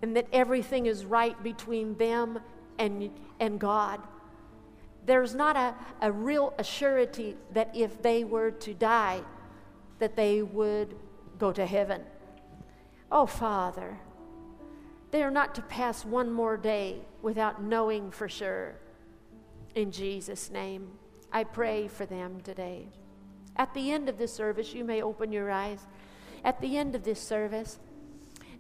and 0.02 0.14
that 0.18 0.28
everything 0.34 0.88
is 0.88 1.06
right 1.06 1.42
between 1.42 1.96
them 1.96 2.40
and, 2.78 3.12
and 3.40 3.60
God. 3.62 4.02
There's 5.06 5.34
not 5.34 5.56
a, 5.56 5.76
a 6.02 6.12
real 6.12 6.54
assurity 6.60 7.36
that 7.54 7.76
if 7.76 8.02
they 8.02 8.24
were 8.24 8.52
to 8.52 8.74
die, 8.74 9.22
that 10.00 10.16
they 10.16 10.42
would 10.42 10.96
go 11.38 11.52
to 11.52 11.66
heaven. 11.66 12.04
Oh, 13.12 13.26
Father, 13.26 13.98
they 15.12 15.24
are 15.24 15.32
not 15.32 15.56
to 15.56 15.62
pass 15.62 16.06
one 16.06 16.32
more 16.32 16.58
day 16.58 17.02
without 17.22 17.64
knowing 17.64 18.12
for 18.12 18.30
sure. 18.30 18.76
In 19.76 19.92
Jesus' 19.92 20.52
name, 20.52 20.92
I 21.32 21.44
pray 21.44 21.88
for 21.88 22.06
them 22.06 22.42
today. 22.42 22.90
At 23.56 23.74
the 23.74 23.92
end 23.92 24.10
of 24.10 24.18
this 24.18 24.34
service, 24.34 24.74
you 24.74 24.84
may 24.84 25.02
open 25.02 25.32
your 25.32 25.52
eyes. 25.52 25.80
At 26.44 26.62
the 26.62 26.78
end 26.78 26.96
of 26.96 27.04
this 27.04 27.20
service, 27.20 27.80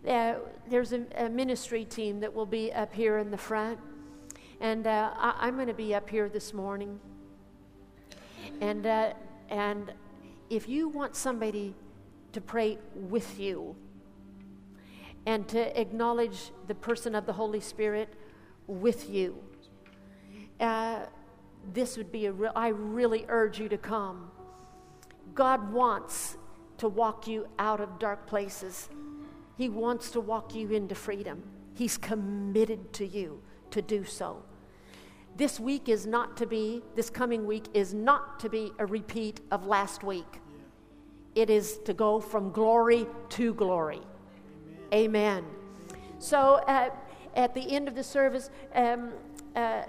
uh, 0.07 0.35
there's 0.67 0.93
a, 0.93 1.05
a, 1.15 1.29
ministry 1.29 1.85
team 1.85 2.19
that 2.21 2.33
will 2.33 2.45
be 2.45 2.71
up 2.71 2.93
here 2.93 3.17
in 3.17 3.31
the 3.31 3.37
front. 3.37 3.79
And 4.61 4.87
uh, 4.87 5.11
I, 5.17 5.47
am 5.47 5.55
going 5.55 5.67
to 5.67 5.73
be 5.73 5.95
up 5.95 6.09
here 6.09 6.29
this 6.29 6.53
morning. 6.53 6.99
And, 8.61 8.85
uh, 8.85 9.13
and 9.49 9.93
if 10.49 10.67
you 10.67 10.89
want 10.89 11.15
somebody 11.15 11.75
to 12.33 12.41
pray 12.41 12.77
with 12.93 13.39
you, 13.39 13.75
and 15.25 15.47
to 15.47 15.79
acknowledge 15.79 16.51
the 16.67 16.75
person 16.75 17.13
of 17.13 17.25
the 17.25 17.33
Holy 17.33 17.59
Spirit 17.59 18.13
with 18.67 19.09
you. 19.09 19.37
Uh, 20.59 21.01
this 21.73 21.97
would 21.97 22.11
be 22.11 22.25
a 22.25 22.31
real, 22.31 22.51
I 22.55 22.69
really 22.69 23.25
urge 23.27 23.59
you 23.59 23.69
to 23.69 23.77
come. 23.77 24.31
God 25.35 25.71
wants 25.71 26.37
to 26.77 26.87
walk 26.87 27.27
you 27.27 27.47
out 27.59 27.79
of 27.81 27.99
dark 27.99 28.25
places. 28.25 28.89
He 29.57 29.69
wants 29.69 30.11
to 30.11 30.19
walk 30.19 30.55
you 30.55 30.71
into 30.71 30.95
freedom. 30.95 31.43
He's 31.75 31.97
committed 31.97 32.91
to 32.93 33.05
you 33.05 33.41
to 33.71 33.81
do 33.81 34.03
so. 34.03 34.43
This 35.35 35.59
week 35.59 35.87
is 35.87 36.05
not 36.05 36.35
to 36.37 36.45
be, 36.45 36.81
this 36.95 37.09
coming 37.09 37.45
week 37.45 37.65
is 37.73 37.93
not 37.93 38.39
to 38.41 38.49
be 38.49 38.71
a 38.77 38.85
repeat 38.85 39.39
of 39.51 39.65
last 39.65 40.03
week. 40.03 40.41
It 41.35 41.49
is 41.49 41.77
to 41.85 41.93
go 41.93 42.19
from 42.19 42.51
glory 42.51 43.07
to 43.29 43.53
glory. 43.53 44.01
Amen. 44.93 45.45
So 46.17 46.55
uh, 46.67 46.89
at 47.35 47.53
the 47.53 47.71
end 47.71 47.87
of 47.87 47.95
the 47.95 48.03
service, 48.03 48.49
um, 48.75 49.11
uh, 49.55 49.83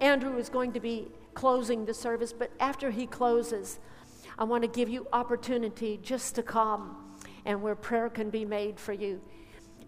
Andrew 0.00 0.36
is 0.36 0.48
going 0.48 0.72
to 0.72 0.80
be 0.80 1.08
closing 1.34 1.84
the 1.84 1.94
service, 1.94 2.32
but 2.32 2.50
after 2.60 2.90
he 2.90 3.06
closes, 3.06 3.80
I 4.38 4.44
want 4.44 4.62
to 4.62 4.68
give 4.68 4.88
you 4.88 5.08
opportunity 5.12 5.98
just 6.02 6.36
to 6.36 6.42
come 6.42 6.96
and 7.44 7.60
where 7.62 7.74
prayer 7.74 8.08
can 8.08 8.30
be 8.30 8.44
made 8.44 8.78
for 8.78 8.92
you. 8.92 9.20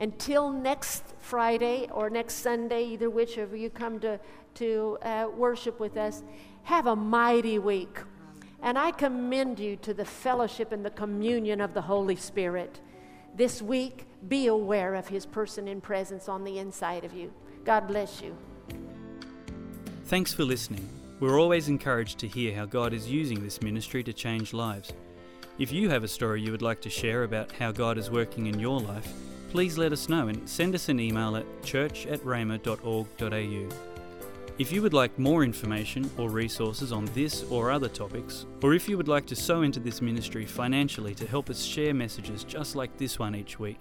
Until 0.01 0.51
next 0.51 1.05
Friday 1.19 1.89
or 1.93 2.09
next 2.11 2.37
Sunday, 2.37 2.85
either 2.85 3.11
which 3.11 3.37
of 3.37 3.55
you 3.55 3.69
come 3.71 4.01
to, 4.01 4.19
to 4.55 4.99
uh, 5.03 5.29
worship 5.37 5.79
with 5.79 5.97
us, 5.97 6.23
have 6.63 6.87
a 6.87 6.97
mighty 6.97 7.59
week. 7.59 7.99
And 8.63 8.79
I 8.79 8.91
commend 8.91 9.59
you 9.59 9.77
to 9.77 9.95
the 9.95 10.05
fellowship 10.05 10.73
and 10.73 10.85
the 10.85 10.91
communion 10.91 11.61
of 11.61 11.75
the 11.75 11.83
Holy 11.83 12.17
Spirit 12.17 12.81
this 13.37 13.63
week, 13.63 14.07
be 14.29 14.49
aware 14.49 14.95
of 14.95 15.09
His 15.09 15.25
person 15.25 15.69
and 15.69 15.83
presence 15.83 16.29
on 16.29 16.45
the 16.45 16.59
inside 16.59 17.05
of 17.05 17.15
you. 17.15 17.33
God 17.65 17.87
bless 17.87 18.21
you. 18.21 18.37
Thanks 20.07 20.33
for 20.33 20.45
listening. 20.45 20.89
We're 21.21 21.39
always 21.39 21.69
encouraged 21.69 22.19
to 22.21 22.27
hear 22.27 22.55
how 22.55 22.65
God 22.65 22.93
is 22.93 23.09
using 23.09 23.43
this 23.43 23.63
ministry 23.63 24.03
to 24.05 24.13
change 24.13 24.53
lives. 24.53 24.93
If 25.59 25.73
you 25.73 25.91
have 25.91 26.03
a 26.03 26.09
story 26.09 26.41
you 26.41 26.51
would 26.51 26.63
like 26.63 26.81
to 26.83 26.91
share 26.91 27.23
about 27.25 27.53
how 27.53 27.71
God 27.71 27.99
is 27.99 28.11
working 28.11 28.47
in 28.47 28.59
your 28.59 28.81
life, 28.81 29.13
please 29.51 29.77
let 29.77 29.93
us 29.93 30.09
know 30.09 30.29
and 30.29 30.49
send 30.49 30.75
us 30.75 30.89
an 30.89 31.01
email 31.01 31.37
at 31.37 31.45
church 31.65 32.07
at 32.07 32.21
rhema.org.au. 32.21 33.69
If 34.59 34.73
you 34.73 34.83
would 34.83 34.93
like 34.93 35.19
more 35.19 35.43
information 35.43 36.09
or 36.19 36.31
resources 36.31 36.93
on 36.93 37.07
this 37.07 37.45
or 37.51 37.71
other 37.71 37.89
topics, 37.89 38.47
or 38.63 38.75
if 38.75 38.89
you 38.89 38.97
would 38.97 39.09
like 39.09 39.27
to 39.27 39.37
sow 39.37 39.63
into 39.63 39.81
this 39.81 40.01
ministry 40.01 40.45
financially 40.45 41.15
to 41.15 41.27
help 41.27 41.51
us 41.51 41.63
share 41.63 41.95
messages 41.95 42.45
just 42.45 42.77
like 42.77 42.97
this 42.97 43.19
one 43.19 43.35
each 43.35 43.59
week, 43.59 43.81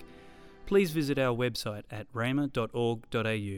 please 0.65 0.91
visit 0.91 1.19
our 1.19 1.35
website 1.35 1.83
at 1.91 2.11
rhema.org.au. 2.13 3.57